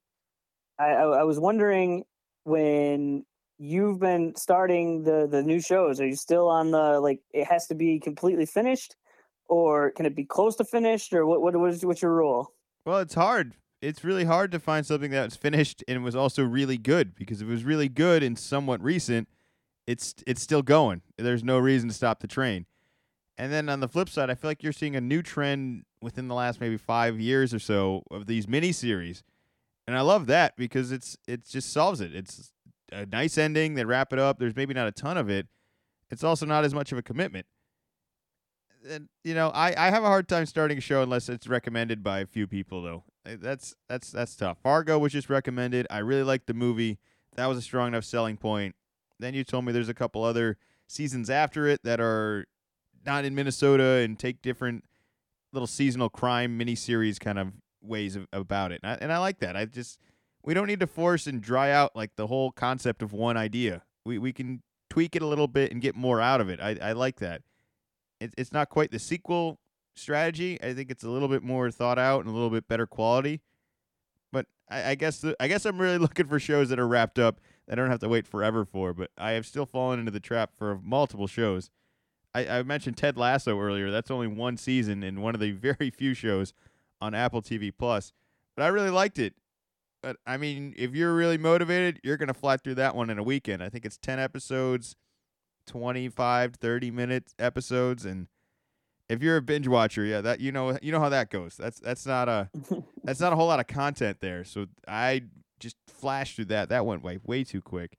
I 0.78 0.87
I 0.87 1.22
was 1.24 1.39
wondering 1.39 2.05
when 2.45 3.24
you've 3.59 4.01
been 4.01 4.34
starting 4.37 5.03
the 5.03 5.26
the 5.30 5.43
new 5.43 5.61
shows. 5.61 6.01
Are 6.01 6.07
you 6.07 6.16
still 6.16 6.49
on 6.49 6.70
the 6.70 7.01
like? 7.01 7.20
It 7.32 7.47
has 7.47 7.66
to 7.68 7.74
be 7.74 8.01
completely 8.01 8.47
finished, 8.47 8.97
or 9.49 9.91
can 9.93 10.07
it 10.07 10.14
be 10.14 10.24
close 10.24 10.57
to 10.57 10.64
finished, 10.64 11.12
or 11.12 11.26
what? 11.26 11.41
What 11.43 11.57
what's 11.57 12.03
your 12.03 12.14
rule? 12.14 12.53
Well, 12.84 12.99
it's 12.99 13.14
hard. 13.14 13.55
It's 13.87 14.03
really 14.03 14.24
hard 14.24 14.51
to 14.51 14.59
find 14.59 14.84
something 14.84 15.12
that 15.12 15.26
was 15.26 15.37
finished 15.37 15.84
and 15.87 16.03
was 16.03 16.16
also 16.16 16.43
really 16.43 16.76
good 16.76 17.14
because 17.14 17.41
if 17.41 17.47
it 17.47 17.51
was 17.51 17.62
really 17.62 17.89
good 17.89 18.24
and 18.24 18.37
somewhat 18.37 18.82
recent, 18.82 19.28
it's 19.87 20.12
it's 20.26 20.43
still 20.43 20.62
going. 20.62 21.03
There's 21.16 21.45
no 21.45 21.59
reason 21.59 21.89
to 21.89 21.95
stop 21.95 22.18
the 22.18 22.26
train. 22.26 22.66
And 23.39 23.53
then 23.53 23.68
on 23.68 23.78
the 23.78 23.87
flip 23.87 24.09
side, 24.09 24.28
I 24.28 24.34
feel 24.34 24.51
like 24.51 24.64
you're 24.64 24.72
seeing 24.72 24.97
a 24.97 25.01
new 25.01 25.22
trend 25.22 25.84
within 26.03 26.26
the 26.26 26.34
last 26.34 26.61
maybe 26.61 26.76
five 26.76 27.20
years 27.20 27.55
or 27.55 27.61
so 27.61 28.03
of 28.11 28.26
these 28.26 28.47
miniseries, 28.47 29.22
and 29.87 29.97
I 29.97 30.01
love 30.01 30.26
that 30.26 30.57
because 30.57 30.91
it's 30.91 31.16
it 31.28 31.47
just 31.47 31.72
solves 31.72 32.01
it. 32.01 32.12
It's 32.12 32.51
a 32.91 33.07
nice 33.07 33.39
ending. 33.39 33.74
They 33.74 33.84
wrap 33.84 34.12
it 34.12 34.18
up. 34.18 34.41
There's 34.41 34.57
maybe 34.57 34.74
not 34.74 34.89
a 34.89 34.93
ton 34.93 35.16
of 35.16 35.30
it. 35.30 35.47
It's 36.11 36.24
also 36.24 36.45
not 36.45 36.64
as 36.64 36.74
much 36.74 36.91
of 36.91 36.99
a 36.99 37.03
commitment. 37.03 37.47
And 38.89 39.09
you 39.22 39.34
know, 39.34 39.51
I, 39.51 39.74
I 39.76 39.91
have 39.91 40.03
a 40.03 40.09
hard 40.09 40.26
time 40.26 40.45
starting 40.47 40.78
a 40.78 40.80
show 40.80 41.03
unless 41.03 41.28
it's 41.28 41.47
recommended 41.47 42.03
by 42.03 42.18
a 42.18 42.26
few 42.26 42.49
people 42.49 42.82
though. 42.82 43.05
Eh, 43.27 43.37
that's 43.41 43.74
that's 43.89 44.11
that's 44.11 44.37
tough. 44.37 44.59
Fargo 44.62 44.99
was 44.99 45.12
just 45.12 45.29
recommended. 45.29 45.87
I 45.91 45.99
really 45.99 46.22
liked 46.22 46.47
the 46.47 46.55
movie. 46.55 46.99
That 47.37 47.47
was 47.47 47.59
a 47.59 47.62
strong 47.62 47.89
enough 47.89 48.05
selling 48.05 48.37
point. 48.37 48.74
Then 49.18 49.35
you 49.35 49.45
told 49.45 49.64
me 49.64 49.72
there's 49.72 49.89
a 49.89 49.95
couple 49.95 50.22
other 50.24 50.59
seasons 50.87 51.29
after 51.31 51.66
it 51.66 51.83
that 51.85 52.01
are 52.01 52.47
not 53.05 53.24
in 53.24 53.35
Minnesota 53.35 54.03
and 54.05 54.18
take 54.18 54.43
different 54.43 54.85
little 55.53 55.66
seasonal 55.66 56.09
crime 56.09 56.59
miniseries 56.59 57.18
kind 57.18 57.39
of 57.39 57.53
ways 57.83 58.16
of, 58.16 58.27
about 58.33 58.72
it. 58.72 58.81
And 58.83 58.93
I, 58.93 58.99
and 59.01 59.12
I 59.12 59.18
like 59.18 59.39
that. 59.41 59.57
I 59.57 59.64
just 59.64 59.99
we 60.43 60.55
don't 60.55 60.66
need 60.66 60.81
to 60.81 60.87
force 60.87 61.27
and 61.27 61.41
dry 61.41 61.70
out 61.70 61.95
like 61.95 62.16
the 62.16 62.27
whole 62.27 62.53
concept 62.53 63.03
of 63.03 63.12
one 63.12 63.37
idea. 63.37 63.83
We 64.05 64.18
we 64.18 64.33
can 64.33 64.62
tweak 64.89 65.16
it 65.16 65.22
a 65.22 65.27
little 65.27 65.49
bit 65.49 65.72
and 65.72 65.81
get 65.81 65.95
more 65.95 66.20
out 66.20 66.41
of 66.41 66.49
it. 66.49 66.61
I, 66.61 66.79
I 66.81 66.93
like 66.93 67.16
that. 67.16 67.43
It, 68.20 68.33
it's 68.39 68.53
not 68.53 68.70
quite 68.70 68.91
the 68.91 68.99
sequel 68.99 69.59
strategy. 69.97 70.59
I 70.63 70.75
think 70.75 70.91
it's 70.91 71.05
a 71.05 71.11
little 71.11 71.29
bit 71.29 71.43
more 71.43 71.71
thought 71.71 71.99
out 71.99 72.21
and 72.21 72.29
a 72.29 72.33
little 72.33 72.51
bit 72.51 72.69
better 72.69 72.87
quality. 72.87 73.41
But 74.33 74.47
I, 74.69 74.91
I 74.91 74.95
guess 74.95 75.21
the, 75.21 75.37
I 75.41 75.49
guess 75.49 75.65
I'm 75.65 75.79
really 75.79 75.99
looking 76.07 76.27
for 76.27 76.39
shows 76.39 76.69
that 76.69 76.79
are 76.79 76.89
wrapped 76.89 77.19
up 77.19 77.41
that 77.67 77.79
I 77.79 77.83
don't 77.83 77.91
have 77.91 78.01
to 78.01 78.09
wait 78.09 78.27
forever 78.27 78.65
for. 78.65 78.93
But 78.93 79.11
I 79.19 79.33
have 79.33 79.47
still 79.47 79.67
fallen 79.67 79.99
into 79.99 80.11
the 80.11 80.21
trap 80.21 80.51
for 80.57 80.79
multiple 80.83 81.27
shows. 81.27 81.71
I, 82.35 82.59
I 82.59 82.63
mentioned 82.63 82.97
Ted 82.97 83.17
Lasso 83.17 83.59
earlier. 83.59 83.91
That's 83.91 84.11
only 84.11 84.27
one 84.27 84.57
season 84.57 85.03
and 85.03 85.23
one 85.23 85.35
of 85.35 85.41
the 85.41 85.51
very 85.53 85.91
few 85.91 86.15
shows 86.15 86.53
on 87.01 87.15
Apple 87.15 87.43
TV 87.43 87.73
Plus. 87.77 88.13
But 88.57 88.65
I 88.65 88.69
really 88.69 88.91
liked 88.91 89.19
it. 89.19 89.35
But 90.03 90.17
I 90.27 90.37
mean, 90.37 90.75
if 90.77 90.95
you're 90.95 91.15
really 91.15 91.39
motivated, 91.39 92.01
you're 92.05 92.17
gonna 92.17 92.35
fly 92.35 92.59
through 92.59 92.77
that 92.77 92.95
one 92.95 93.11
in 93.11 93.19
a 93.19 93.23
weekend. 93.23 93.63
I 93.63 93.69
think 93.69 93.85
it's 93.85 93.97
ten 93.97 94.19
episodes, 94.21 94.95
25, 95.67 96.55
30 96.55 96.91
minute 96.91 97.35
episodes, 97.39 98.05
and 98.05 98.29
if 99.09 99.23
you're 99.23 99.37
a 99.37 99.43
binge 99.43 99.69
watcher, 99.69 100.05
yeah, 100.05 100.21
that 100.21 100.41
you 100.41 100.53
know 100.53 100.79
you 100.83 100.93
know 100.93 101.01
how 101.01 101.09
that 101.09 101.31
goes. 101.31 101.57
That's 101.57 101.81
that's 101.81 102.07
not 102.07 102.29
a 102.29 102.51
that's 103.05 103.21
not 103.21 103.33
a 103.33 103.37
whole 103.37 103.47
lot 103.47 103.61
of 103.61 103.67
content 103.67 104.19
there. 104.21 104.45
So 104.45 104.67
I 104.89 105.23
just 105.61 105.77
flashed 105.87 106.37
through 106.37 106.47
that. 106.47 106.69
That 106.69 106.87
went 106.87 107.03
way 107.03 107.19
way 107.25 107.45
too 107.45 107.63
quick. 107.63 107.99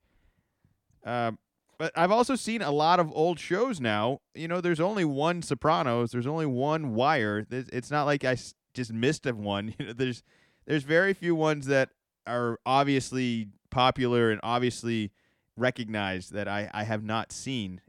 Um, 1.04 1.38
but 1.78 1.92
I've 1.96 2.10
also 2.10 2.34
seen 2.34 2.60
a 2.60 2.72
lot 2.72 2.98
of 3.00 3.10
old 3.14 3.38
shows 3.38 3.80
now. 3.80 4.20
You 4.34 4.48
know, 4.48 4.60
there's 4.60 4.80
only 4.80 5.04
one 5.04 5.42
Sopranos. 5.42 6.10
There's 6.10 6.26
only 6.26 6.46
one 6.46 6.94
Wire. 6.94 7.46
It's 7.50 7.90
not 7.90 8.04
like 8.04 8.24
I 8.24 8.36
just 8.74 8.92
missed 8.92 9.26
of 9.26 9.38
one. 9.38 9.74
You 9.78 9.86
know, 9.86 9.92
there's 9.92 10.22
there's 10.66 10.82
very 10.82 11.14
few 11.14 11.34
ones 11.34 11.66
that 11.66 11.90
are 12.26 12.58
obviously 12.66 13.48
popular 13.70 14.30
and 14.30 14.40
obviously 14.42 15.12
recognized 15.56 16.32
that 16.32 16.48
I, 16.48 16.70
I 16.74 16.84
have 16.84 17.02
not 17.02 17.32
seen. 17.32 17.80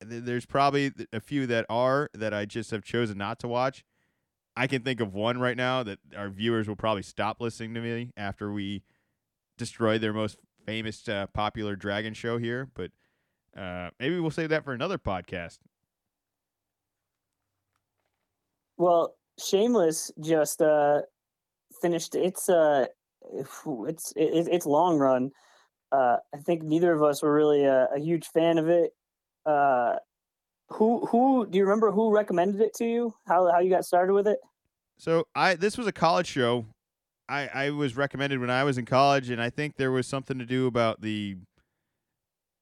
There's 0.00 0.46
probably 0.46 0.92
a 1.12 1.20
few 1.20 1.46
that 1.46 1.66
are 1.68 2.10
that 2.14 2.34
I 2.34 2.44
just 2.44 2.70
have 2.70 2.84
chosen 2.84 3.18
not 3.18 3.38
to 3.40 3.48
watch. 3.48 3.84
I 4.56 4.66
can 4.66 4.82
think 4.82 5.00
of 5.00 5.14
one 5.14 5.38
right 5.38 5.56
now 5.56 5.82
that 5.82 5.98
our 6.16 6.30
viewers 6.30 6.66
will 6.66 6.76
probably 6.76 7.02
stop 7.02 7.40
listening 7.40 7.74
to 7.74 7.80
me 7.80 8.12
after 8.16 8.52
we 8.52 8.82
destroy 9.58 9.98
their 9.98 10.12
most 10.12 10.38
famous 10.64 11.06
uh, 11.08 11.26
popular 11.32 11.76
dragon 11.76 12.14
show 12.14 12.38
here, 12.38 12.68
but 12.74 12.90
uh, 13.56 13.90
maybe 14.00 14.18
we'll 14.18 14.30
save 14.30 14.50
that 14.50 14.64
for 14.64 14.72
another 14.72 14.98
podcast. 14.98 15.58
Well, 18.76 19.14
Shameless 19.38 20.10
just 20.20 20.62
uh, 20.62 21.02
finished 21.80 22.14
its 22.14 22.48
uh, 22.48 22.86
it's 23.86 24.12
it, 24.16 24.48
it's 24.50 24.66
long 24.66 24.98
run. 24.98 25.30
Uh, 25.92 26.16
I 26.34 26.38
think 26.38 26.62
neither 26.62 26.92
of 26.92 27.02
us 27.02 27.22
were 27.22 27.32
really 27.32 27.64
a, 27.64 27.88
a 27.94 28.00
huge 28.00 28.26
fan 28.26 28.58
of 28.58 28.68
it. 28.68 28.92
Uh, 29.46 29.96
who 30.70 31.06
who 31.06 31.46
do 31.46 31.56
you 31.56 31.64
remember 31.64 31.92
who 31.92 32.12
recommended 32.12 32.60
it 32.60 32.74
to 32.74 32.84
you? 32.84 33.14
How 33.26 33.50
how 33.50 33.60
you 33.60 33.70
got 33.70 33.84
started 33.84 34.12
with 34.12 34.26
it? 34.26 34.38
So 34.98 35.26
I 35.34 35.54
this 35.54 35.78
was 35.78 35.86
a 35.86 35.92
college 35.92 36.26
show. 36.26 36.66
I 37.28 37.48
I 37.52 37.70
was 37.70 37.96
recommended 37.96 38.40
when 38.40 38.50
I 38.50 38.64
was 38.64 38.76
in 38.78 38.84
college, 38.84 39.30
and 39.30 39.40
I 39.40 39.50
think 39.50 39.76
there 39.76 39.92
was 39.92 40.06
something 40.06 40.38
to 40.38 40.46
do 40.46 40.66
about 40.66 41.00
the. 41.00 41.36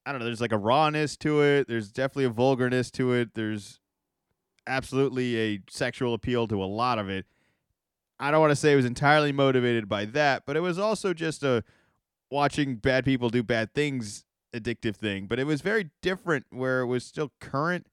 I 0.06 0.12
don't 0.12 0.18
know. 0.18 0.26
There's 0.26 0.40
like 0.42 0.52
a 0.52 0.58
rawness 0.58 1.16
to 1.18 1.40
it. 1.40 1.66
There's 1.66 1.90
definitely 1.90 2.24
a 2.24 2.30
vulgarness 2.30 2.90
to 2.92 3.14
it. 3.14 3.30
There's 3.34 3.80
absolutely 4.66 5.38
a 5.38 5.60
sexual 5.70 6.12
appeal 6.12 6.46
to 6.48 6.62
a 6.62 6.66
lot 6.66 6.98
of 6.98 7.08
it. 7.08 7.24
I 8.20 8.30
don't 8.30 8.40
want 8.40 8.50
to 8.50 8.56
say 8.56 8.72
it 8.72 8.76
was 8.76 8.84
entirely 8.84 9.32
motivated 9.32 9.88
by 9.88 10.04
that, 10.06 10.44
but 10.46 10.56
it 10.56 10.60
was 10.60 10.78
also 10.78 11.14
just 11.14 11.42
a 11.42 11.64
watching 12.30 12.76
bad 12.76 13.04
people 13.04 13.30
do 13.30 13.42
bad 13.42 13.72
things 13.74 14.24
addictive 14.54 14.96
thing. 14.96 15.26
But 15.26 15.38
it 15.38 15.44
was 15.44 15.60
very 15.60 15.90
different 16.02 16.46
where 16.50 16.80
it 16.80 16.86
was 16.86 17.04
still 17.04 17.32
current 17.40 17.86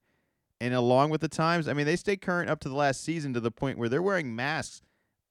and 0.60 0.74
along 0.74 1.10
with 1.10 1.20
the 1.20 1.28
times. 1.28 1.66
I 1.66 1.72
mean, 1.72 1.86
they 1.86 1.96
stay 1.96 2.16
current 2.16 2.48
up 2.48 2.60
to 2.60 2.68
the 2.68 2.74
last 2.74 3.02
season 3.02 3.34
to 3.34 3.40
the 3.40 3.50
point 3.50 3.78
where 3.78 3.88
they're 3.88 4.02
wearing 4.02 4.36
masks 4.36 4.82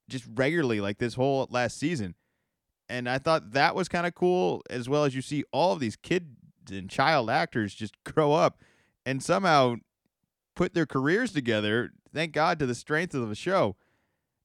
just 0.10 0.26
regularly, 0.36 0.82
like 0.82 0.98
this 0.98 1.14
whole 1.14 1.48
last 1.50 1.80
season. 1.80 2.16
And 2.90 3.08
I 3.08 3.18
thought 3.18 3.54
that 3.54 3.74
was 3.74 3.88
kind 3.88 4.06
of 4.06 4.14
cool, 4.14 4.62
as 4.70 4.90
well 4.90 5.06
as 5.06 5.16
you 5.16 5.22
see 5.22 5.46
all 5.54 5.72
of 5.72 5.80
these 5.80 5.96
kids 5.96 6.26
and 6.70 6.90
child 6.90 7.30
actors 7.30 7.74
just 7.74 7.96
grow 8.04 8.34
up 8.34 8.60
and 9.06 9.24
somehow 9.24 9.76
put 10.56 10.74
their 10.74 10.86
careers 10.86 11.32
together. 11.32 11.92
Thank 12.14 12.34
God 12.34 12.60
to 12.60 12.66
the 12.66 12.76
strength 12.76 13.14
of 13.14 13.30
the 13.30 13.36
show. 13.36 13.78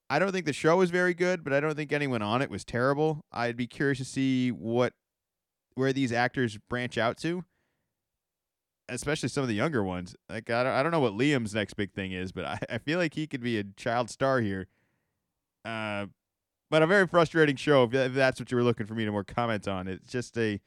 I 0.09 0.21
don't 0.21 0.31
think 0.31 0.47
the 0.47 0.53
show 0.53 0.77
was 0.77 0.91
very 0.91 1.15
good, 1.15 1.43
but 1.43 1.53
I 1.53 1.59
don't 1.59 1.75
think 1.75 1.93
anyone 1.93 2.23
on 2.23 2.43
it 2.43 2.49
was 2.49 2.65
terrible. 2.65 3.25
I'd 3.33 3.57
be 3.57 3.67
curious 3.67 3.99
to 3.99 4.05
see 4.05 4.53
what 4.53 4.93
where 5.77 5.93
these 5.93 6.11
actors 6.11 6.59
branch 6.69 6.99
out 6.99 7.17
to, 7.19 7.45
especially 8.89 9.29
some 9.29 9.43
of 9.43 9.49
the 9.49 9.55
younger 9.55 9.85
ones. 9.85 10.17
Like 10.29 10.51
I 10.51 10.65
don't, 10.65 10.73
I 10.73 10.83
don't 10.83 10.91
know 10.91 11.01
what 11.01 11.13
Liam's 11.13 11.55
next 11.55 11.75
big 11.75 11.93
thing 11.93 12.11
is, 12.11 12.33
but 12.33 12.45
I, 12.47 12.59
I 12.69 12.79
feel 12.79 12.99
like 12.99 13.15
he 13.15 13.29
could 13.29 13.43
be 13.43 13.59
a 13.59 13.65
child 13.65 14.11
star 14.11 14.41
here. 14.41 14.67
Uh, 15.65 16.07
but 16.71 16.83
a 16.83 16.87
very 16.87 17.07
frustrating 17.07 17.57
show 17.57 17.89
if, 17.91 18.15
that's 18.15 18.41
what 18.41 18.51
you 18.51 18.57
were 18.57 18.63
looking 18.65 18.87
for 18.87 18.95
me 18.95 19.05
to 19.05 19.13
more 19.13 19.25
comment 19.25 19.69
on. 19.69 19.87
It's 19.87 20.11
just 20.11 20.37
a 20.37 20.61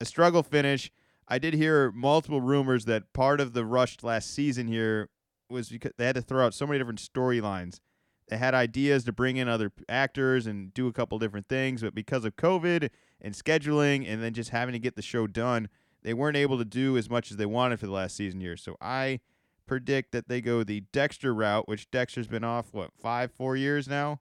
a 0.00 0.04
struggle 0.04 0.42
finish. 0.42 0.90
I 1.26 1.38
did 1.38 1.54
hear 1.54 1.90
multiple 1.92 2.40
rumors 2.40 2.84
that 2.84 3.12
part 3.12 3.40
of 3.40 3.54
the 3.54 3.64
rushed 3.64 4.04
last 4.04 4.30
season 4.30 4.66
here 4.66 5.08
was 5.48 5.68
because 5.70 5.92
they 5.96 6.04
had 6.04 6.16
to 6.16 6.22
throw 6.22 6.44
out 6.44 6.52
so 6.52 6.66
many 6.66 6.78
different 6.78 7.00
storylines 7.00 7.80
they 8.28 8.38
had 8.38 8.54
ideas 8.54 9.04
to 9.04 9.12
bring 9.12 9.36
in 9.36 9.48
other 9.48 9.72
actors 9.88 10.46
and 10.46 10.72
do 10.72 10.86
a 10.86 10.92
couple 10.92 11.18
different 11.18 11.48
things, 11.48 11.82
but 11.82 11.94
because 11.94 12.24
of 12.24 12.36
COVID 12.36 12.88
and 13.20 13.34
scheduling 13.34 14.08
and 14.08 14.22
then 14.22 14.32
just 14.32 14.50
having 14.50 14.72
to 14.72 14.78
get 14.78 14.96
the 14.96 15.02
show 15.02 15.26
done, 15.26 15.68
they 16.02 16.14
weren't 16.14 16.36
able 16.36 16.58
to 16.58 16.64
do 16.64 16.96
as 16.96 17.10
much 17.10 17.30
as 17.30 17.36
they 17.36 17.46
wanted 17.46 17.80
for 17.80 17.86
the 17.86 17.92
last 17.92 18.16
season 18.16 18.40
year. 18.40 18.56
So 18.56 18.76
I 18.80 19.20
predict 19.66 20.12
that 20.12 20.28
they 20.28 20.40
go 20.40 20.64
the 20.64 20.84
Dexter 20.92 21.34
route, 21.34 21.68
which 21.68 21.90
Dexter's 21.90 22.28
been 22.28 22.44
off 22.44 22.72
what 22.72 22.90
five, 22.98 23.30
four 23.30 23.56
years 23.56 23.88
now, 23.88 24.20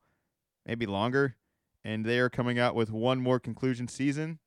maybe 0.66 0.86
longer, 0.86 1.36
and 1.84 2.06
they 2.06 2.20
are 2.20 2.30
coming 2.30 2.60
out 2.60 2.76
with 2.76 2.91
one 2.91 3.22
more 3.22 3.39
conclusion 3.39 3.88
season. 3.88 4.39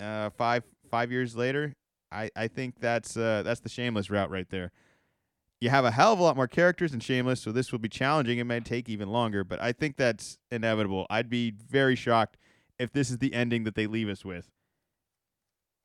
Uh, 0.00 0.30
five 0.30 0.64
five 0.90 1.12
years 1.12 1.36
later, 1.36 1.74
I 2.10 2.30
I 2.34 2.48
think 2.48 2.80
that's 2.80 3.16
uh 3.16 3.42
that's 3.44 3.60
the 3.60 3.68
shameless 3.68 4.10
route 4.10 4.30
right 4.30 4.48
there 4.50 4.72
You 5.62 5.70
have 5.70 5.84
a 5.84 5.92
hell 5.92 6.12
of 6.12 6.18
a 6.18 6.22
lot 6.24 6.34
more 6.34 6.48
characters 6.48 6.92
in 6.92 6.98
Shameless, 6.98 7.40
so 7.40 7.52
this 7.52 7.70
will 7.70 7.78
be 7.78 7.88
challenging. 7.88 8.38
It 8.38 8.44
may 8.46 8.58
take 8.58 8.88
even 8.88 9.10
longer, 9.10 9.44
but 9.44 9.62
I 9.62 9.70
think 9.70 9.96
that's 9.96 10.36
inevitable. 10.50 11.06
I'd 11.08 11.30
be 11.30 11.52
very 11.52 11.94
shocked 11.94 12.36
if 12.80 12.92
this 12.92 13.10
is 13.10 13.18
the 13.18 13.32
ending 13.32 13.62
that 13.62 13.76
they 13.76 13.86
leave 13.86 14.08
us 14.08 14.24
with. 14.24 14.50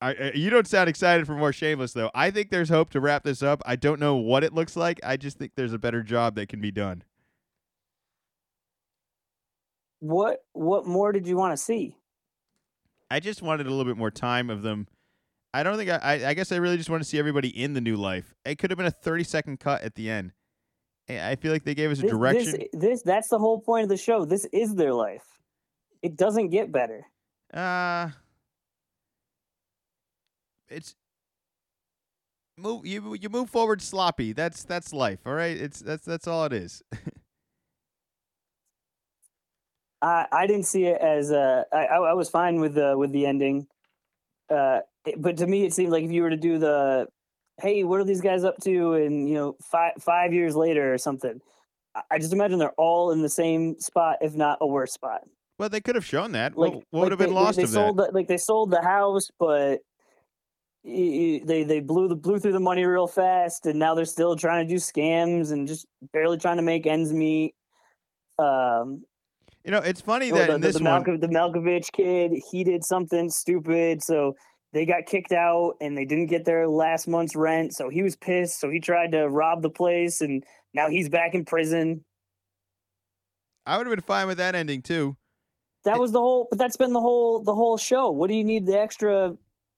I, 0.01 0.15
I, 0.15 0.31
you 0.33 0.49
don't 0.49 0.65
sound 0.65 0.89
excited 0.89 1.27
for 1.27 1.35
more 1.35 1.53
Shameless, 1.53 1.93
though. 1.93 2.09
I 2.15 2.31
think 2.31 2.49
there's 2.49 2.69
hope 2.69 2.89
to 2.89 2.99
wrap 2.99 3.23
this 3.23 3.43
up. 3.43 3.61
I 3.67 3.75
don't 3.75 3.99
know 3.99 4.15
what 4.15 4.43
it 4.43 4.51
looks 4.51 4.75
like. 4.75 4.99
I 5.03 5.15
just 5.15 5.37
think 5.37 5.51
there's 5.55 5.73
a 5.73 5.77
better 5.77 6.01
job 6.01 6.33
that 6.37 6.49
can 6.49 6.59
be 6.59 6.71
done. 6.71 7.03
What 9.99 10.39
What 10.53 10.87
more 10.87 11.11
did 11.11 11.27
you 11.27 11.37
want 11.37 11.55
to 11.55 11.63
see? 11.63 11.97
I 13.11 13.19
just 13.19 13.43
wanted 13.43 13.67
a 13.67 13.69
little 13.69 13.85
bit 13.85 13.95
more 13.95 14.09
time 14.09 14.49
of 14.49 14.63
them. 14.63 14.87
I 15.53 15.63
don't 15.63 15.77
think 15.77 15.89
I, 15.89 16.21
I. 16.27 16.33
Guess 16.33 16.51
I 16.51 16.57
really 16.57 16.77
just 16.77 16.89
want 16.89 17.01
to 17.01 17.07
see 17.07 17.17
everybody 17.17 17.49
in 17.49 17.73
the 17.73 17.81
new 17.81 17.95
life. 17.95 18.35
It 18.45 18.57
could 18.59 18.69
have 18.69 18.77
been 18.77 18.85
a 18.85 18.91
thirty 18.91 19.23
second 19.23 19.59
cut 19.59 19.81
at 19.81 19.95
the 19.95 20.09
end. 20.09 20.33
I 21.09 21.31
I 21.31 21.35
feel 21.35 21.51
like 21.51 21.63
they 21.63 21.73
gave 21.75 21.89
us 21.89 21.99
a 21.99 22.03
This, 22.03 22.11
direction. 22.11 22.51
this, 22.51 22.67
this, 22.73 23.01
that's 23.01 23.29
the 23.29 23.39
whole 23.39 23.59
point 23.61 23.83
of 23.83 23.89
the 23.89 23.97
show. 23.97 24.25
This 24.25 24.45
is 24.51 24.75
their 24.75 24.93
life. 24.93 25.23
It 26.01 26.15
doesn't 26.15 26.49
get 26.49 26.71
better. 26.71 27.05
Uh 27.53 28.09
it's 30.69 30.95
move 32.57 32.85
you 32.85 33.13
you 33.15 33.29
move 33.29 33.49
forward 33.49 33.81
sloppy. 33.81 34.33
That's 34.33 34.63
that's 34.63 34.91
life, 34.93 35.19
all 35.25 35.33
right? 35.33 35.57
It's 35.57 35.79
that's 35.79 36.05
that's 36.05 36.27
all 36.27 36.43
it 36.45 36.53
is. 36.53 36.83
I, 40.01 40.27
I 40.31 40.45
didn't 40.45 40.65
see 40.65 40.85
it 40.85 41.01
as 41.01 41.31
uh, 41.31 41.63
I, 41.73 41.85
I 41.85 41.97
I 41.97 42.13
was 42.13 42.29
fine 42.29 42.59
with 42.59 42.75
the 42.75 42.95
with 42.97 43.11
the 43.11 43.25
ending, 43.25 43.67
uh, 44.49 44.79
but 45.17 45.37
to 45.37 45.47
me 45.47 45.65
it 45.65 45.73
seemed 45.73 45.91
like 45.91 46.03
if 46.03 46.11
you 46.11 46.21
were 46.23 46.29
to 46.29 46.37
do 46.37 46.57
the, 46.57 47.07
hey, 47.61 47.83
what 47.83 47.99
are 47.99 48.03
these 48.05 48.21
guys 48.21 48.43
up 48.43 48.57
to? 48.63 48.93
And 48.93 49.27
you 49.27 49.35
know, 49.35 49.55
five 49.61 49.93
five 49.99 50.33
years 50.33 50.55
later 50.55 50.93
or 50.93 50.97
something, 50.97 51.39
I- 52.11 52.19
just 52.19 52.33
imagine 52.33 52.59
they're 52.59 52.71
all 52.77 53.11
in 53.11 53.21
the 53.21 53.29
same 53.29 53.79
spot, 53.79 54.17
if 54.21 54.35
not 54.35 54.59
a 54.61 54.67
worse 54.67 54.93
spot. 54.93 55.21
well, 55.57 55.69
they 55.69 55.81
could 55.81 55.95
have 55.95 56.05
shown 56.05 56.33
that. 56.33 56.57
Like 56.57 56.73
what 56.73 56.83
would 56.91 56.99
like 57.01 57.09
have 57.11 57.19
been 57.19 57.29
they, 57.29 57.35
lost 57.35 57.57
they, 57.57 57.65
sold 57.65 57.97
that? 57.97 58.11
the, 58.11 58.13
like 58.13 58.27
they 58.27 58.37
sold 58.37 58.71
the 58.71 58.81
house, 58.81 59.29
but 59.39 59.79
they 60.83 61.65
they 61.67 61.79
blew 61.81 62.07
the 62.07 62.15
blew 62.15 62.39
through 62.39 62.53
the 62.53 62.59
money 62.59 62.85
real 62.85 63.07
fast, 63.07 63.65
and 63.65 63.79
now 63.79 63.95
they're 63.95 64.05
still 64.05 64.35
trying 64.35 64.65
to 64.67 64.73
do 64.73 64.79
scams 64.79 65.51
and 65.51 65.67
just 65.67 65.85
barely 66.13 66.37
trying 66.37 66.57
to 66.57 66.63
make 66.63 66.85
ends 66.87 67.11
meet. 67.11 67.55
Um, 68.39 69.03
You 69.67 69.71
know, 69.71 69.79
it's 69.79 69.99
funny 69.99 70.31
Oh, 70.31 70.35
that 70.35 70.47
the, 70.47 70.55
in 70.55 70.61
this 70.61 70.77
the, 70.77 70.83
one 70.85 71.03
Milko- 71.03 71.19
the 71.19 71.27
Milkovich 71.27 71.91
kid, 71.91 72.31
he 72.51 72.63
did 72.63 72.85
something 72.85 73.29
stupid, 73.29 74.01
so 74.01 74.33
they 74.71 74.85
got 74.85 75.05
kicked 75.05 75.33
out 75.33 75.73
and 75.81 75.97
they 75.97 76.05
didn't 76.05 76.27
get 76.27 76.45
their 76.45 76.69
last 76.69 77.05
month's 77.05 77.35
rent. 77.35 77.73
So 77.73 77.89
he 77.89 78.01
was 78.01 78.15
pissed. 78.15 78.61
So 78.61 78.69
he 78.69 78.79
tried 78.79 79.11
to 79.11 79.27
rob 79.27 79.61
the 79.61 79.69
place, 79.69 80.21
and 80.21 80.41
now 80.73 80.87
he's 80.89 81.09
back 81.09 81.35
in 81.35 81.43
prison. 81.43 82.05
I 83.65 83.77
would 83.77 83.87
have 83.87 83.93
been 83.93 84.05
fine 84.05 84.27
with 84.27 84.37
that 84.37 84.55
ending 84.55 84.81
too. 84.81 85.17
That 85.83 85.99
was 85.99 86.13
the 86.13 86.21
whole. 86.21 86.47
But 86.49 86.59
that's 86.59 86.77
been 86.77 86.93
the 86.93 87.01
whole 87.01 87.43
the 87.43 87.53
whole 87.53 87.77
show. 87.77 88.09
What 88.09 88.29
do 88.29 88.35
you 88.35 88.45
need 88.45 88.65
the 88.65 88.79
extra 88.79 89.35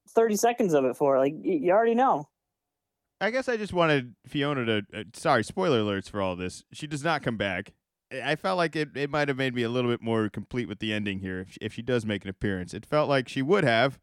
thirty 0.10 0.36
seconds 0.36 0.76
of 0.76 0.86
it 0.86 0.98
for? 0.98 1.18
Like 1.18 1.34
y- 1.34 1.62
you 1.64 1.72
already 1.72 1.96
know. 1.96 2.30
I 3.20 3.32
guess 3.32 3.50
I 3.50 3.58
just 3.58 3.74
wanted 3.74 4.14
Fiona 4.28 4.66
to. 4.66 4.82
Uh, 4.94 5.04
sorry, 5.16 5.44
spoiler 5.44 5.82
alerts 5.82 6.12
for 6.12 6.22
all 6.22 6.36
this. 6.36 6.64
She 6.74 6.86
does 6.86 7.04
not 7.04 7.24
come 7.24 7.38
back. 7.38 7.74
I 8.12 8.36
felt 8.36 8.58
like 8.58 8.76
it, 8.76 8.96
it 8.96 9.10
might 9.10 9.28
have 9.28 9.38
made 9.38 9.54
me 9.54 9.64
a 9.64 9.70
little 9.70 9.92
bit 9.92 10.02
more 10.02 10.30
complete 10.30 10.68
with 10.68 10.80
the 10.80 10.94
ending 10.94 11.20
here 11.20 11.42
if 11.42 11.52
she, 11.52 11.58
if 11.62 11.74
she 11.74 11.82
does 11.82 12.06
make 12.06 12.24
an 12.24 12.30
appearance. 12.30 12.74
It 12.74 12.86
felt 12.86 13.08
like 13.08 13.28
she 13.28 13.42
would 13.42 13.64
have, 13.64 14.00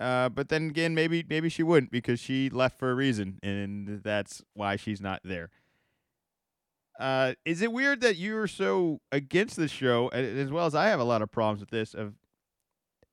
uh, 0.00 0.28
but 0.28 0.48
then 0.48 0.70
again, 0.70 0.94
maybe 0.94 1.24
maybe 1.28 1.48
she 1.48 1.62
wouldn't 1.62 1.92
because 1.92 2.18
she 2.18 2.50
left 2.50 2.78
for 2.78 2.90
a 2.90 2.94
reason, 2.94 3.38
and 3.42 4.02
that's 4.02 4.42
why 4.54 4.76
she's 4.76 5.00
not 5.00 5.20
there. 5.22 5.50
Uh, 6.98 7.34
is 7.44 7.62
it 7.62 7.72
weird 7.72 8.00
that 8.00 8.16
you're 8.16 8.46
so 8.46 9.00
against 9.12 9.56
this 9.56 9.70
show, 9.70 10.08
as 10.08 10.50
well 10.50 10.66
as 10.66 10.74
I 10.74 10.86
have 10.86 11.00
a 11.00 11.04
lot 11.04 11.22
of 11.22 11.30
problems 11.30 11.60
with 11.60 11.70
this? 11.70 11.94
Of 11.94 12.14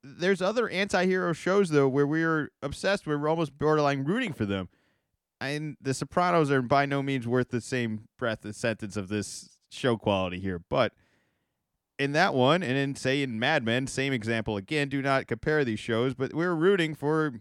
there's 0.03 0.41
other 0.41 0.67
anti-hero 0.67 1.34
shows 1.34 1.69
though 1.69 1.88
where 1.88 2.07
we're 2.07 2.49
obsessed, 2.61 3.05
where 3.05 3.19
we're 3.19 3.29
almost 3.29 3.57
borderline 3.57 4.03
rooting 4.03 4.34
for 4.34 4.45
them 4.45 4.69
and 5.43 5.77
the 5.81 5.93
Sopranos 5.93 6.51
are 6.51 6.61
by 6.61 6.86
no 6.86 7.03
means 7.03 7.27
worth 7.27 7.49
the 7.49 7.61
same 7.61 8.07
breath 8.17 8.45
and 8.45 8.55
sentence 8.55 8.95
of 8.95 9.09
this 9.09 9.53
show 9.76 9.97
quality 9.97 10.39
here. 10.39 10.59
But 10.69 10.93
in 11.99 12.11
that 12.13 12.34
one, 12.34 12.63
and 12.63 12.78
in 12.78 12.95
say 12.95 13.21
in 13.21 13.39
Mad 13.39 13.63
Men, 13.63 13.88
same 13.88 14.13
example 14.13 14.57
again. 14.57 14.89
Do 14.89 15.01
not 15.01 15.28
compare 15.28 15.63
these 15.63 15.80
shows, 15.80 16.13
but 16.13 16.34
we're 16.34 16.55
rooting 16.55 16.95
for 16.95 17.34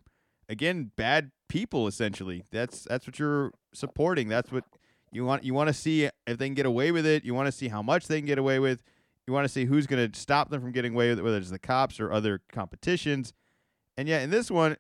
again 0.49 0.91
bad 0.97 1.30
people 1.49 1.87
essentially. 1.87 2.45
That's 2.51 2.85
that's 2.85 3.07
what 3.07 3.18
you're 3.18 3.53
supporting. 3.74 4.28
That's 4.28 4.53
what 4.53 4.64
you 5.11 5.24
want. 5.24 5.45
You 5.45 5.55
want 5.55 5.68
to 5.68 5.74
see 5.74 6.05
if 6.26 6.39
they 6.39 6.47
can 6.47 6.55
get 6.55 6.66
away 6.66 6.93
with 6.93 7.07
it. 7.07 7.24
You 7.24 7.35
want 7.35 7.47
to 7.47 7.53
see 7.53 7.68
how 7.68 7.83
much 7.83 8.09
they 8.09 8.18
can 8.18 8.26
get 8.26 8.39
away 8.39 8.59
with. 8.59 8.83
You 9.26 9.33
want 9.33 9.45
to 9.45 9.49
see 9.49 9.66
who's 9.66 9.87
going 9.87 10.11
to 10.11 10.18
stop 10.18 10.51
them 10.51 10.61
from 10.61 10.72
getting 10.72 10.95
away 10.95 11.11
with 11.11 11.18
it, 11.18 11.22
whether 11.22 11.37
it's 11.37 11.51
the 11.51 11.59
cops 11.59 12.01
or 12.01 12.12
other 12.12 12.41
competitions. 12.51 13.33
And 13.97 14.09
yet 14.09 14.22
in 14.22 14.30
this 14.30 14.51
one, 14.51 14.76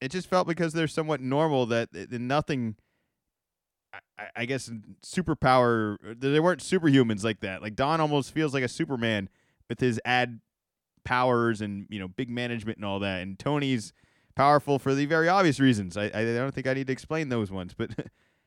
it 0.00 0.10
just 0.10 0.28
felt 0.28 0.46
because 0.46 0.72
they're 0.72 0.88
somewhat 0.88 1.20
normal 1.20 1.66
that 1.66 1.92
th- 1.92 2.10
th- 2.10 2.20
nothing 2.20 2.76
I- 3.92 4.28
I, 4.36 4.44
guess 4.44 4.70
superpower 5.02 5.96
they 6.20 6.40
weren't 6.40 6.60
superhumans 6.60 7.24
like 7.24 7.40
that. 7.40 7.62
Like 7.62 7.74
don 7.76 8.00
almost 8.00 8.32
feels 8.32 8.52
like 8.52 8.64
a 8.64 8.68
superman 8.68 9.28
with 9.68 9.80
his 9.80 10.00
ad 10.04 10.40
powers 11.04 11.60
and 11.60 11.86
you 11.88 11.98
know 11.98 12.08
big 12.08 12.28
management 12.30 12.78
and 12.78 12.84
all 12.84 13.00
that. 13.00 13.22
And 13.22 13.38
tony's 13.38 13.92
powerful 14.34 14.78
for 14.78 14.94
the 14.94 15.06
very 15.06 15.28
obvious 15.28 15.58
reasons. 15.58 15.96
I, 15.96 16.04
I 16.06 16.24
don't 16.24 16.54
think 16.54 16.66
i 16.66 16.74
need 16.74 16.86
to 16.88 16.92
explain 16.92 17.28
those 17.28 17.50
ones 17.50 17.74
but 17.74 17.90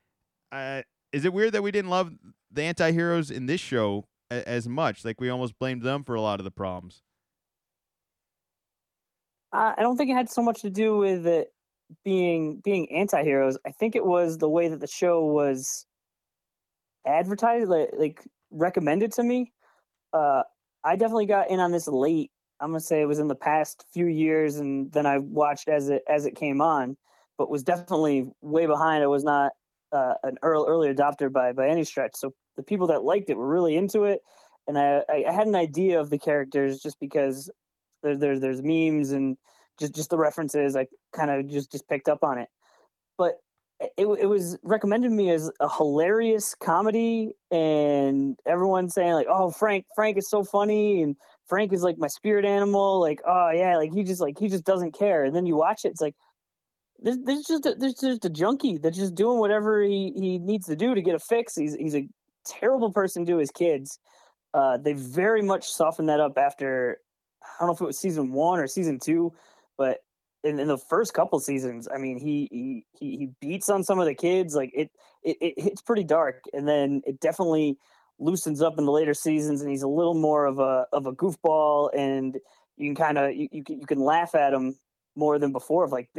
uh, 0.52 0.82
is 1.12 1.26
it 1.26 1.34
weird 1.34 1.54
that 1.54 1.64
we 1.64 1.72
didn't 1.72 1.90
love 1.90 2.12
the 2.52 2.64
anti-heroes 2.64 3.32
in 3.32 3.46
this 3.46 3.62
show 3.62 4.06
a- 4.30 4.48
as 4.48 4.68
much? 4.68 5.04
Like 5.04 5.20
we 5.20 5.30
almost 5.30 5.58
blamed 5.60 5.82
them 5.82 6.04
for 6.04 6.16
a 6.16 6.22
lot 6.22 6.40
of 6.40 6.44
the 6.44 6.52
problems. 6.52 7.02
I 9.54 9.76
don't 9.80 9.98
think 9.98 10.10
it 10.10 10.14
had 10.14 10.30
so 10.30 10.42
much 10.42 10.62
to 10.62 10.70
do 10.70 10.98
with 10.98 11.28
it 11.28 11.54
being 12.04 12.62
being 12.64 12.92
anti-heroes. 12.92 13.58
I 13.66 13.72
think 13.72 13.96
it 13.96 14.06
was 14.06 14.38
the 14.38 14.50
way 14.50 14.68
that 14.68 14.80
the 14.80 14.88
show 14.88 15.26
was 15.26 15.86
advertised, 17.06 17.70
like, 17.70 17.90
like 17.98 18.24
recommended 18.52 19.12
to 19.14 19.24
me. 19.24 19.52
Uh, 20.14 20.44
I 20.84 20.96
definitely 20.96 21.26
got 21.26 21.50
in 21.50 21.60
on 21.60 21.72
this 21.72 21.88
late. 21.88 22.32
I'm 22.60 22.70
gonna 22.70 22.80
say 22.80 23.02
it 23.02 23.08
was 23.08 23.20
in 23.20 23.28
the 23.28 23.36
past 23.36 23.86
few 23.94 24.08
years, 24.08 24.58
and 24.58 24.92
then 24.92 25.06
I 25.06 25.18
watched 25.18 25.68
as 25.68 25.90
it 25.90 26.04
as 26.08 26.26
it 26.26 26.36
came 26.36 26.62
on, 26.62 26.98
but 27.38 27.50
was 27.50 27.64
definitely 27.64 28.30
way 28.42 28.66
behind. 28.68 29.04
I 29.04 29.08
was 29.08 29.24
not 29.24 29.52
uh, 29.92 30.14
an 30.24 30.38
early 30.44 30.70
early 30.70 30.94
adopter 30.94 31.32
by 31.32 31.54
by 31.54 31.68
any 31.68 31.84
stretch. 31.84 32.12
So 32.16 32.34
the 32.58 32.64
people 32.64 32.88
that 32.88 33.04
liked 33.04 33.30
it 33.30 33.38
were 33.38 33.48
really 33.48 33.76
into 33.76 34.04
it, 34.04 34.22
and 34.68 34.78
I 34.78 35.04
I 35.10 35.32
had 35.32 35.48
an 35.48 35.56
idea 35.56 36.00
of 36.00 36.10
the 36.10 36.20
characters 36.20 36.82
just 36.82 37.00
because 37.00 37.50
there, 38.04 38.16
there 38.16 38.40
there's 38.40 38.62
memes 38.62 39.12
and 39.12 39.38
just 39.80 39.96
just 39.96 40.10
the 40.10 40.18
references. 40.18 40.76
I 40.76 40.88
kind 41.16 41.32
of 41.32 41.48
just 41.50 41.72
just 41.72 41.88
picked 41.88 42.10
up 42.10 42.24
on 42.24 42.38
it, 42.38 42.50
but 43.18 43.36
it, 43.98 44.06
it 44.20 44.28
was 44.28 44.58
recommended 44.64 45.10
to 45.10 45.16
me 45.16 45.32
as 45.32 45.50
a 45.60 45.70
hilarious 45.70 46.56
comedy, 46.56 47.34
and 47.50 48.38
everyone 48.46 48.90
saying 48.90 49.14
like, 49.14 49.28
"Oh, 49.30 49.52
Frank, 49.52 49.86
Frank 49.96 50.18
is 50.18 50.30
so 50.30 50.44
funny," 50.44 51.02
and 51.02 51.16
Frank 51.48 51.74
is 51.74 51.82
like 51.82 51.98
my 51.98 52.08
spirit 52.08 52.46
animal. 52.46 53.00
Like, 53.00 53.22
oh 53.26 53.52
yeah, 53.52 53.78
like 53.78 53.94
he 53.94 54.04
just 54.04 54.22
like 54.22 54.38
he 54.38 54.48
just 54.48 54.66
doesn't 54.66 54.98
care. 54.98 55.24
And 55.24 55.36
then 55.36 55.46
you 55.46 55.56
watch 55.56 55.86
it, 55.86 55.90
it's 55.90 56.02
like 56.02 56.16
there's, 57.02 57.18
there's 57.24 57.46
just 57.46 57.66
a, 57.66 57.76
there's 57.76 57.96
just 57.96 58.26
a 58.26 58.30
junkie 58.30 58.78
that's 58.78 58.98
just 58.98 59.16
doing 59.16 59.40
whatever 59.40 59.82
he, 59.82 60.14
he 60.16 60.38
needs 60.38 60.68
to 60.68 60.76
do 60.76 60.94
to 60.94 61.02
get 61.02 61.16
a 61.16 61.20
fix. 61.20 61.56
He's 61.56 61.76
he's 61.76 61.96
a 61.96 62.08
terrible 62.46 62.92
person 62.92 63.26
to 63.26 63.38
his 63.38 63.52
kids. 63.52 64.00
Uh, 64.54 64.78
they 64.78 64.94
very 64.94 65.42
much 65.42 65.68
softened 65.68 66.10
that 66.10 66.20
up 66.20 66.38
after 66.38 67.00
I 67.44 67.48
don't 67.60 67.70
know 67.70 67.74
if 67.74 67.82
it 67.82 67.86
was 67.86 68.00
season 68.00 68.32
one 68.32 68.60
or 68.60 68.68
season 68.68 69.00
two, 69.00 69.34
but 69.82 69.98
in, 70.44 70.60
in 70.60 70.68
the 70.68 70.78
first 70.78 71.16
couple 71.16 71.40
seasons, 71.40 71.88
I 71.92 71.98
mean, 71.98 72.20
he, 72.20 72.48
he 72.52 72.86
he 73.00 73.30
beats 73.42 73.68
on 73.68 73.84
some 73.84 74.00
of 74.00 74.06
the 74.06 74.14
kids. 74.14 74.54
Like 74.54 74.70
it, 74.76 74.92
it 75.24 75.38
it 75.42 75.60
hits 75.60 75.82
pretty 75.82 76.04
dark, 76.04 76.44
and 76.54 76.68
then 76.68 77.02
it 77.08 77.20
definitely 77.20 77.80
loosens 78.20 78.62
up 78.62 78.78
in 78.78 78.86
the 78.86 78.92
later 78.92 79.16
seasons, 79.16 79.62
and 79.62 79.72
he's 79.72 79.82
a 79.82 79.88
little 79.88 80.14
more 80.14 80.46
of 80.46 80.60
a 80.60 80.86
of 80.94 81.08
a 81.08 81.14
goofball, 81.14 81.90
and 81.98 82.38
you 82.78 82.90
can 82.90 82.96
kind 82.96 83.18
of 83.18 83.36
you, 83.36 83.48
you 83.52 83.64
can 83.64 83.80
you 83.80 83.88
can 83.88 84.00
laugh 84.00 84.36
at 84.36 84.54
him 84.54 84.78
more 85.16 85.40
than 85.40 85.52
before. 85.52 85.84
Of 85.84 85.92
like 85.92 86.10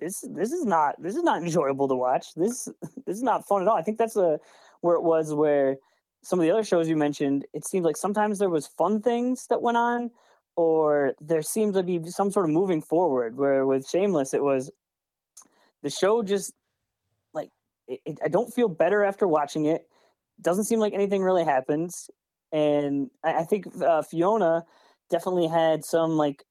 this 0.00 0.24
this 0.28 0.50
is 0.50 0.64
not 0.64 1.00
this 1.00 1.14
is 1.14 1.22
not 1.22 1.40
enjoyable 1.44 1.86
to 1.86 1.94
watch. 1.94 2.34
This 2.34 2.64
this 3.06 3.16
is 3.16 3.22
not 3.22 3.46
fun 3.46 3.62
at 3.62 3.68
all. 3.68 3.76
I 3.76 3.82
think 3.82 3.98
that's 3.98 4.16
a 4.16 4.40
where 4.80 4.96
it 4.96 5.04
was 5.04 5.32
where 5.32 5.76
some 6.24 6.40
of 6.40 6.42
the 6.42 6.50
other 6.50 6.64
shows 6.64 6.88
you 6.88 6.96
mentioned. 6.96 7.46
It 7.54 7.64
seemed 7.64 7.84
like 7.84 7.96
sometimes 7.96 8.40
there 8.40 8.50
was 8.50 8.66
fun 8.66 9.00
things 9.00 9.46
that 9.46 9.62
went 9.62 9.76
on, 9.76 10.10
or 10.56 11.14
there 11.20 11.42
seems 11.42 11.74
to 11.74 11.82
be 11.82 12.02
some 12.10 12.30
sort 12.30 12.46
of 12.46 12.50
moving 12.50 12.82
forward. 12.82 13.36
Where 13.36 13.66
with 13.66 13.88
Shameless, 13.88 14.34
it 14.34 14.42
was 14.42 14.70
the 15.82 15.90
show 15.90 16.22
just 16.22 16.52
like 17.32 17.50
it, 17.88 18.00
it, 18.04 18.18
I 18.24 18.28
don't 18.28 18.52
feel 18.52 18.68
better 18.68 19.04
after 19.04 19.26
watching 19.26 19.66
it. 19.66 19.86
Doesn't 20.40 20.64
seem 20.64 20.80
like 20.80 20.94
anything 20.94 21.22
really 21.22 21.44
happens, 21.44 22.10
and 22.52 23.10
I, 23.24 23.40
I 23.40 23.44
think 23.44 23.66
uh, 23.82 24.02
Fiona 24.02 24.64
definitely 25.10 25.48
had 25.48 25.84
some 25.84 26.16
like 26.16 26.44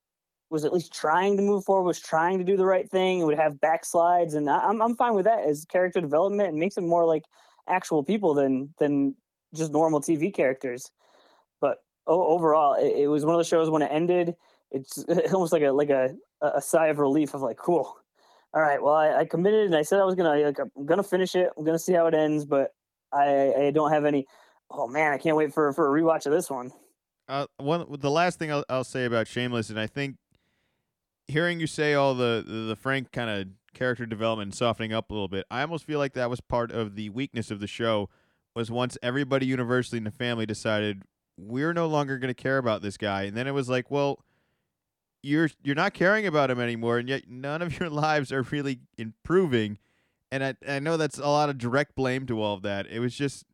was 0.49 0.65
at 0.65 0.73
least 0.73 0.93
trying 0.93 1.37
to 1.37 1.43
move 1.43 1.63
forward, 1.63 1.83
was 1.83 1.99
trying 1.99 2.39
to 2.39 2.43
do 2.43 2.57
the 2.57 2.65
right 2.65 2.89
thing, 2.89 3.23
would 3.25 3.37
have 3.37 3.55
backslides, 3.55 4.35
and 4.35 4.49
I, 4.49 4.59
I'm 4.59 4.81
I'm 4.81 4.95
fine 4.95 5.15
with 5.15 5.25
that 5.25 5.45
as 5.45 5.65
character 5.65 6.01
development 6.01 6.49
and 6.49 6.57
makes 6.57 6.75
them 6.75 6.87
more 6.87 7.05
like 7.05 7.23
actual 7.67 8.03
people 8.03 8.33
than 8.33 8.73
than 8.79 9.15
just 9.53 9.71
normal 9.71 10.01
TV 10.01 10.33
characters. 10.33 10.91
Overall, 12.09 12.73
it, 12.73 13.03
it 13.03 13.07
was 13.07 13.25
one 13.25 13.35
of 13.35 13.39
the 13.39 13.45
shows 13.45 13.69
when 13.69 13.81
it 13.81 13.91
ended. 13.91 14.35
It's 14.71 15.03
almost 15.33 15.53
like 15.53 15.63
a 15.63 15.71
like 15.71 15.89
a 15.89 16.15
a 16.41 16.61
sigh 16.61 16.87
of 16.87 16.99
relief 16.99 17.33
of 17.33 17.41
like, 17.41 17.57
cool. 17.57 17.95
All 18.53 18.61
right, 18.61 18.81
well, 18.81 18.95
I, 18.95 19.19
I 19.19 19.25
committed 19.25 19.67
and 19.67 19.75
I 19.75 19.83
said 19.83 19.99
I 19.99 20.05
was 20.05 20.15
gonna 20.15 20.35
like 20.39 20.57
I'm 20.59 20.85
gonna 20.85 21.03
finish 21.03 21.35
it. 21.35 21.51
I'm 21.57 21.63
gonna 21.63 21.79
see 21.79 21.93
how 21.93 22.07
it 22.07 22.13
ends, 22.13 22.45
but 22.45 22.73
I 23.11 23.53
I 23.53 23.71
don't 23.71 23.91
have 23.91 24.05
any. 24.05 24.25
Oh 24.71 24.87
man, 24.87 25.13
I 25.13 25.17
can't 25.17 25.37
wait 25.37 25.53
for 25.53 25.71
for 25.73 25.95
a 25.95 26.01
rewatch 26.01 26.25
of 26.25 26.31
this 26.31 26.49
one. 26.49 26.71
Uh, 27.27 27.45
one 27.57 27.85
the 27.99 28.09
last 28.09 28.39
thing 28.39 28.51
I'll, 28.51 28.65
I'll 28.69 28.83
say 28.83 29.05
about 29.05 29.27
Shameless, 29.27 29.69
and 29.69 29.79
I 29.79 29.85
think 29.85 30.15
hearing 31.27 31.59
you 31.59 31.67
say 31.67 31.93
all 31.93 32.15
the 32.15 32.43
the, 32.45 32.53
the 32.69 32.75
Frank 32.75 33.11
kind 33.11 33.29
of 33.29 33.47
character 33.75 34.07
development 34.07 34.55
softening 34.55 34.93
up 34.93 35.11
a 35.11 35.13
little 35.13 35.27
bit, 35.27 35.45
I 35.51 35.61
almost 35.61 35.85
feel 35.85 35.99
like 35.99 36.13
that 36.13 36.29
was 36.29 36.41
part 36.41 36.71
of 36.71 36.95
the 36.95 37.09
weakness 37.09 37.51
of 37.51 37.59
the 37.59 37.67
show. 37.67 38.09
Was 38.55 38.71
once 38.71 38.97
everybody 39.03 39.45
universally 39.45 39.99
in 39.99 40.05
the 40.05 40.11
family 40.11 40.47
decided 40.47 41.03
we're 41.47 41.73
no 41.73 41.87
longer 41.87 42.17
going 42.17 42.33
to 42.33 42.41
care 42.41 42.57
about 42.57 42.81
this 42.81 42.97
guy, 42.97 43.23
and 43.23 43.35
then 43.35 43.47
it 43.47 43.53
was 43.53 43.69
like, 43.69 43.89
well, 43.89 44.19
you're 45.21 45.49
you're 45.63 45.75
not 45.75 45.93
caring 45.93 46.25
about 46.25 46.49
him 46.49 46.59
anymore, 46.59 46.97
and 46.97 47.09
yet 47.09 47.23
none 47.29 47.61
of 47.61 47.77
your 47.79 47.89
lives 47.89 48.31
are 48.31 48.43
really 48.43 48.79
improving. 48.97 49.77
And 50.31 50.43
I 50.43 50.55
I 50.67 50.79
know 50.79 50.97
that's 50.97 51.17
a 51.17 51.27
lot 51.27 51.49
of 51.49 51.57
direct 51.57 51.95
blame 51.95 52.25
to 52.27 52.41
all 52.41 52.55
of 52.55 52.61
that. 52.63 52.87
It 52.87 52.99
was 52.99 53.15
just 53.15 53.45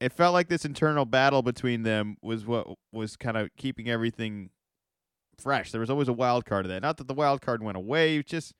it 0.00 0.12
felt 0.12 0.34
like 0.34 0.48
this 0.48 0.64
internal 0.64 1.06
battle 1.06 1.42
between 1.42 1.82
them 1.82 2.16
was 2.20 2.44
what 2.44 2.66
was 2.92 3.16
kind 3.16 3.36
of 3.36 3.48
keeping 3.56 3.88
everything 3.88 4.50
fresh. 5.38 5.70
There 5.72 5.80
was 5.80 5.90
always 5.90 6.08
a 6.08 6.12
wild 6.12 6.44
card 6.44 6.66
of 6.66 6.70
that. 6.70 6.82
Not 6.82 6.98
that 6.98 7.08
the 7.08 7.14
wild 7.14 7.40
card 7.40 7.62
went 7.62 7.76
away, 7.76 8.22
just 8.22 8.52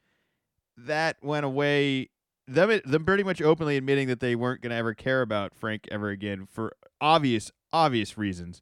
that 0.77 1.17
went 1.23 1.45
away. 1.45 2.11
Them, 2.47 2.81
them 2.85 3.05
pretty 3.05 3.23
much 3.23 3.41
openly 3.41 3.77
admitting 3.77 4.09
that 4.09 4.21
they 4.21 4.35
weren't 4.35 4.61
going 4.61 4.71
to 4.71 4.77
ever 4.77 4.93
care 4.95 5.23
about 5.23 5.55
Frank 5.55 5.89
ever 5.91 6.11
again 6.11 6.47
for 6.51 6.77
obvious, 7.01 7.51
obvious 7.73 8.19
reasons. 8.19 8.61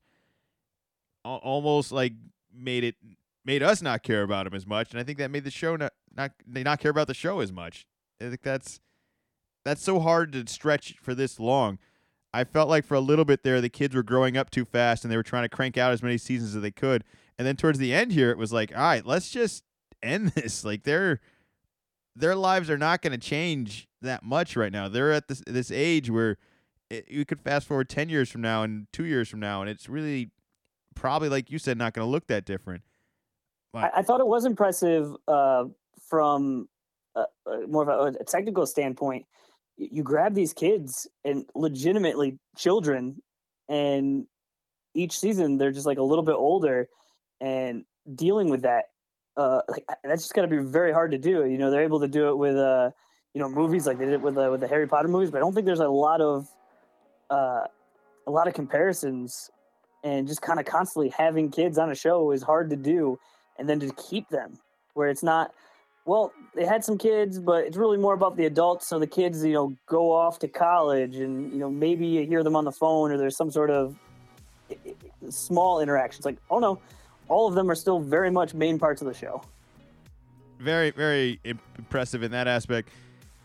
Al- 1.24 1.40
almost 1.42 1.90
like 1.90 2.12
made 2.54 2.84
it 2.84 2.96
made 3.44 3.62
us 3.62 3.82
not 3.82 4.02
care 4.02 4.22
about 4.22 4.46
him 4.46 4.54
as 4.54 4.66
much, 4.66 4.92
and 4.92 5.00
I 5.00 5.04
think 5.04 5.18
that 5.18 5.30
made 5.30 5.44
the 5.44 5.50
show 5.50 5.76
not 5.76 5.92
not 6.14 6.32
they 6.46 6.62
not 6.62 6.80
care 6.80 6.90
about 6.90 7.08
the 7.08 7.14
show 7.14 7.40
as 7.40 7.52
much. 7.52 7.86
I 8.20 8.24
think 8.24 8.42
that's 8.42 8.80
that's 9.64 9.82
so 9.82 10.00
hard 10.00 10.32
to 10.32 10.46
stretch 10.46 10.96
for 11.00 11.14
this 11.14 11.38
long. 11.38 11.78
I 12.34 12.44
felt 12.44 12.68
like 12.68 12.84
for 12.84 12.94
a 12.94 13.00
little 13.00 13.24
bit 13.24 13.42
there, 13.42 13.60
the 13.60 13.68
kids 13.68 13.94
were 13.94 14.02
growing 14.02 14.36
up 14.36 14.50
too 14.50 14.64
fast, 14.64 15.04
and 15.04 15.12
they 15.12 15.16
were 15.16 15.22
trying 15.22 15.44
to 15.44 15.48
crank 15.48 15.76
out 15.76 15.92
as 15.92 16.02
many 16.02 16.18
seasons 16.18 16.54
as 16.56 16.62
they 16.62 16.70
could. 16.70 17.04
And 17.38 17.46
then 17.46 17.56
towards 17.56 17.78
the 17.78 17.92
end 17.92 18.12
here, 18.12 18.30
it 18.30 18.38
was 18.38 18.52
like, 18.52 18.72
all 18.74 18.82
right, 18.82 19.04
let's 19.04 19.30
just 19.30 19.64
end 20.02 20.28
this. 20.34 20.64
Like 20.64 20.84
their 20.84 21.20
their 22.14 22.34
lives 22.34 22.70
are 22.70 22.78
not 22.78 23.02
going 23.02 23.12
to 23.12 23.18
change 23.18 23.88
that 24.02 24.22
much 24.22 24.56
right 24.56 24.72
now. 24.72 24.88
They're 24.88 25.12
at 25.12 25.28
this 25.28 25.42
this 25.46 25.70
age 25.70 26.10
where 26.10 26.38
it, 26.90 27.08
you 27.08 27.24
could 27.24 27.40
fast 27.40 27.66
forward 27.66 27.88
ten 27.88 28.08
years 28.08 28.30
from 28.30 28.40
now 28.40 28.62
and 28.62 28.86
two 28.92 29.04
years 29.04 29.28
from 29.28 29.40
now, 29.40 29.60
and 29.60 29.70
it's 29.70 29.88
really 29.88 30.30
probably 30.94 31.28
like 31.28 31.50
you 31.50 31.58
said, 31.58 31.78
not 31.78 31.94
going 31.94 32.06
to 32.06 32.10
look 32.10 32.26
that 32.26 32.44
different. 32.44 32.82
I, 33.74 33.90
I 33.96 34.02
thought 34.02 34.20
it 34.20 34.26
was 34.26 34.44
impressive 34.44 35.14
uh, 35.26 35.64
from 36.08 36.68
more 37.68 37.88
of 37.88 38.14
a, 38.14 38.18
a 38.18 38.24
technical 38.24 38.66
standpoint. 38.66 39.26
You 39.76 40.02
grab 40.02 40.34
these 40.34 40.52
kids 40.52 41.08
and 41.24 41.44
legitimately 41.54 42.38
children, 42.56 43.22
and 43.68 44.26
each 44.94 45.18
season 45.18 45.58
they're 45.58 45.72
just 45.72 45.86
like 45.86 45.98
a 45.98 46.02
little 46.02 46.24
bit 46.24 46.34
older, 46.34 46.88
and 47.40 47.84
dealing 48.14 48.50
with 48.50 48.62
that. 48.62 48.86
Uh, 49.36 49.60
like 49.68 49.84
that's 50.04 50.22
just 50.22 50.34
got 50.34 50.42
to 50.42 50.48
be 50.48 50.58
very 50.58 50.92
hard 50.92 51.10
to 51.12 51.18
do. 51.18 51.46
You 51.46 51.58
know, 51.58 51.70
they're 51.70 51.82
able 51.82 52.00
to 52.00 52.08
do 52.08 52.28
it 52.28 52.36
with 52.36 52.56
uh, 52.56 52.90
you 53.34 53.40
know, 53.40 53.48
movies 53.48 53.86
like 53.86 53.98
they 53.98 54.04
did 54.04 54.14
it 54.14 54.20
with 54.20 54.36
uh, 54.36 54.48
with 54.50 54.60
the 54.60 54.68
Harry 54.68 54.86
Potter 54.86 55.08
movies, 55.08 55.30
but 55.30 55.38
I 55.38 55.40
don't 55.40 55.54
think 55.54 55.66
there's 55.66 55.80
a 55.80 55.88
lot 55.88 56.20
of 56.20 56.48
uh, 57.30 57.64
a 58.26 58.30
lot 58.30 58.46
of 58.46 58.54
comparisons, 58.54 59.50
and 60.04 60.26
just 60.28 60.42
kind 60.42 60.60
of 60.60 60.66
constantly 60.66 61.10
having 61.10 61.50
kids 61.50 61.78
on 61.78 61.90
a 61.90 61.94
show 61.94 62.30
is 62.32 62.42
hard 62.42 62.70
to 62.70 62.76
do 62.76 63.18
and 63.58 63.68
then 63.68 63.80
to 63.80 63.90
keep 63.94 64.28
them 64.28 64.58
where 64.94 65.08
it's 65.08 65.22
not 65.22 65.52
well 66.04 66.32
they 66.54 66.64
had 66.64 66.84
some 66.84 66.98
kids 66.98 67.38
but 67.38 67.64
it's 67.64 67.76
really 67.76 67.96
more 67.96 68.14
about 68.14 68.36
the 68.36 68.46
adults 68.46 68.88
so 68.88 68.98
the 68.98 69.06
kids 69.06 69.44
you 69.44 69.52
know 69.52 69.74
go 69.86 70.12
off 70.12 70.38
to 70.38 70.48
college 70.48 71.16
and 71.16 71.52
you 71.52 71.58
know 71.58 71.70
maybe 71.70 72.06
you 72.06 72.26
hear 72.26 72.42
them 72.42 72.56
on 72.56 72.64
the 72.64 72.72
phone 72.72 73.10
or 73.12 73.18
there's 73.18 73.36
some 73.36 73.50
sort 73.50 73.70
of 73.70 73.96
small 75.28 75.80
interactions 75.80 76.24
like 76.24 76.36
oh 76.50 76.58
no 76.58 76.80
all 77.32 77.48
of 77.48 77.54
them 77.54 77.70
are 77.70 77.74
still 77.74 77.98
very 77.98 78.30
much 78.30 78.54
main 78.54 78.78
parts 78.78 79.00
of 79.02 79.08
the 79.08 79.14
show 79.14 79.42
very 80.62 80.90
very 80.90 81.40
impressive 81.44 82.22
in 82.22 82.30
that 82.30 82.46
aspect. 82.46 82.88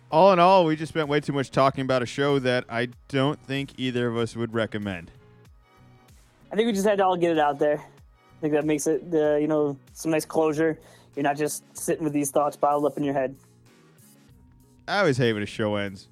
All 0.09 0.31
in 0.31 0.39
all, 0.39 0.65
we 0.65 0.75
just 0.75 0.91
spent 0.93 1.09
way 1.09 1.19
too 1.19 1.33
much 1.33 1.51
talking 1.51 1.81
about 1.81 2.01
a 2.01 2.05
show 2.05 2.39
that 2.39 2.63
I 2.69 2.89
don't 3.09 3.39
think 3.41 3.71
either 3.77 4.07
of 4.07 4.15
us 4.15 4.35
would 4.35 4.53
recommend. 4.53 5.11
i 6.51 6.55
think 6.55 6.67
we 6.67 6.71
just 6.71 6.85
had 6.87 6.99
to 6.99 7.05
all 7.05 7.17
get 7.17 7.31
it 7.31 7.39
out 7.39 7.59
there 7.59 7.79
i 7.79 8.39
think 8.39 8.53
that 8.53 8.65
makes 8.65 8.87
it 8.87 9.03
uh, 9.13 9.35
you 9.35 9.47
know 9.47 9.77
some 9.93 10.11
nice 10.11 10.25
closure 10.25 10.79
you're 11.15 11.23
not 11.23 11.35
just 11.35 11.63
sitting 11.75 12.03
with 12.05 12.13
these 12.13 12.31
thoughts 12.31 12.55
bottled 12.55 12.85
up 12.85 12.97
in 12.97 13.03
your 13.03 13.13
head 13.13 13.35
I 14.87 14.99
always 14.99 15.17
hate 15.17 15.33
when 15.33 15.43
a 15.43 15.45
show 15.45 15.75
ends. 15.75 16.07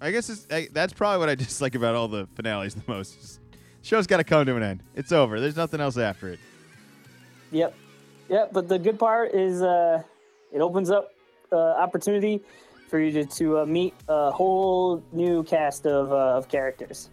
I 0.00 0.10
guess 0.10 0.30
it's, 0.30 0.46
I, 0.50 0.68
that's 0.72 0.94
probably 0.94 1.18
what 1.18 1.28
I 1.28 1.34
dislike 1.44 1.74
about 1.74 1.94
all 1.94 2.08
the 2.08 2.26
finales 2.34 2.74
the 2.74 2.82
most. 2.86 3.40
Show's 3.82 4.06
got 4.06 4.18
to 4.18 4.24
come 4.24 4.46
to 4.46 4.56
an 4.56 4.62
end. 4.62 4.82
It's 4.94 5.12
over. 5.12 5.40
There's 5.40 5.56
nothing 5.56 5.80
else 5.80 5.98
after 5.98 6.28
it. 6.28 6.38
Yep. 7.50 7.74
Yep. 8.28 8.52
But 8.52 8.68
the 8.68 8.78
good 8.78 8.98
part 8.98 9.34
is 9.34 9.60
uh, 9.62 10.02
it 10.52 10.60
opens 10.60 10.90
up 10.90 11.12
uh, 11.50 11.56
opportunity 11.56 12.40
for 12.88 13.00
you 13.00 13.10
to, 13.12 13.24
to 13.24 13.58
uh, 13.60 13.66
meet 13.66 13.94
a 14.08 14.30
whole 14.30 15.02
new 15.12 15.42
cast 15.42 15.86
of, 15.86 16.12
uh, 16.12 16.36
of 16.38 16.48
characters. 16.48 17.10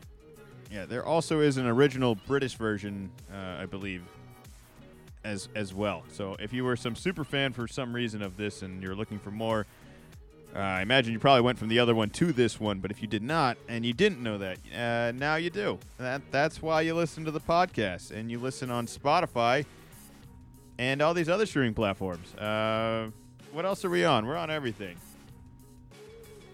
Yeah, 0.71 0.85
there 0.85 1.05
also 1.05 1.39
is 1.39 1.57
an 1.57 1.65
original 1.65 2.15
British 2.27 2.55
version, 2.55 3.09
uh, 3.33 3.57
I 3.59 3.65
believe, 3.65 4.03
as 5.23 5.49
as 5.55 5.73
well. 5.73 6.03
So 6.11 6.35
if 6.39 6.53
you 6.53 6.63
were 6.63 6.75
some 6.75 6.95
super 6.95 7.23
fan 7.23 7.53
for 7.53 7.67
some 7.67 7.91
reason 7.91 8.21
of 8.21 8.37
this 8.37 8.61
and 8.61 8.81
you're 8.83 8.95
looking 8.95 9.17
for 9.17 9.31
more, 9.31 9.65
uh, 10.55 10.59
I 10.59 10.81
imagine 10.81 11.13
you 11.13 11.19
probably 11.19 11.41
went 11.41 11.59
from 11.59 11.67
the 11.67 11.79
other 11.79 11.93
one 11.93 12.09
to 12.11 12.31
this 12.33 12.59
one. 12.59 12.79
But 12.79 12.91
if 12.91 13.01
you 13.01 13.07
did 13.07 13.23
not 13.23 13.57
and 13.67 13.85
you 13.85 13.93
didn't 13.93 14.21
know 14.21 14.37
that, 14.39 14.57
uh, 14.75 15.11
now 15.15 15.35
you 15.35 15.49
do. 15.49 15.79
That 15.97 16.21
that's 16.31 16.61
why 16.61 16.81
you 16.81 16.95
listen 16.95 17.25
to 17.25 17.31
the 17.31 17.39
podcast 17.39 18.11
and 18.11 18.31
you 18.31 18.39
listen 18.39 18.71
on 18.71 18.87
Spotify 18.87 19.65
and 20.77 21.01
all 21.01 21.13
these 21.13 21.29
other 21.29 21.45
streaming 21.45 21.73
platforms. 21.73 22.33
Uh, 22.35 23.09
what 23.51 23.65
else 23.65 23.83
are 23.85 23.89
we 23.89 24.05
on? 24.05 24.25
We're 24.25 24.37
on 24.37 24.49
everything. 24.49 24.95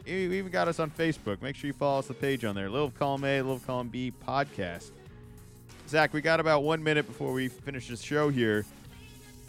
You 0.06 0.16
even 0.34 0.52
got 0.52 0.68
us 0.68 0.80
on 0.80 0.92
Facebook. 0.92 1.42
Make 1.42 1.56
sure 1.56 1.68
you 1.68 1.74
follow 1.74 2.00
us 2.00 2.08
the 2.08 2.14
page 2.14 2.46
on 2.46 2.54
there. 2.54 2.70
Little 2.70 2.92
Column 2.92 3.24
A, 3.24 3.42
Little 3.42 3.60
Column 3.60 3.88
B 3.88 4.14
podcast. 4.28 4.92
Zach, 5.88 6.14
we 6.14 6.22
got 6.22 6.40
about 6.40 6.64
one 6.64 6.84
minute 6.84 7.08
before 7.08 7.32
we 7.32 7.48
finish 7.48 7.88
this 7.88 8.02
show 8.02 8.30
here. 8.30 8.66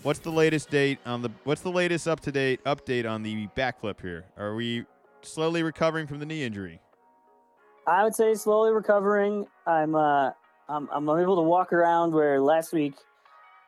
What's 0.07 0.21
the 0.21 0.31
latest 0.31 0.71
date 0.71 1.01
on 1.05 1.21
the? 1.21 1.31
What's 1.43 1.63
the 1.63 1.73
latest 1.73 2.07
up 2.07 2.21
to 2.21 2.31
date 2.31 2.63
update 2.63 3.11
on 3.11 3.25
the 3.25 3.49
backflip 3.57 4.01
here? 4.01 4.25
Are 4.39 4.55
we 4.55 4.85
slowly 5.23 5.65
recovering 5.65 6.07
from 6.07 6.21
the 6.21 6.27
knee 6.27 6.45
injury? 6.45 6.79
I 7.89 8.05
would 8.05 8.15
say 8.15 8.33
slowly 8.35 8.71
recovering. 8.71 9.49
I'm 9.67 9.97
uh, 9.97 10.31
I'm 10.69 10.89
I'm 10.93 11.09
able 11.09 11.35
to 11.35 11.43
walk 11.43 11.73
around 11.73 12.15
where 12.15 12.41
last 12.41 12.73
week 12.73 12.95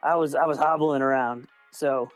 I 0.05 0.15
was 0.15 0.37
I 0.37 0.47
was 0.47 0.59
hobbling 0.59 1.03
around. 1.03 1.49
So 1.73 2.09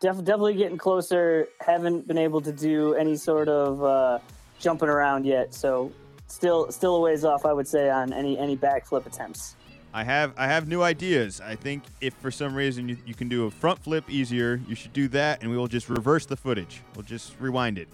def- 0.00 0.24
definitely 0.24 0.54
getting 0.54 0.78
closer. 0.78 1.46
Haven't 1.60 2.08
been 2.08 2.16
able 2.16 2.40
to 2.40 2.52
do 2.52 2.94
any 2.94 3.16
sort 3.16 3.50
of 3.50 3.84
uh, 3.84 4.18
jumping 4.60 4.88
around 4.88 5.26
yet. 5.26 5.52
So 5.52 5.92
still 6.26 6.72
still 6.72 6.96
a 6.96 7.00
ways 7.00 7.22
off. 7.22 7.44
I 7.44 7.52
would 7.52 7.68
say 7.68 7.90
on 7.90 8.14
any 8.14 8.38
any 8.38 8.56
backflip 8.56 9.04
attempts. 9.04 9.56
I 9.92 10.04
have 10.04 10.34
I 10.36 10.46
have 10.46 10.68
new 10.68 10.82
ideas. 10.82 11.40
I 11.40 11.54
think 11.54 11.82
if 12.00 12.14
for 12.14 12.30
some 12.30 12.54
reason 12.54 12.88
you, 12.88 12.96
you 13.06 13.14
can 13.14 13.28
do 13.28 13.46
a 13.46 13.50
front 13.50 13.78
flip 13.78 14.04
easier, 14.08 14.60
you 14.68 14.74
should 14.74 14.92
do 14.92 15.08
that, 15.08 15.40
and 15.42 15.50
we 15.50 15.56
will 15.56 15.66
just 15.68 15.88
reverse 15.88 16.26
the 16.26 16.36
footage. 16.36 16.82
We'll 16.94 17.04
just 17.04 17.34
rewind 17.40 17.78
it. 17.78 17.88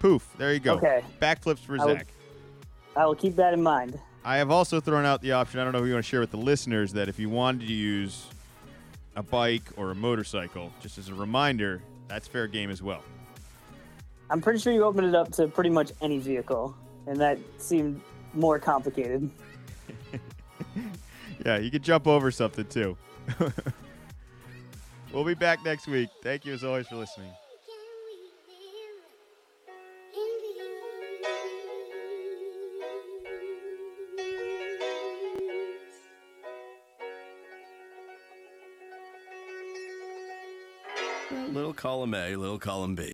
Poof! 0.00 0.28
There 0.38 0.52
you 0.52 0.60
go. 0.60 0.74
Okay. 0.74 1.02
Backflips 1.20 1.60
for 1.60 1.80
I 1.80 1.84
would- 1.84 1.98
Zach. 1.98 2.08
I 2.96 3.06
will 3.06 3.14
keep 3.14 3.36
that 3.36 3.54
in 3.54 3.62
mind. 3.62 3.98
I 4.24 4.36
have 4.36 4.50
also 4.50 4.80
thrown 4.80 5.04
out 5.04 5.20
the 5.20 5.32
option. 5.32 5.60
I 5.60 5.64
don't 5.64 5.72
know 5.72 5.80
if 5.80 5.86
you 5.86 5.92
want 5.92 6.04
to 6.04 6.08
share 6.08 6.20
with 6.20 6.30
the 6.30 6.36
listeners 6.36 6.92
that 6.94 7.08
if 7.08 7.18
you 7.18 7.28
wanted 7.28 7.66
to 7.66 7.72
use 7.72 8.26
a 9.16 9.22
bike 9.22 9.64
or 9.76 9.90
a 9.90 9.94
motorcycle, 9.94 10.72
just 10.80 10.96
as 10.98 11.08
a 11.08 11.14
reminder, 11.14 11.82
that's 12.08 12.26
fair 12.28 12.46
game 12.46 12.70
as 12.70 12.82
well. 12.82 13.02
I'm 14.30 14.40
pretty 14.40 14.58
sure 14.60 14.72
you 14.72 14.84
opened 14.84 15.08
it 15.08 15.14
up 15.14 15.30
to 15.32 15.46
pretty 15.48 15.70
much 15.70 15.92
any 16.00 16.18
vehicle, 16.18 16.74
and 17.06 17.20
that 17.20 17.38
seemed 17.58 18.00
more 18.32 18.58
complicated. 18.58 19.28
yeah, 21.44 21.58
you 21.58 21.70
can 21.70 21.82
jump 21.82 22.06
over 22.06 22.30
something 22.30 22.66
too. 22.66 22.96
we'll 25.12 25.24
be 25.24 25.34
back 25.34 25.64
next 25.64 25.86
week. 25.86 26.08
Thank 26.22 26.44
you 26.44 26.52
as 26.52 26.64
always 26.64 26.86
for 26.86 26.96
listening. 26.96 27.30
Little 41.52 41.72
column 41.72 42.14
A, 42.14 42.36
little 42.36 42.58
column 42.58 42.94
B. 42.94 43.12